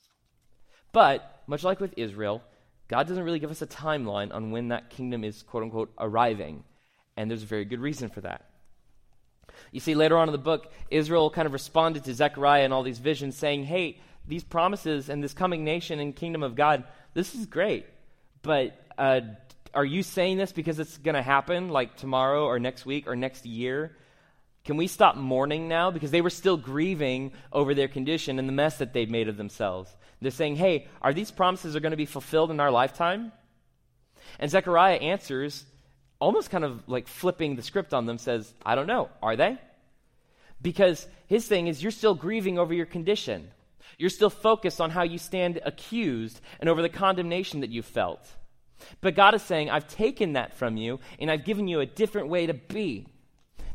But, 0.90 1.42
much 1.46 1.64
like 1.64 1.80
with 1.80 1.92
Israel, 1.98 2.42
God 2.88 3.08
doesn't 3.08 3.22
really 3.22 3.38
give 3.38 3.50
us 3.50 3.62
a 3.62 3.66
timeline 3.66 4.32
on 4.32 4.50
when 4.50 4.68
that 4.68 4.90
kingdom 4.90 5.24
is, 5.24 5.42
quote 5.42 5.62
unquote, 5.62 5.92
arriving. 5.98 6.64
And 7.16 7.30
there's 7.30 7.42
a 7.42 7.46
very 7.46 7.64
good 7.64 7.80
reason 7.80 8.10
for 8.10 8.20
that. 8.22 8.44
You 9.72 9.80
see, 9.80 9.94
later 9.94 10.18
on 10.18 10.28
in 10.28 10.32
the 10.32 10.38
book, 10.38 10.72
Israel 10.90 11.30
kind 11.30 11.46
of 11.46 11.52
responded 11.52 12.04
to 12.04 12.14
Zechariah 12.14 12.64
and 12.64 12.72
all 12.72 12.82
these 12.82 12.98
visions, 12.98 13.36
saying, 13.36 13.64
Hey, 13.64 13.98
these 14.26 14.44
promises 14.44 15.08
and 15.08 15.22
this 15.22 15.34
coming 15.34 15.64
nation 15.64 16.00
and 16.00 16.14
kingdom 16.14 16.42
of 16.42 16.54
God, 16.54 16.84
this 17.14 17.34
is 17.34 17.46
great. 17.46 17.86
But 18.42 18.76
uh, 18.98 19.20
are 19.72 19.84
you 19.84 20.02
saying 20.02 20.38
this 20.38 20.52
because 20.52 20.78
it's 20.78 20.98
going 20.98 21.14
to 21.14 21.22
happen 21.22 21.68
like 21.68 21.96
tomorrow 21.96 22.44
or 22.44 22.58
next 22.58 22.86
week 22.86 23.06
or 23.06 23.16
next 23.16 23.46
year? 23.46 23.96
Can 24.64 24.76
we 24.76 24.86
stop 24.86 25.16
mourning 25.16 25.68
now? 25.68 25.90
Because 25.90 26.10
they 26.10 26.22
were 26.22 26.30
still 26.30 26.56
grieving 26.56 27.32
over 27.52 27.74
their 27.74 27.88
condition 27.88 28.38
and 28.38 28.48
the 28.48 28.52
mess 28.52 28.78
that 28.78 28.92
they'd 28.94 29.10
made 29.10 29.28
of 29.28 29.36
themselves. 29.36 29.94
They're 30.24 30.30
saying, 30.30 30.56
hey, 30.56 30.88
are 31.02 31.12
these 31.12 31.30
promises 31.30 31.76
are 31.76 31.80
going 31.80 31.90
to 31.90 31.96
be 31.98 32.06
fulfilled 32.06 32.50
in 32.50 32.58
our 32.58 32.70
lifetime? 32.70 33.30
And 34.38 34.50
Zechariah 34.50 34.96
answers, 34.96 35.66
almost 36.18 36.48
kind 36.48 36.64
of 36.64 36.82
like 36.88 37.08
flipping 37.08 37.56
the 37.56 37.62
script 37.62 37.92
on 37.92 38.06
them, 38.06 38.16
says, 38.16 38.54
I 38.64 38.74
don't 38.74 38.86
know. 38.86 39.10
Are 39.22 39.36
they? 39.36 39.58
Because 40.62 41.06
his 41.26 41.46
thing 41.46 41.66
is, 41.66 41.82
you're 41.82 41.92
still 41.92 42.14
grieving 42.14 42.58
over 42.58 42.72
your 42.72 42.86
condition. 42.86 43.50
You're 43.98 44.08
still 44.08 44.30
focused 44.30 44.80
on 44.80 44.90
how 44.90 45.02
you 45.02 45.18
stand 45.18 45.60
accused 45.62 46.40
and 46.58 46.70
over 46.70 46.80
the 46.80 46.88
condemnation 46.88 47.60
that 47.60 47.70
you 47.70 47.82
felt. 47.82 48.26
But 49.02 49.14
God 49.14 49.34
is 49.34 49.42
saying, 49.42 49.68
I've 49.68 49.88
taken 49.88 50.32
that 50.32 50.54
from 50.54 50.78
you 50.78 51.00
and 51.18 51.30
I've 51.30 51.44
given 51.44 51.68
you 51.68 51.80
a 51.80 51.86
different 51.86 52.28
way 52.28 52.46
to 52.46 52.54
be. 52.54 53.06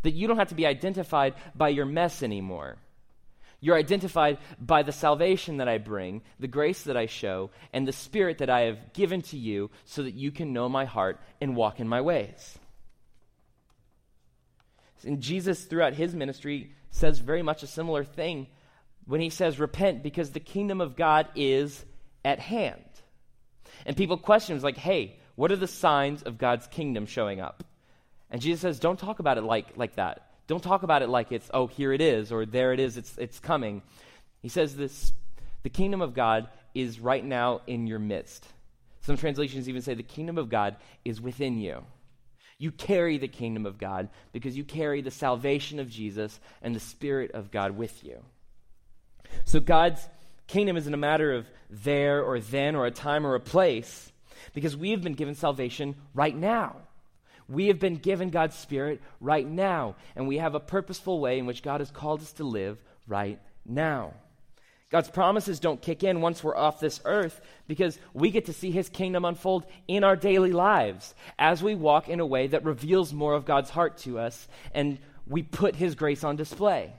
That 0.02 0.12
you 0.12 0.28
don't 0.28 0.38
have 0.38 0.50
to 0.50 0.56
be 0.56 0.66
identified 0.66 1.36
by 1.54 1.70
your 1.70 1.86
mess 1.86 2.24
anymore. 2.24 2.78
You're 3.62 3.78
identified 3.78 4.38
by 4.60 4.84
the 4.84 4.92
salvation 4.92 5.58
that 5.58 5.68
I 5.68 5.78
bring, 5.78 6.22
the 6.40 6.48
grace 6.48 6.84
that 6.84 6.96
I 6.96 7.08
show, 7.08 7.50
and 7.74 7.88
the 7.88 7.94
spirit 7.94 8.38
that 8.38 8.50
I 8.50 8.62
have 8.62 8.94
given 8.94 9.22
to 9.24 9.38
you 9.38 9.70
so 9.86 10.04
that 10.04 10.14
you 10.14 10.32
can 10.32 10.54
know 10.54 10.70
my 10.70 10.86
heart 10.86 11.20
and 11.42 11.56
walk 11.56 11.80
in 11.80 11.88
my 11.88 12.02
ways. 12.02 12.58
And 15.04 15.22
Jesus, 15.22 15.66
throughout 15.66 15.94
his 15.94 16.14
ministry, 16.14 16.72
says 16.92 17.20
very 17.20 17.42
much 17.42 17.64
a 17.64 17.68
similar 17.68 18.04
thing 18.04 18.48
when 19.06 19.22
he 19.22 19.30
says, 19.30 19.60
Repent 19.60 20.04
because 20.04 20.32
the 20.32 20.40
kingdom 20.40 20.82
of 20.82 20.96
God 20.96 21.28
is 21.36 21.86
at 22.24 22.40
hand. 22.40 22.84
And 23.86 23.96
people 23.96 24.18
question, 24.18 24.56
him, 24.56 24.62
like, 24.62 24.78
hey, 24.78 25.18
what 25.36 25.52
are 25.52 25.58
the 25.58 25.68
signs 25.68 26.22
of 26.24 26.38
God's 26.38 26.68
kingdom 26.68 27.06
showing 27.06 27.40
up? 27.40 27.64
And 28.30 28.42
Jesus 28.42 28.62
says, 28.62 28.80
don't 28.80 29.00
talk 29.00 29.20
about 29.20 29.38
it 29.38 29.44
like, 29.44 29.78
like 29.78 29.96
that. 29.96 30.29
Don't 30.50 30.64
talk 30.64 30.82
about 30.82 31.04
it 31.04 31.10
like 31.10 31.32
it's, 31.32 31.48
oh, 31.54 31.68
here 31.68 31.94
it 31.94 32.02
is, 32.02 32.32
or 32.32 32.44
there 32.44 32.74
it 32.74 32.80
is, 32.80 32.98
it's, 32.98 33.16
it's 33.20 33.40
coming. 33.40 33.84
He 34.42 34.50
says 34.50 34.76
this 34.76 35.14
the 35.62 35.70
kingdom 35.70 36.02
of 36.02 36.16
God 36.16 36.50
is 36.74 37.00
right 37.00 37.24
now 37.24 37.62
in 37.68 37.86
your 37.86 38.00
midst. 38.00 38.48
Some 39.02 39.16
translations 39.16 39.70
even 39.70 39.84
say 39.84 39.94
the 39.94 40.02
kingdom 40.02 40.40
of 40.40 40.50
God 40.50 40.78
is 41.06 41.22
within 41.22 41.60
you. 41.60 41.84
You 42.58 42.72
carry 42.72 43.20
the 43.20 43.28
kingdom 43.28 43.68
of 43.68 43.78
God 43.78 44.10
because 44.34 44.58
you 44.58 44.64
carry 44.64 45.02
the 45.02 45.12
salvation 45.12 45.80
of 45.80 45.88
Jesus 45.88 46.40
and 46.64 46.76
the 46.76 46.80
Spirit 46.80 47.32
of 47.34 47.52
God 47.52 47.78
with 47.78 48.04
you. 48.04 48.18
So 49.46 49.60
God's 49.60 50.02
kingdom 50.48 50.78
isn't 50.78 50.94
a 50.94 50.98
matter 50.98 51.32
of 51.32 51.46
there 51.70 52.24
or 52.24 52.40
then 52.40 52.76
or 52.76 52.88
a 52.88 52.92
time 52.92 53.24
or 53.24 53.36
a 53.36 53.40
place 53.40 54.12
because 54.56 54.76
we 54.76 54.90
have 54.92 55.04
been 55.04 55.14
given 55.14 55.36
salvation 55.36 55.96
right 56.16 56.36
now. 56.36 56.78
We 57.50 57.68
have 57.68 57.80
been 57.80 57.96
given 57.96 58.30
God's 58.30 58.56
Spirit 58.56 59.02
right 59.20 59.48
now, 59.48 59.96
and 60.16 60.28
we 60.28 60.38
have 60.38 60.56
a 60.56 60.60
purposeful 60.60 61.20
way 61.20 61.40
in 61.40 61.48
which 61.48 61.64
God 61.64 61.82
has 61.82 61.90
called 61.90 62.22
us 62.22 62.32
to 62.34 62.44
live 62.44 62.82
right 63.08 63.40
now. 63.66 64.14
God's 64.92 65.10
promises 65.10 65.60
don't 65.60 65.82
kick 65.82 66.04
in 66.04 66.22
once 66.22 66.44
we're 66.44 66.56
off 66.56 66.80
this 66.80 67.00
earth 67.06 67.42
because 67.68 68.00
we 68.14 68.32
get 68.32 68.46
to 68.46 68.54
see 68.54 68.72
His 68.72 68.90
kingdom 68.90 69.26
unfold 69.26 69.66
in 69.88 70.04
our 70.04 70.16
daily 70.16 70.52
lives 70.52 71.14
as 71.38 71.62
we 71.62 71.76
walk 71.76 72.10
in 72.10 72.20
a 72.20 72.26
way 72.26 72.48
that 72.48 72.66
reveals 72.66 73.14
more 73.14 73.34
of 73.34 73.46
God's 73.46 73.70
heart 73.70 73.98
to 74.00 74.18
us 74.18 74.48
and 74.74 74.98
we 75.28 75.44
put 75.44 75.76
His 75.76 75.94
grace 75.94 76.24
on 76.24 76.38
display. 76.38 76.92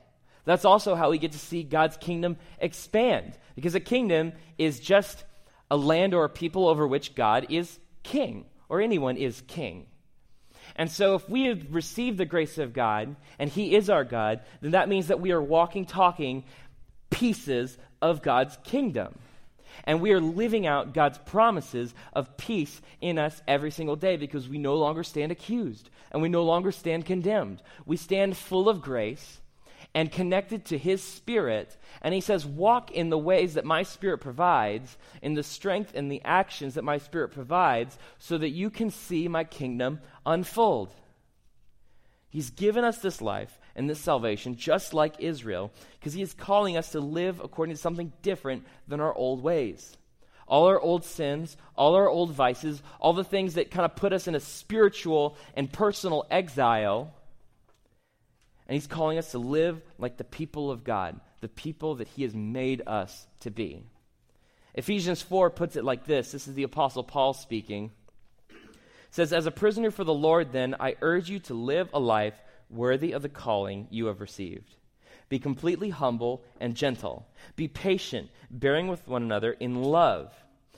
That's 0.44 0.64
also 0.64 0.94
how 0.94 1.10
we 1.10 1.18
get 1.18 1.32
to 1.32 1.38
see 1.38 1.64
God's 1.64 1.96
kingdom 1.96 2.36
expand 2.60 3.36
because 3.56 3.74
a 3.74 3.80
kingdom 3.80 4.32
is 4.56 4.78
just 4.78 5.24
a 5.68 5.76
land 5.76 6.14
or 6.14 6.24
a 6.24 6.28
people 6.28 6.68
over 6.68 6.86
which 6.86 7.14
God 7.14 7.46
is 7.50 7.78
king 8.04 8.46
or 8.68 8.80
anyone 8.80 9.16
is 9.16 9.42
king. 9.48 9.86
And 10.80 10.90
so, 10.90 11.14
if 11.14 11.28
we 11.28 11.44
have 11.44 11.74
received 11.74 12.16
the 12.16 12.24
grace 12.24 12.56
of 12.56 12.72
God 12.72 13.14
and 13.38 13.50
He 13.50 13.74
is 13.76 13.90
our 13.90 14.02
God, 14.02 14.40
then 14.62 14.70
that 14.70 14.88
means 14.88 15.08
that 15.08 15.20
we 15.20 15.30
are 15.30 15.42
walking, 15.42 15.84
talking 15.84 16.42
pieces 17.10 17.76
of 18.00 18.22
God's 18.22 18.56
kingdom. 18.64 19.18
And 19.84 20.00
we 20.00 20.12
are 20.12 20.20
living 20.22 20.66
out 20.66 20.94
God's 20.94 21.18
promises 21.18 21.94
of 22.14 22.34
peace 22.38 22.80
in 23.02 23.18
us 23.18 23.42
every 23.46 23.70
single 23.70 23.94
day 23.94 24.16
because 24.16 24.48
we 24.48 24.56
no 24.56 24.76
longer 24.76 25.04
stand 25.04 25.30
accused 25.30 25.90
and 26.12 26.22
we 26.22 26.30
no 26.30 26.44
longer 26.44 26.72
stand 26.72 27.04
condemned. 27.04 27.60
We 27.84 27.98
stand 27.98 28.38
full 28.38 28.66
of 28.66 28.80
grace 28.80 29.42
and 29.94 30.12
connected 30.12 30.64
to 30.66 30.78
His 30.78 31.02
Spirit. 31.02 31.76
And 32.02 32.14
He 32.14 32.20
says, 32.20 32.46
Walk 32.46 32.90
in 32.90 33.10
the 33.10 33.18
ways 33.18 33.54
that 33.54 33.64
my 33.64 33.82
Spirit 33.82 34.18
provides, 34.18 34.96
in 35.22 35.34
the 35.34 35.42
strength 35.42 35.92
and 35.94 36.10
the 36.10 36.22
actions 36.24 36.74
that 36.74 36.84
my 36.84 36.98
Spirit 36.98 37.30
provides, 37.30 37.98
so 38.18 38.38
that 38.38 38.50
you 38.50 38.70
can 38.70 38.90
see 38.90 39.28
my 39.28 39.44
kingdom 39.44 40.00
unfold. 40.24 40.90
He's 42.28 42.50
given 42.50 42.84
us 42.84 42.98
this 42.98 43.20
life 43.20 43.58
and 43.74 43.90
this 43.90 44.00
salvation, 44.00 44.56
just 44.56 44.94
like 44.94 45.16
Israel, 45.18 45.72
because 45.98 46.12
He 46.12 46.22
is 46.22 46.32
calling 46.32 46.76
us 46.76 46.90
to 46.92 47.00
live 47.00 47.40
according 47.40 47.74
to 47.74 47.80
something 47.80 48.12
different 48.22 48.64
than 48.86 49.00
our 49.00 49.14
old 49.14 49.42
ways. 49.42 49.96
All 50.46 50.66
our 50.66 50.80
old 50.80 51.04
sins, 51.04 51.56
all 51.76 51.94
our 51.94 52.08
old 52.08 52.32
vices, 52.32 52.82
all 53.00 53.12
the 53.12 53.24
things 53.24 53.54
that 53.54 53.70
kind 53.70 53.84
of 53.84 53.94
put 53.94 54.12
us 54.12 54.26
in 54.26 54.34
a 54.34 54.40
spiritual 54.40 55.36
and 55.54 55.72
personal 55.72 56.26
exile 56.30 57.12
and 58.70 58.76
he's 58.76 58.86
calling 58.86 59.18
us 59.18 59.32
to 59.32 59.38
live 59.40 59.82
like 59.98 60.16
the 60.16 60.22
people 60.22 60.70
of 60.70 60.84
God, 60.84 61.18
the 61.40 61.48
people 61.48 61.96
that 61.96 62.06
he 62.06 62.22
has 62.22 62.36
made 62.36 62.82
us 62.86 63.26
to 63.40 63.50
be. 63.50 63.82
Ephesians 64.74 65.20
4 65.20 65.50
puts 65.50 65.74
it 65.74 65.82
like 65.82 66.06
this 66.06 66.30
this 66.30 66.46
is 66.46 66.54
the 66.54 66.62
Apostle 66.62 67.02
Paul 67.02 67.34
speaking. 67.34 67.90
It 68.48 68.58
says, 69.10 69.32
As 69.32 69.46
a 69.46 69.50
prisoner 69.50 69.90
for 69.90 70.04
the 70.04 70.14
Lord, 70.14 70.52
then, 70.52 70.76
I 70.78 70.94
urge 71.02 71.28
you 71.28 71.40
to 71.40 71.54
live 71.54 71.88
a 71.92 71.98
life 71.98 72.40
worthy 72.70 73.10
of 73.10 73.22
the 73.22 73.28
calling 73.28 73.88
you 73.90 74.06
have 74.06 74.20
received. 74.20 74.76
Be 75.28 75.40
completely 75.40 75.90
humble 75.90 76.44
and 76.60 76.76
gentle. 76.76 77.26
Be 77.56 77.66
patient, 77.66 78.30
bearing 78.52 78.86
with 78.86 79.08
one 79.08 79.24
another 79.24 79.50
in 79.50 79.82
love. 79.82 80.32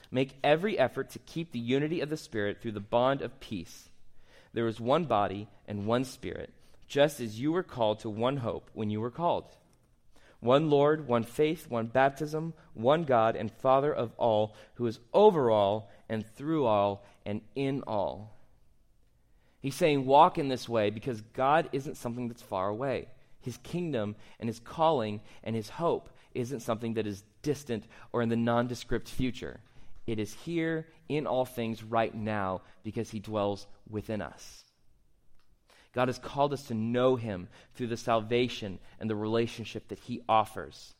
Make 0.09 0.39
every 0.43 0.79
effort 0.79 1.11
to 1.11 1.19
keep 1.19 1.51
the 1.51 1.59
unity 1.59 2.01
of 2.01 2.09
the 2.09 2.17
Spirit 2.17 2.59
through 2.59 2.71
the 2.71 2.79
bond 2.79 3.21
of 3.21 3.39
peace. 3.39 3.89
There 4.51 4.65
is 4.65 4.79
one 4.79 5.05
body 5.05 5.47
and 5.67 5.85
one 5.85 6.05
Spirit 6.05 6.51
just 6.93 7.19
as 7.19 7.39
you 7.39 7.51
were 7.51 7.63
called 7.63 7.99
to 7.99 8.07
one 8.07 8.37
hope 8.37 8.69
when 8.73 8.91
you 8.91 9.01
were 9.01 9.09
called. 9.09 9.45
One 10.41 10.69
Lord, 10.69 11.07
one 11.07 11.23
faith, 11.23 11.67
one 11.67 11.87
baptism, 11.87 12.53
one 12.75 13.03
God 13.03 13.35
and 13.35 13.51
Father 13.51 13.91
of 13.91 14.11
all, 14.15 14.55
who 14.75 14.85
is 14.85 14.99
over 15.11 15.49
all 15.49 15.89
and 16.07 16.23
through 16.35 16.67
all 16.67 17.03
and 17.25 17.41
in 17.55 17.81
all. 17.87 18.37
He's 19.59 19.73
saying, 19.73 20.05
walk 20.05 20.37
in 20.37 20.49
this 20.49 20.69
way 20.69 20.91
because 20.91 21.21
God 21.21 21.67
isn't 21.71 21.97
something 21.97 22.27
that's 22.27 22.43
far 22.43 22.69
away. 22.69 23.07
His 23.41 23.57
kingdom 23.63 24.15
and 24.39 24.47
his 24.47 24.59
calling 24.59 25.21
and 25.43 25.55
his 25.55 25.69
hope 25.69 26.11
isn't 26.35 26.59
something 26.59 26.93
that 26.93 27.07
is 27.07 27.23
distant 27.41 27.85
or 28.11 28.21
in 28.21 28.29
the 28.29 28.35
nondescript 28.35 29.09
future. 29.09 29.61
It 30.05 30.19
is 30.19 30.31
here 30.31 30.89
in 31.09 31.25
all 31.25 31.45
things 31.45 31.83
right 31.83 32.13
now 32.13 32.61
because 32.83 33.09
he 33.09 33.19
dwells 33.19 33.65
within 33.89 34.21
us. 34.21 34.62
God 35.93 36.07
has 36.07 36.19
called 36.19 36.53
us 36.53 36.63
to 36.67 36.73
know 36.73 37.15
him 37.15 37.47
through 37.75 37.87
the 37.87 37.97
salvation 37.97 38.79
and 38.99 39.09
the 39.09 39.15
relationship 39.15 39.87
that 39.89 39.99
he 39.99 40.21
offers. 40.27 40.93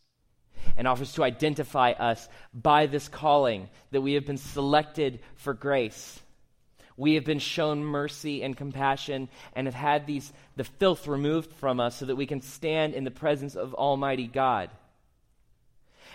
And 0.78 0.88
offers 0.88 1.14
to 1.14 1.24
identify 1.24 1.92
us 1.92 2.30
by 2.54 2.86
this 2.86 3.10
calling 3.10 3.70
that 3.92 4.02
we 4.02 4.14
have 4.14 4.26
been 4.26 4.38
selected 4.38 5.20
for 5.36 5.54
grace. 5.54 6.20
We 6.96 7.16
have 7.16 7.26
been 7.26 7.40
shown 7.40 7.84
mercy 7.84 8.44
and 8.44 8.56
compassion 8.56 9.30
and 9.56 9.68
have 9.68 9.74
had 9.74 10.06
these 10.06 10.32
the 10.56 10.64
filth 10.64 11.08
removed 11.08 11.54
from 11.54 11.80
us 11.80 11.98
so 11.98 12.06
that 12.06 12.16
we 12.16 12.28
can 12.28 12.42
stand 12.42 12.94
in 12.94 13.04
the 13.04 13.12
presence 13.12 13.56
of 13.56 13.74
Almighty 13.74 14.28
God 14.28 14.70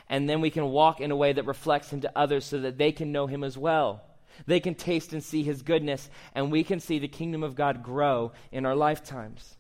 and 0.09 0.29
then 0.29 0.41
we 0.41 0.51
can 0.51 0.71
walk 0.71 1.01
in 1.01 1.11
a 1.11 1.17
way 1.17 1.33
that 1.33 1.45
reflects 1.45 1.93
Him 1.93 2.01
to 2.03 2.19
others 2.19 2.45
so 2.45 2.61
that 2.61 2.79
they 2.79 2.93
can 2.93 3.13
know 3.13 3.27
Him 3.27 3.45
as 3.45 3.59
well. 3.59 4.03
They 4.47 4.61
can 4.61 4.75
taste 4.75 5.13
and 5.13 5.23
see 5.23 5.43
His 5.43 5.63
goodness, 5.63 6.09
and 6.35 6.51
we 6.51 6.65
can 6.65 6.81
see 6.81 6.99
the 6.99 7.09
kingdom 7.09 7.43
of 7.43 7.55
God 7.55 7.83
grow 7.83 8.33
in 8.53 8.67
our 8.67 8.77
lifetimes. 8.77 9.57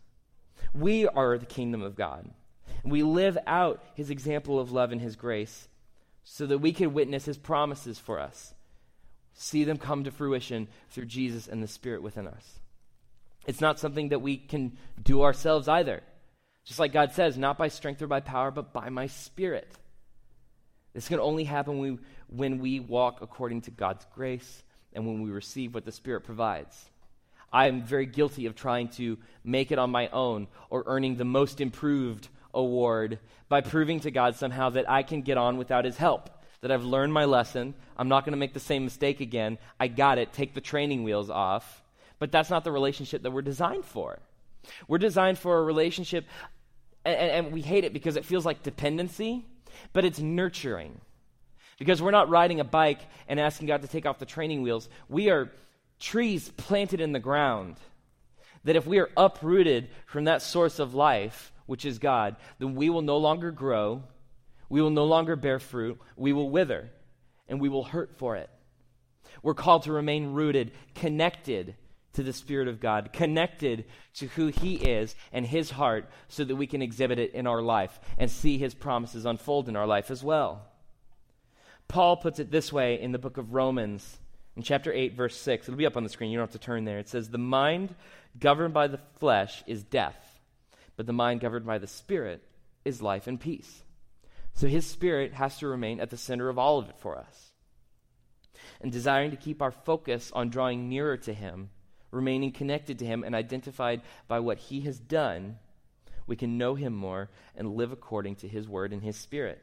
We 0.74 1.06
are 1.06 1.38
the 1.38 1.46
kingdom 1.46 1.82
of 1.82 1.96
God. 1.96 2.30
We 2.84 3.02
live 3.02 3.38
out 3.46 3.82
His 3.94 4.10
example 4.10 4.58
of 4.60 4.72
love 4.72 4.92
and 4.92 5.00
His 5.00 5.16
grace 5.16 5.68
so 6.24 6.46
that 6.46 6.58
we 6.58 6.72
can 6.72 6.92
witness 6.92 7.24
His 7.24 7.38
promises 7.38 7.98
for 7.98 8.18
us, 8.18 8.54
see 9.32 9.64
them 9.64 9.78
come 9.78 10.04
to 10.04 10.10
fruition 10.10 10.68
through 10.90 11.06
Jesus 11.06 11.48
and 11.48 11.62
the 11.62 11.68
Spirit 11.68 12.02
within 12.02 12.26
us. 12.26 12.58
It's 13.46 13.60
not 13.60 13.78
something 13.78 14.10
that 14.10 14.20
we 14.20 14.36
can 14.36 14.76
do 15.02 15.22
ourselves 15.22 15.68
either. 15.68 16.02
Just 16.64 16.78
like 16.78 16.92
God 16.92 17.12
says, 17.12 17.38
not 17.38 17.56
by 17.56 17.68
strength 17.68 18.02
or 18.02 18.06
by 18.06 18.20
power, 18.20 18.50
but 18.50 18.74
by 18.74 18.90
my 18.90 19.06
Spirit. 19.06 19.72
This 20.92 21.08
can 21.08 21.18
only 21.18 21.44
happen 21.44 21.78
when 21.78 21.92
we, 21.92 21.98
when 22.28 22.58
we 22.58 22.80
walk 22.80 23.22
according 23.22 23.62
to 23.62 23.70
God's 23.70 24.04
grace 24.14 24.62
and 24.92 25.06
when 25.06 25.22
we 25.22 25.30
receive 25.30 25.74
what 25.74 25.84
the 25.84 25.92
Spirit 25.92 26.22
provides. 26.22 26.90
I 27.52 27.66
am 27.68 27.82
very 27.82 28.06
guilty 28.06 28.46
of 28.46 28.54
trying 28.54 28.88
to 28.90 29.18
make 29.42 29.72
it 29.72 29.78
on 29.78 29.90
my 29.90 30.08
own 30.08 30.48
or 30.70 30.84
earning 30.86 31.16
the 31.16 31.24
most 31.24 31.60
improved 31.60 32.28
award 32.52 33.18
by 33.48 33.60
proving 33.60 34.00
to 34.00 34.10
God 34.10 34.36
somehow 34.36 34.70
that 34.70 34.90
I 34.90 35.02
can 35.02 35.22
get 35.22 35.38
on 35.38 35.56
without 35.56 35.84
His 35.84 35.96
help. 35.96 36.30
That 36.60 36.72
I've 36.72 36.84
learned 36.84 37.12
my 37.12 37.24
lesson. 37.24 37.74
I'm 37.96 38.08
not 38.08 38.24
going 38.24 38.32
to 38.32 38.38
make 38.38 38.52
the 38.52 38.60
same 38.60 38.84
mistake 38.84 39.20
again. 39.20 39.58
I 39.78 39.88
got 39.88 40.18
it. 40.18 40.32
Take 40.32 40.54
the 40.54 40.60
training 40.60 41.04
wheels 41.04 41.30
off. 41.30 41.82
But 42.18 42.32
that's 42.32 42.50
not 42.50 42.64
the 42.64 42.72
relationship 42.72 43.22
that 43.22 43.30
we're 43.30 43.42
designed 43.42 43.84
for. 43.84 44.18
We're 44.88 44.98
designed 44.98 45.38
for 45.38 45.58
a 45.58 45.62
relationship, 45.62 46.26
and, 47.04 47.16
and 47.16 47.52
we 47.52 47.62
hate 47.62 47.84
it 47.84 47.92
because 47.92 48.16
it 48.16 48.24
feels 48.24 48.44
like 48.44 48.64
dependency 48.64 49.46
but 49.92 50.04
it's 50.04 50.18
nurturing. 50.18 51.00
Because 51.78 52.02
we're 52.02 52.10
not 52.10 52.28
riding 52.28 52.60
a 52.60 52.64
bike 52.64 53.00
and 53.28 53.38
asking 53.38 53.68
God 53.68 53.82
to 53.82 53.88
take 53.88 54.04
off 54.04 54.18
the 54.18 54.26
training 54.26 54.62
wheels. 54.62 54.88
We 55.08 55.30
are 55.30 55.52
trees 56.00 56.50
planted 56.56 57.00
in 57.00 57.12
the 57.12 57.20
ground. 57.20 57.76
That 58.64 58.76
if 58.76 58.86
we 58.86 58.98
are 58.98 59.10
uprooted 59.16 59.88
from 60.06 60.24
that 60.24 60.42
source 60.42 60.80
of 60.80 60.94
life, 60.94 61.52
which 61.66 61.84
is 61.84 61.98
God, 61.98 62.36
then 62.58 62.74
we 62.74 62.90
will 62.90 63.02
no 63.02 63.18
longer 63.18 63.52
grow, 63.52 64.02
we 64.68 64.82
will 64.82 64.90
no 64.90 65.04
longer 65.04 65.36
bear 65.36 65.58
fruit, 65.58 65.98
we 66.16 66.32
will 66.32 66.50
wither, 66.50 66.90
and 67.48 67.60
we 67.60 67.68
will 67.68 67.84
hurt 67.84 68.18
for 68.18 68.36
it. 68.36 68.50
We're 69.42 69.54
called 69.54 69.84
to 69.84 69.92
remain 69.92 70.32
rooted, 70.32 70.72
connected 70.94 71.76
to 72.14 72.22
the 72.22 72.32
Spirit 72.32 72.66
of 72.66 72.80
God, 72.80 73.12
connected 73.12 73.84
to 74.14 74.26
who 74.28 74.48
He 74.48 74.74
is 74.74 75.14
and 75.32 75.46
His 75.46 75.70
heart, 75.70 76.10
so 76.28 76.42
that 76.42 76.56
we 76.56 76.66
can 76.66 76.82
exhibit 76.82 77.18
it 77.18 77.34
in 77.34 77.46
our 77.46 77.62
life 77.62 78.00
and 78.18 78.30
see 78.30 78.58
His 78.58 78.74
promises 78.74 79.24
unfold 79.24 79.68
in 79.68 79.76
our 79.76 79.86
life 79.86 80.10
as 80.10 80.24
well. 80.24 80.66
Paul 81.88 82.16
puts 82.16 82.38
it 82.38 82.50
this 82.50 82.72
way 82.72 83.00
in 83.00 83.12
the 83.12 83.18
book 83.18 83.38
of 83.38 83.54
Romans, 83.54 84.18
in 84.56 84.62
chapter 84.62 84.92
8, 84.92 85.14
verse 85.14 85.36
6. 85.36 85.68
It'll 85.68 85.78
be 85.78 85.86
up 85.86 85.96
on 85.96 86.04
the 86.04 86.08
screen. 86.08 86.30
You 86.30 86.38
don't 86.38 86.46
have 86.46 86.60
to 86.60 86.64
turn 86.64 86.84
there. 86.84 86.98
It 86.98 87.08
says, 87.08 87.30
The 87.30 87.38
mind 87.38 87.94
governed 88.38 88.74
by 88.74 88.88
the 88.88 89.00
flesh 89.18 89.64
is 89.66 89.82
death, 89.82 90.40
but 90.96 91.06
the 91.06 91.12
mind 91.12 91.40
governed 91.40 91.66
by 91.66 91.78
the 91.78 91.86
Spirit 91.86 92.42
is 92.84 93.02
life 93.02 93.26
and 93.26 93.40
peace. 93.40 93.82
So 94.54 94.66
His 94.66 94.86
Spirit 94.86 95.32
has 95.34 95.58
to 95.58 95.68
remain 95.68 96.00
at 96.00 96.10
the 96.10 96.16
center 96.16 96.48
of 96.48 96.58
all 96.58 96.78
of 96.78 96.88
it 96.88 96.98
for 96.98 97.16
us. 97.16 97.52
And 98.80 98.92
desiring 98.92 99.30
to 99.30 99.36
keep 99.36 99.62
our 99.62 99.70
focus 99.70 100.30
on 100.34 100.50
drawing 100.50 100.88
nearer 100.88 101.16
to 101.18 101.32
Him 101.32 101.70
remaining 102.10 102.52
connected 102.52 102.98
to 102.98 103.06
Him 103.06 103.24
and 103.24 103.34
identified 103.34 104.02
by 104.26 104.40
what 104.40 104.58
He 104.58 104.80
has 104.82 104.98
done, 104.98 105.58
we 106.26 106.36
can 106.36 106.58
know 106.58 106.74
Him 106.74 106.94
more 106.94 107.30
and 107.56 107.74
live 107.74 107.92
according 107.92 108.36
to 108.36 108.48
His 108.48 108.68
Word 108.68 108.92
and 108.92 109.02
His 109.02 109.16
Spirit. 109.16 109.62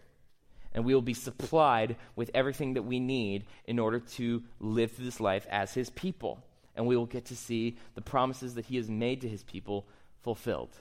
And 0.75 0.85
we 0.85 0.93
will 0.93 1.01
be 1.01 1.15
supplied 1.15 1.95
with 2.15 2.29
everything 2.35 2.73
that 2.73 2.83
we 2.83 2.99
need 2.99 3.45
in 3.65 3.79
order 3.79 3.99
to 3.99 4.43
live 4.59 4.95
this 4.97 5.19
life 5.19 5.47
as 5.49 5.73
His 5.73 5.89
people. 5.89 6.43
And 6.75 6.85
we 6.85 6.97
will 6.97 7.05
get 7.05 7.25
to 7.25 7.35
see 7.35 7.77
the 7.95 8.01
promises 8.01 8.53
that 8.55 8.65
He 8.65 8.75
has 8.75 8.89
made 8.89 9.21
to 9.21 9.29
His 9.29 9.41
people 9.41 9.87
fulfilled. 10.21 10.75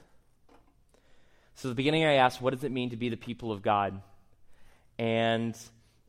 So, 1.55 1.69
the 1.69 1.75
beginning, 1.75 2.05
I 2.05 2.15
asked, 2.15 2.43
what 2.43 2.53
does 2.53 2.65
it 2.65 2.73
mean 2.73 2.91
to 2.91 2.97
be 2.97 3.09
the 3.09 3.17
people 3.17 3.53
of 3.53 3.63
God? 3.63 4.03
And 4.99 5.57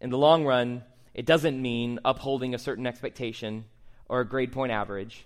in 0.02 0.10
the 0.10 0.18
long 0.18 0.44
run, 0.44 0.84
it 1.14 1.28
doesn't 1.28 1.62
mean 1.62 2.00
upholding 2.04 2.56
a 2.56 2.60
certain 2.60 2.88
expectation 2.88 3.66
or 4.10 4.22
a 4.22 4.28
grade 4.28 4.52
point 4.52 4.72
average. 4.72 5.26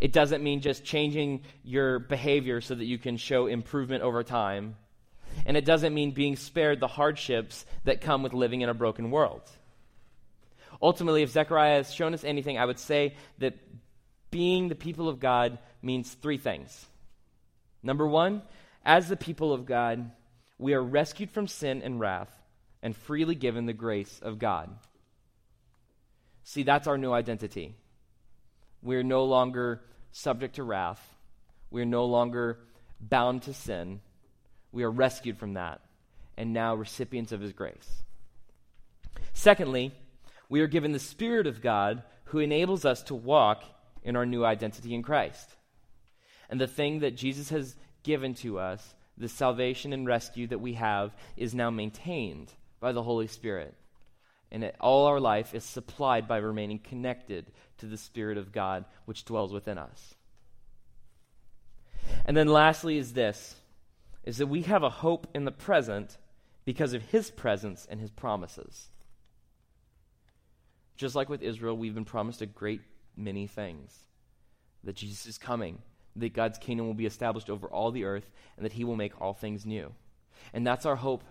It 0.00 0.12
doesn't 0.12 0.42
mean 0.42 0.60
just 0.60 0.84
changing 0.84 1.42
your 1.64 1.98
behavior 1.98 2.60
so 2.60 2.74
that 2.74 2.84
you 2.84 2.98
can 2.98 3.16
show 3.16 3.46
improvement 3.46 4.02
over 4.02 4.22
time. 4.22 4.76
And 5.46 5.56
it 5.56 5.64
doesn't 5.64 5.94
mean 5.94 6.10
being 6.10 6.36
spared 6.36 6.80
the 6.80 6.88
hardships 6.88 7.64
that 7.84 8.02
come 8.02 8.22
with 8.22 8.34
living 8.34 8.60
in 8.60 8.68
a 8.68 8.74
broken 8.74 9.10
world. 9.10 9.42
Ultimately, 10.82 11.22
if 11.22 11.30
Zechariah 11.30 11.76
has 11.76 11.94
shown 11.94 12.12
us 12.12 12.24
anything, 12.24 12.58
I 12.58 12.66
would 12.66 12.80
say 12.80 13.14
that 13.38 13.54
being 14.30 14.68
the 14.68 14.74
people 14.74 15.08
of 15.08 15.20
God 15.20 15.58
means 15.80 16.12
three 16.12 16.36
things. 16.36 16.84
Number 17.82 18.06
one, 18.06 18.42
as 18.84 19.08
the 19.08 19.16
people 19.16 19.52
of 19.52 19.66
God, 19.66 20.10
we 20.58 20.74
are 20.74 20.82
rescued 20.82 21.30
from 21.30 21.46
sin 21.46 21.80
and 21.80 22.00
wrath 22.00 22.30
and 22.82 22.94
freely 22.94 23.36
given 23.36 23.66
the 23.66 23.72
grace 23.72 24.20
of 24.20 24.38
God. 24.38 24.70
See, 26.42 26.64
that's 26.64 26.86
our 26.86 26.98
new 26.98 27.12
identity. 27.12 27.74
We 28.82 28.96
are 28.96 29.02
no 29.02 29.24
longer 29.24 29.82
subject 30.10 30.56
to 30.56 30.64
wrath. 30.64 31.14
We 31.70 31.82
are 31.82 31.86
no 31.86 32.04
longer 32.04 32.58
bound 33.00 33.42
to 33.42 33.54
sin. 33.54 34.00
We 34.76 34.84
are 34.84 34.90
rescued 34.90 35.38
from 35.38 35.54
that 35.54 35.80
and 36.36 36.52
now 36.52 36.74
recipients 36.74 37.32
of 37.32 37.40
his 37.40 37.54
grace. 37.54 38.02
Secondly, 39.32 39.94
we 40.50 40.60
are 40.60 40.66
given 40.66 40.92
the 40.92 40.98
Spirit 40.98 41.46
of 41.46 41.62
God 41.62 42.02
who 42.24 42.40
enables 42.40 42.84
us 42.84 43.02
to 43.04 43.14
walk 43.14 43.64
in 44.02 44.16
our 44.16 44.26
new 44.26 44.44
identity 44.44 44.94
in 44.94 45.02
Christ. 45.02 45.48
And 46.50 46.60
the 46.60 46.66
thing 46.66 46.98
that 46.98 47.16
Jesus 47.16 47.48
has 47.48 47.74
given 48.02 48.34
to 48.34 48.58
us, 48.58 48.94
the 49.16 49.30
salvation 49.30 49.94
and 49.94 50.06
rescue 50.06 50.46
that 50.48 50.60
we 50.60 50.74
have, 50.74 51.16
is 51.38 51.54
now 51.54 51.70
maintained 51.70 52.52
by 52.78 52.92
the 52.92 53.02
Holy 53.02 53.28
Spirit. 53.28 53.72
And 54.52 54.62
it, 54.62 54.76
all 54.78 55.06
our 55.06 55.20
life 55.20 55.54
is 55.54 55.64
supplied 55.64 56.28
by 56.28 56.36
remaining 56.36 56.80
connected 56.80 57.46
to 57.78 57.86
the 57.86 57.96
Spirit 57.96 58.36
of 58.36 58.52
God 58.52 58.84
which 59.06 59.24
dwells 59.24 59.54
within 59.54 59.78
us. 59.78 60.16
And 62.26 62.36
then 62.36 62.48
lastly 62.48 62.98
is 62.98 63.14
this 63.14 63.56
is 64.26 64.36
that 64.38 64.48
we 64.48 64.62
have 64.62 64.82
a 64.82 64.90
hope 64.90 65.26
in 65.34 65.44
the 65.44 65.52
present 65.52 66.18
because 66.64 66.92
of 66.92 67.02
his 67.02 67.30
presence 67.30 67.86
and 67.88 68.00
his 68.00 68.10
promises. 68.10 68.88
Just 70.96 71.14
like 71.14 71.28
with 71.28 71.42
Israel, 71.42 71.76
we've 71.76 71.94
been 71.94 72.04
promised 72.04 72.42
a 72.42 72.46
great 72.46 72.82
many 73.16 73.46
things. 73.46 73.96
That 74.84 74.96
Jesus 74.96 75.26
is 75.26 75.38
coming, 75.38 75.78
that 76.16 76.34
God's 76.34 76.58
kingdom 76.58 76.86
will 76.86 76.94
be 76.94 77.06
established 77.06 77.48
over 77.48 77.68
all 77.68 77.90
the 77.90 78.04
earth, 78.04 78.30
and 78.56 78.64
that 78.64 78.72
he 78.72 78.84
will 78.84 78.96
make 78.96 79.20
all 79.20 79.32
things 79.32 79.64
new. 79.64 79.92
And 80.52 80.66
that's 80.66 80.86
our 80.86 80.96
hope 80.96 81.22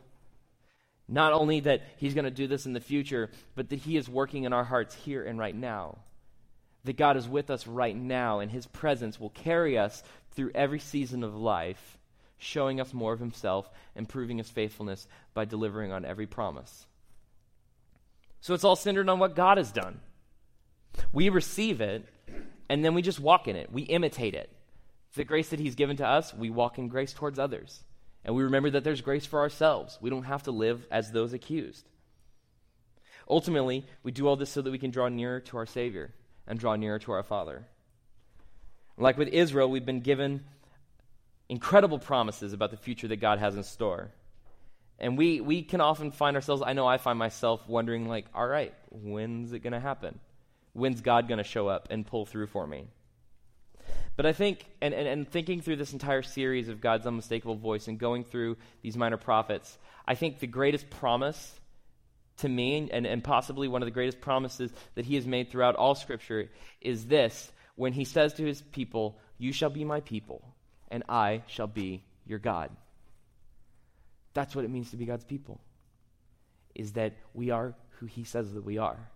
not 1.08 1.34
only 1.34 1.60
that 1.62 1.84
He's 1.98 2.14
going 2.14 2.26
to 2.26 2.32
do 2.32 2.48
this 2.48 2.66
in 2.66 2.74
the 2.74 2.80
future, 2.80 3.30
but 3.56 3.70
that 3.70 3.78
He 3.78 3.98
is 3.98 4.10
working 4.10 4.44
in 4.44 4.54
our 4.54 4.64
hearts 4.64 4.96
here 4.96 5.24
and 5.24 5.38
right 5.38 5.56
now. 5.56 5.98
That 6.84 6.98
God 6.98 7.18
is 7.18 7.28
with 7.28 7.50
us 7.50 7.68
right 7.68 7.96
now, 7.96 8.40
and 8.40 8.52
His 8.52 8.66
presence 8.66 9.20
will 9.20 9.30
carry 9.30 9.78
us 9.78 10.04
through 10.32 10.52
every 10.56 10.80
season 10.80 11.24
of 11.24 11.36
life, 11.36 11.98
showing 12.38 12.80
us 12.80 12.94
more 12.94 13.14
of 13.14 13.20
Himself 13.20 13.70
and 13.96 14.10
proving 14.10 14.38
His 14.38 14.50
faithfulness 14.50 15.08
by 15.34 15.46
delivering 15.46 15.92
on 15.92 16.06
every 16.06 16.28
promise. 16.28 16.86
So 18.42 18.54
it's 18.54 18.64
all 18.64 18.76
centered 18.76 19.10
on 19.10 19.20
what 19.20 19.36
God 19.36 19.58
has 19.58 19.72
done. 19.72 20.00
We 21.12 21.30
receive 21.30 21.82
it, 21.82 22.08
and 22.70 22.84
then 22.84 22.94
we 22.94 23.02
just 23.02 23.20
walk 23.20 23.48
in 23.48 23.56
it, 23.56 23.72
we 23.72 23.84
imitate 23.84 24.34
it. 24.34 24.50
The 25.16 25.24
grace 25.24 25.50
that 25.50 25.60
He's 25.60 25.76
given 25.76 25.98
to 25.98 26.08
us, 26.08 26.34
we 26.34 26.50
walk 26.50 26.78
in 26.78 26.90
grace 26.90 27.14
towards 27.14 27.40
others. 27.40 27.84
And 28.26 28.36
we 28.36 28.44
remember 28.44 28.72
that 28.72 28.84
there's 28.84 29.02
grace 29.02 29.26
for 29.26 29.40
ourselves. 29.40 29.98
We 30.02 30.10
don't 30.10 30.24
have 30.24 30.44
to 30.44 30.52
live 30.52 30.86
as 30.90 31.12
those 31.12 31.32
accused. 31.34 31.88
Ultimately, 33.30 33.86
we 34.04 34.12
do 34.12 34.28
all 34.28 34.36
this 34.36 34.50
so 34.50 34.62
that 34.62 34.72
we 34.72 34.80
can 34.80 34.92
draw 34.92 35.08
nearer 35.08 35.40
to 35.42 35.58
our 35.58 35.66
Savior 35.66 36.14
and 36.48 36.60
draw 36.60 36.76
nearer 36.76 37.00
to 37.00 37.12
our 37.12 37.24
Father. 37.24 37.66
Like 38.98 39.18
with 39.18 39.30
Israel, 39.30 39.70
we've 39.70 39.86
been 39.86 40.02
given 40.02 40.44
incredible 41.50 42.00
promises 42.00 42.54
about 42.54 42.72
the 42.72 42.78
future 42.78 43.08
that 43.08 43.18
God 43.18 43.40
has 43.40 43.56
in 43.56 43.64
store. 43.64 44.12
And 44.98 45.18
we, 45.18 45.42
we 45.42 45.62
can 45.62 45.82
often 45.82 46.12
find 46.12 46.36
ourselves, 46.36 46.64
I 46.66 46.74
know 46.74 46.88
I 46.88 46.98
find 46.98 47.20
myself 47.20 47.68
wondering, 47.68 48.08
like, 48.08 48.26
all 48.34 48.48
right, 48.48 48.74
when's 48.90 49.52
it 49.52 49.60
going 49.60 49.74
to 49.74 49.80
happen? 49.80 50.20
When's 50.74 51.02
God 51.02 51.28
going 51.28 51.38
to 51.38 51.44
show 51.44 51.68
up 51.68 51.88
and 51.90 52.06
pull 52.06 52.26
through 52.26 52.48
for 52.48 52.66
me? 52.66 52.86
But 54.16 54.26
I 54.26 54.34
think, 54.34 54.66
and, 54.82 54.94
and, 54.94 55.08
and, 55.08 55.30
thinking 55.30 55.62
through 55.62 55.76
this 55.76 55.92
entire 55.92 56.22
series 56.22 56.70
of 56.70 56.80
God's 56.80 57.06
unmistakable 57.06 57.56
voice 57.56 57.90
and 57.90 58.00
going 58.00 58.24
through 58.24 58.56
these 58.82 58.96
minor 58.96 59.18
prophets, 59.18 59.78
I 60.08 60.16
think 60.16 60.40
the 60.40 60.48
greatest 60.48 60.90
promise 60.90 61.60
to 62.38 62.50
me, 62.50 62.90
and, 62.92 63.06
and 63.06 63.24
possibly 63.24 63.68
one 63.68 63.82
of 63.82 63.86
the 63.86 63.92
greatest 63.92 64.22
promises 64.22 64.72
that 64.96 65.06
he 65.06 65.16
has 65.16 65.26
made 65.26 65.50
throughout 65.50 65.76
all 65.76 65.96
Scripture, 65.96 66.50
is 66.80 67.08
this 67.08 67.52
when 67.76 67.92
he 67.92 68.06
says 68.06 68.34
to 68.36 68.46
his 68.46 68.62
people, 68.62 69.20
You 69.38 69.52
shall 69.52 69.70
be 69.70 69.84
my 69.84 70.00
people, 70.00 70.55
and 70.90 71.04
I 71.10 71.44
shall 71.48 71.68
be 71.68 72.04
your 72.26 72.40
God. 72.40 72.70
That's 74.34 74.56
what 74.56 74.66
it 74.66 74.72
means 74.72 74.92
to 74.92 74.98
be 74.98 75.06
God's 75.06 75.24
people, 75.24 75.62
is 76.74 76.94
that 76.94 77.14
we 77.34 77.52
are 77.52 77.74
who 78.00 78.06
he 78.06 78.24
says 78.24 78.54
that 78.54 78.66
we 78.66 78.78
are. 78.78 79.10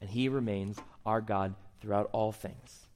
And 0.00 0.08
he 0.08 0.28
remains 0.28 0.78
our 1.04 1.20
God 1.20 1.54
throughout 1.80 2.08
all 2.12 2.32
things. 2.32 2.86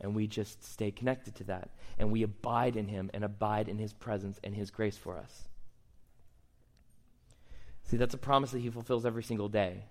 And 0.00 0.16
we 0.16 0.26
just 0.26 0.64
stay 0.64 0.90
connected 0.90 1.36
to 1.36 1.44
that. 1.44 1.70
And 1.98 2.10
we 2.10 2.24
abide 2.24 2.76
in 2.76 2.88
Him 2.88 3.08
and 3.14 3.22
abide 3.24 3.68
in 3.68 3.78
His 3.78 3.92
presence 3.92 4.40
and 4.42 4.54
His 4.54 4.70
grace 4.70 4.96
for 4.96 5.16
us. 5.16 5.48
See, 7.84 7.96
that's 7.96 8.14
a 8.14 8.18
promise 8.18 8.50
that 8.50 8.58
He 8.58 8.70
fulfills 8.70 9.06
every 9.06 9.22
single 9.22 9.48
day. 9.48 9.84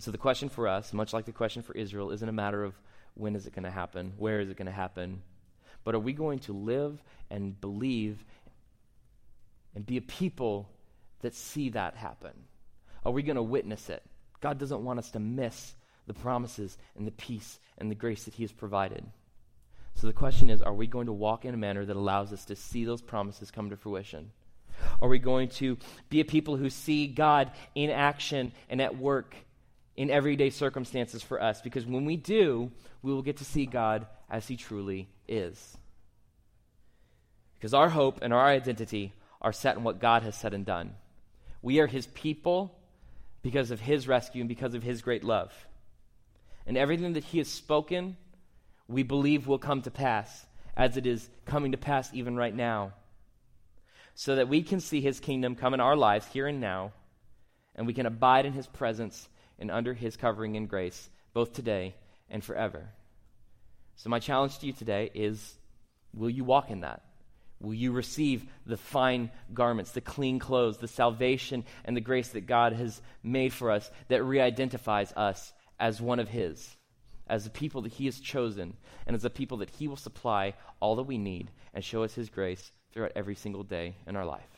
So 0.00 0.10
the 0.10 0.18
question 0.18 0.48
for 0.48 0.66
us, 0.66 0.92
much 0.92 1.12
like 1.12 1.26
the 1.26 1.32
question 1.32 1.62
for 1.62 1.74
Israel, 1.74 2.10
isn't 2.10 2.28
a 2.28 2.32
matter 2.32 2.64
of 2.64 2.74
when 3.14 3.36
is 3.36 3.46
it 3.46 3.54
going 3.54 3.64
to 3.64 3.70
happen, 3.70 4.14
where 4.18 4.40
is 4.40 4.50
it 4.50 4.56
going 4.56 4.66
to 4.66 4.72
happen, 4.72 5.22
but 5.84 5.94
are 5.94 6.00
we 6.00 6.12
going 6.12 6.38
to 6.40 6.52
live 6.52 7.02
and 7.30 7.60
believe 7.60 8.24
and 9.74 9.84
be 9.84 9.96
a 9.96 10.02
people 10.02 10.68
that 11.20 11.34
see 11.34 11.70
that 11.70 11.96
happen? 11.96 12.32
Are 13.04 13.12
we 13.12 13.22
going 13.22 13.36
to 13.36 13.42
witness 13.42 13.90
it? 13.90 14.02
God 14.40 14.58
doesn't 14.58 14.84
want 14.84 14.98
us 14.98 15.10
to 15.12 15.20
miss 15.20 15.74
the 16.06 16.14
promises 16.14 16.76
and 16.96 17.06
the 17.06 17.12
peace 17.12 17.58
and 17.78 17.90
the 17.90 17.94
grace 17.94 18.24
that 18.24 18.34
He 18.34 18.42
has 18.42 18.52
provided. 18.52 19.04
So 19.94 20.06
the 20.06 20.12
question 20.12 20.50
is 20.50 20.60
are 20.62 20.74
we 20.74 20.86
going 20.86 21.06
to 21.06 21.12
walk 21.12 21.44
in 21.44 21.54
a 21.54 21.58
manner 21.58 21.84
that 21.84 21.96
allows 21.96 22.32
us 22.32 22.44
to 22.46 22.56
see 22.56 22.84
those 22.84 23.02
promises 23.02 23.50
come 23.50 23.70
to 23.70 23.76
fruition? 23.76 24.30
Are 25.00 25.08
we 25.08 25.18
going 25.18 25.48
to 25.50 25.78
be 26.08 26.20
a 26.20 26.24
people 26.24 26.56
who 26.56 26.68
see 26.68 27.06
God 27.06 27.52
in 27.74 27.90
action 27.90 28.52
and 28.68 28.82
at 28.82 28.98
work 28.98 29.34
in 29.96 30.10
everyday 30.10 30.50
circumstances 30.50 31.22
for 31.22 31.40
us? 31.40 31.60
Because 31.60 31.86
when 31.86 32.04
we 32.04 32.16
do, 32.16 32.70
we 33.02 33.12
will 33.12 33.22
get 33.22 33.36
to 33.38 33.44
see 33.44 33.66
God 33.66 34.06
as 34.28 34.48
He 34.48 34.56
truly 34.56 35.08
is. 35.28 35.76
Because 37.54 37.74
our 37.74 37.88
hope 37.88 38.18
and 38.22 38.32
our 38.32 38.46
identity 38.46 39.12
are 39.40 39.52
set 39.52 39.76
in 39.76 39.84
what 39.84 40.00
God 40.00 40.22
has 40.22 40.36
said 40.36 40.54
and 40.54 40.64
done. 40.66 40.94
We 41.62 41.80
are 41.80 41.86
His 41.86 42.06
people 42.08 42.76
because 43.42 43.70
of 43.70 43.80
His 43.80 44.08
rescue 44.08 44.42
and 44.42 44.48
because 44.48 44.74
of 44.74 44.82
His 44.82 45.02
great 45.02 45.24
love. 45.24 45.52
And 46.66 46.76
everything 46.76 47.14
that 47.14 47.24
he 47.24 47.38
has 47.38 47.48
spoken, 47.48 48.16
we 48.88 49.02
believe 49.02 49.46
will 49.46 49.58
come 49.58 49.82
to 49.82 49.90
pass, 49.90 50.46
as 50.76 50.96
it 50.96 51.06
is 51.06 51.28
coming 51.44 51.72
to 51.72 51.78
pass 51.78 52.12
even 52.14 52.36
right 52.36 52.54
now. 52.54 52.92
So 54.14 54.36
that 54.36 54.48
we 54.48 54.62
can 54.62 54.80
see 54.80 55.00
his 55.00 55.20
kingdom 55.20 55.56
come 55.56 55.74
in 55.74 55.80
our 55.80 55.96
lives 55.96 56.26
here 56.28 56.46
and 56.46 56.60
now, 56.60 56.92
and 57.74 57.86
we 57.86 57.94
can 57.94 58.06
abide 58.06 58.46
in 58.46 58.52
his 58.52 58.66
presence 58.66 59.28
and 59.58 59.70
under 59.70 59.92
his 59.92 60.16
covering 60.16 60.56
and 60.56 60.68
grace, 60.68 61.10
both 61.32 61.52
today 61.52 61.94
and 62.30 62.42
forever. 62.42 62.88
So, 63.96 64.10
my 64.10 64.18
challenge 64.18 64.58
to 64.58 64.66
you 64.66 64.72
today 64.72 65.10
is 65.14 65.54
will 66.12 66.30
you 66.30 66.44
walk 66.44 66.70
in 66.70 66.80
that? 66.80 67.02
Will 67.60 67.74
you 67.74 67.92
receive 67.92 68.44
the 68.66 68.76
fine 68.76 69.30
garments, 69.52 69.92
the 69.92 70.00
clean 70.00 70.38
clothes, 70.38 70.78
the 70.78 70.88
salvation 70.88 71.64
and 71.84 71.96
the 71.96 72.00
grace 72.00 72.28
that 72.30 72.46
God 72.46 72.72
has 72.74 73.00
made 73.22 73.52
for 73.52 73.70
us 73.70 73.90
that 74.08 74.22
re 74.22 74.40
identifies 74.40 75.12
us 75.12 75.52
as 75.78 76.00
one 76.00 76.20
of 76.20 76.28
His, 76.28 76.76
as 77.26 77.46
a 77.46 77.50
people 77.50 77.82
that 77.82 77.92
He 77.92 78.04
has 78.06 78.20
chosen, 78.20 78.76
and 79.06 79.16
as 79.16 79.24
a 79.24 79.30
people 79.30 79.58
that 79.58 79.70
He 79.70 79.88
will 79.88 79.96
supply 79.96 80.54
all 80.80 80.96
that 80.96 81.04
we 81.04 81.18
need 81.18 81.50
and 81.72 81.84
show 81.84 82.02
us 82.02 82.14
His 82.14 82.28
grace 82.28 82.70
throughout 82.92 83.12
every 83.16 83.34
single 83.34 83.62
day 83.62 83.96
in 84.06 84.16
our 84.16 84.26
life. 84.26 84.50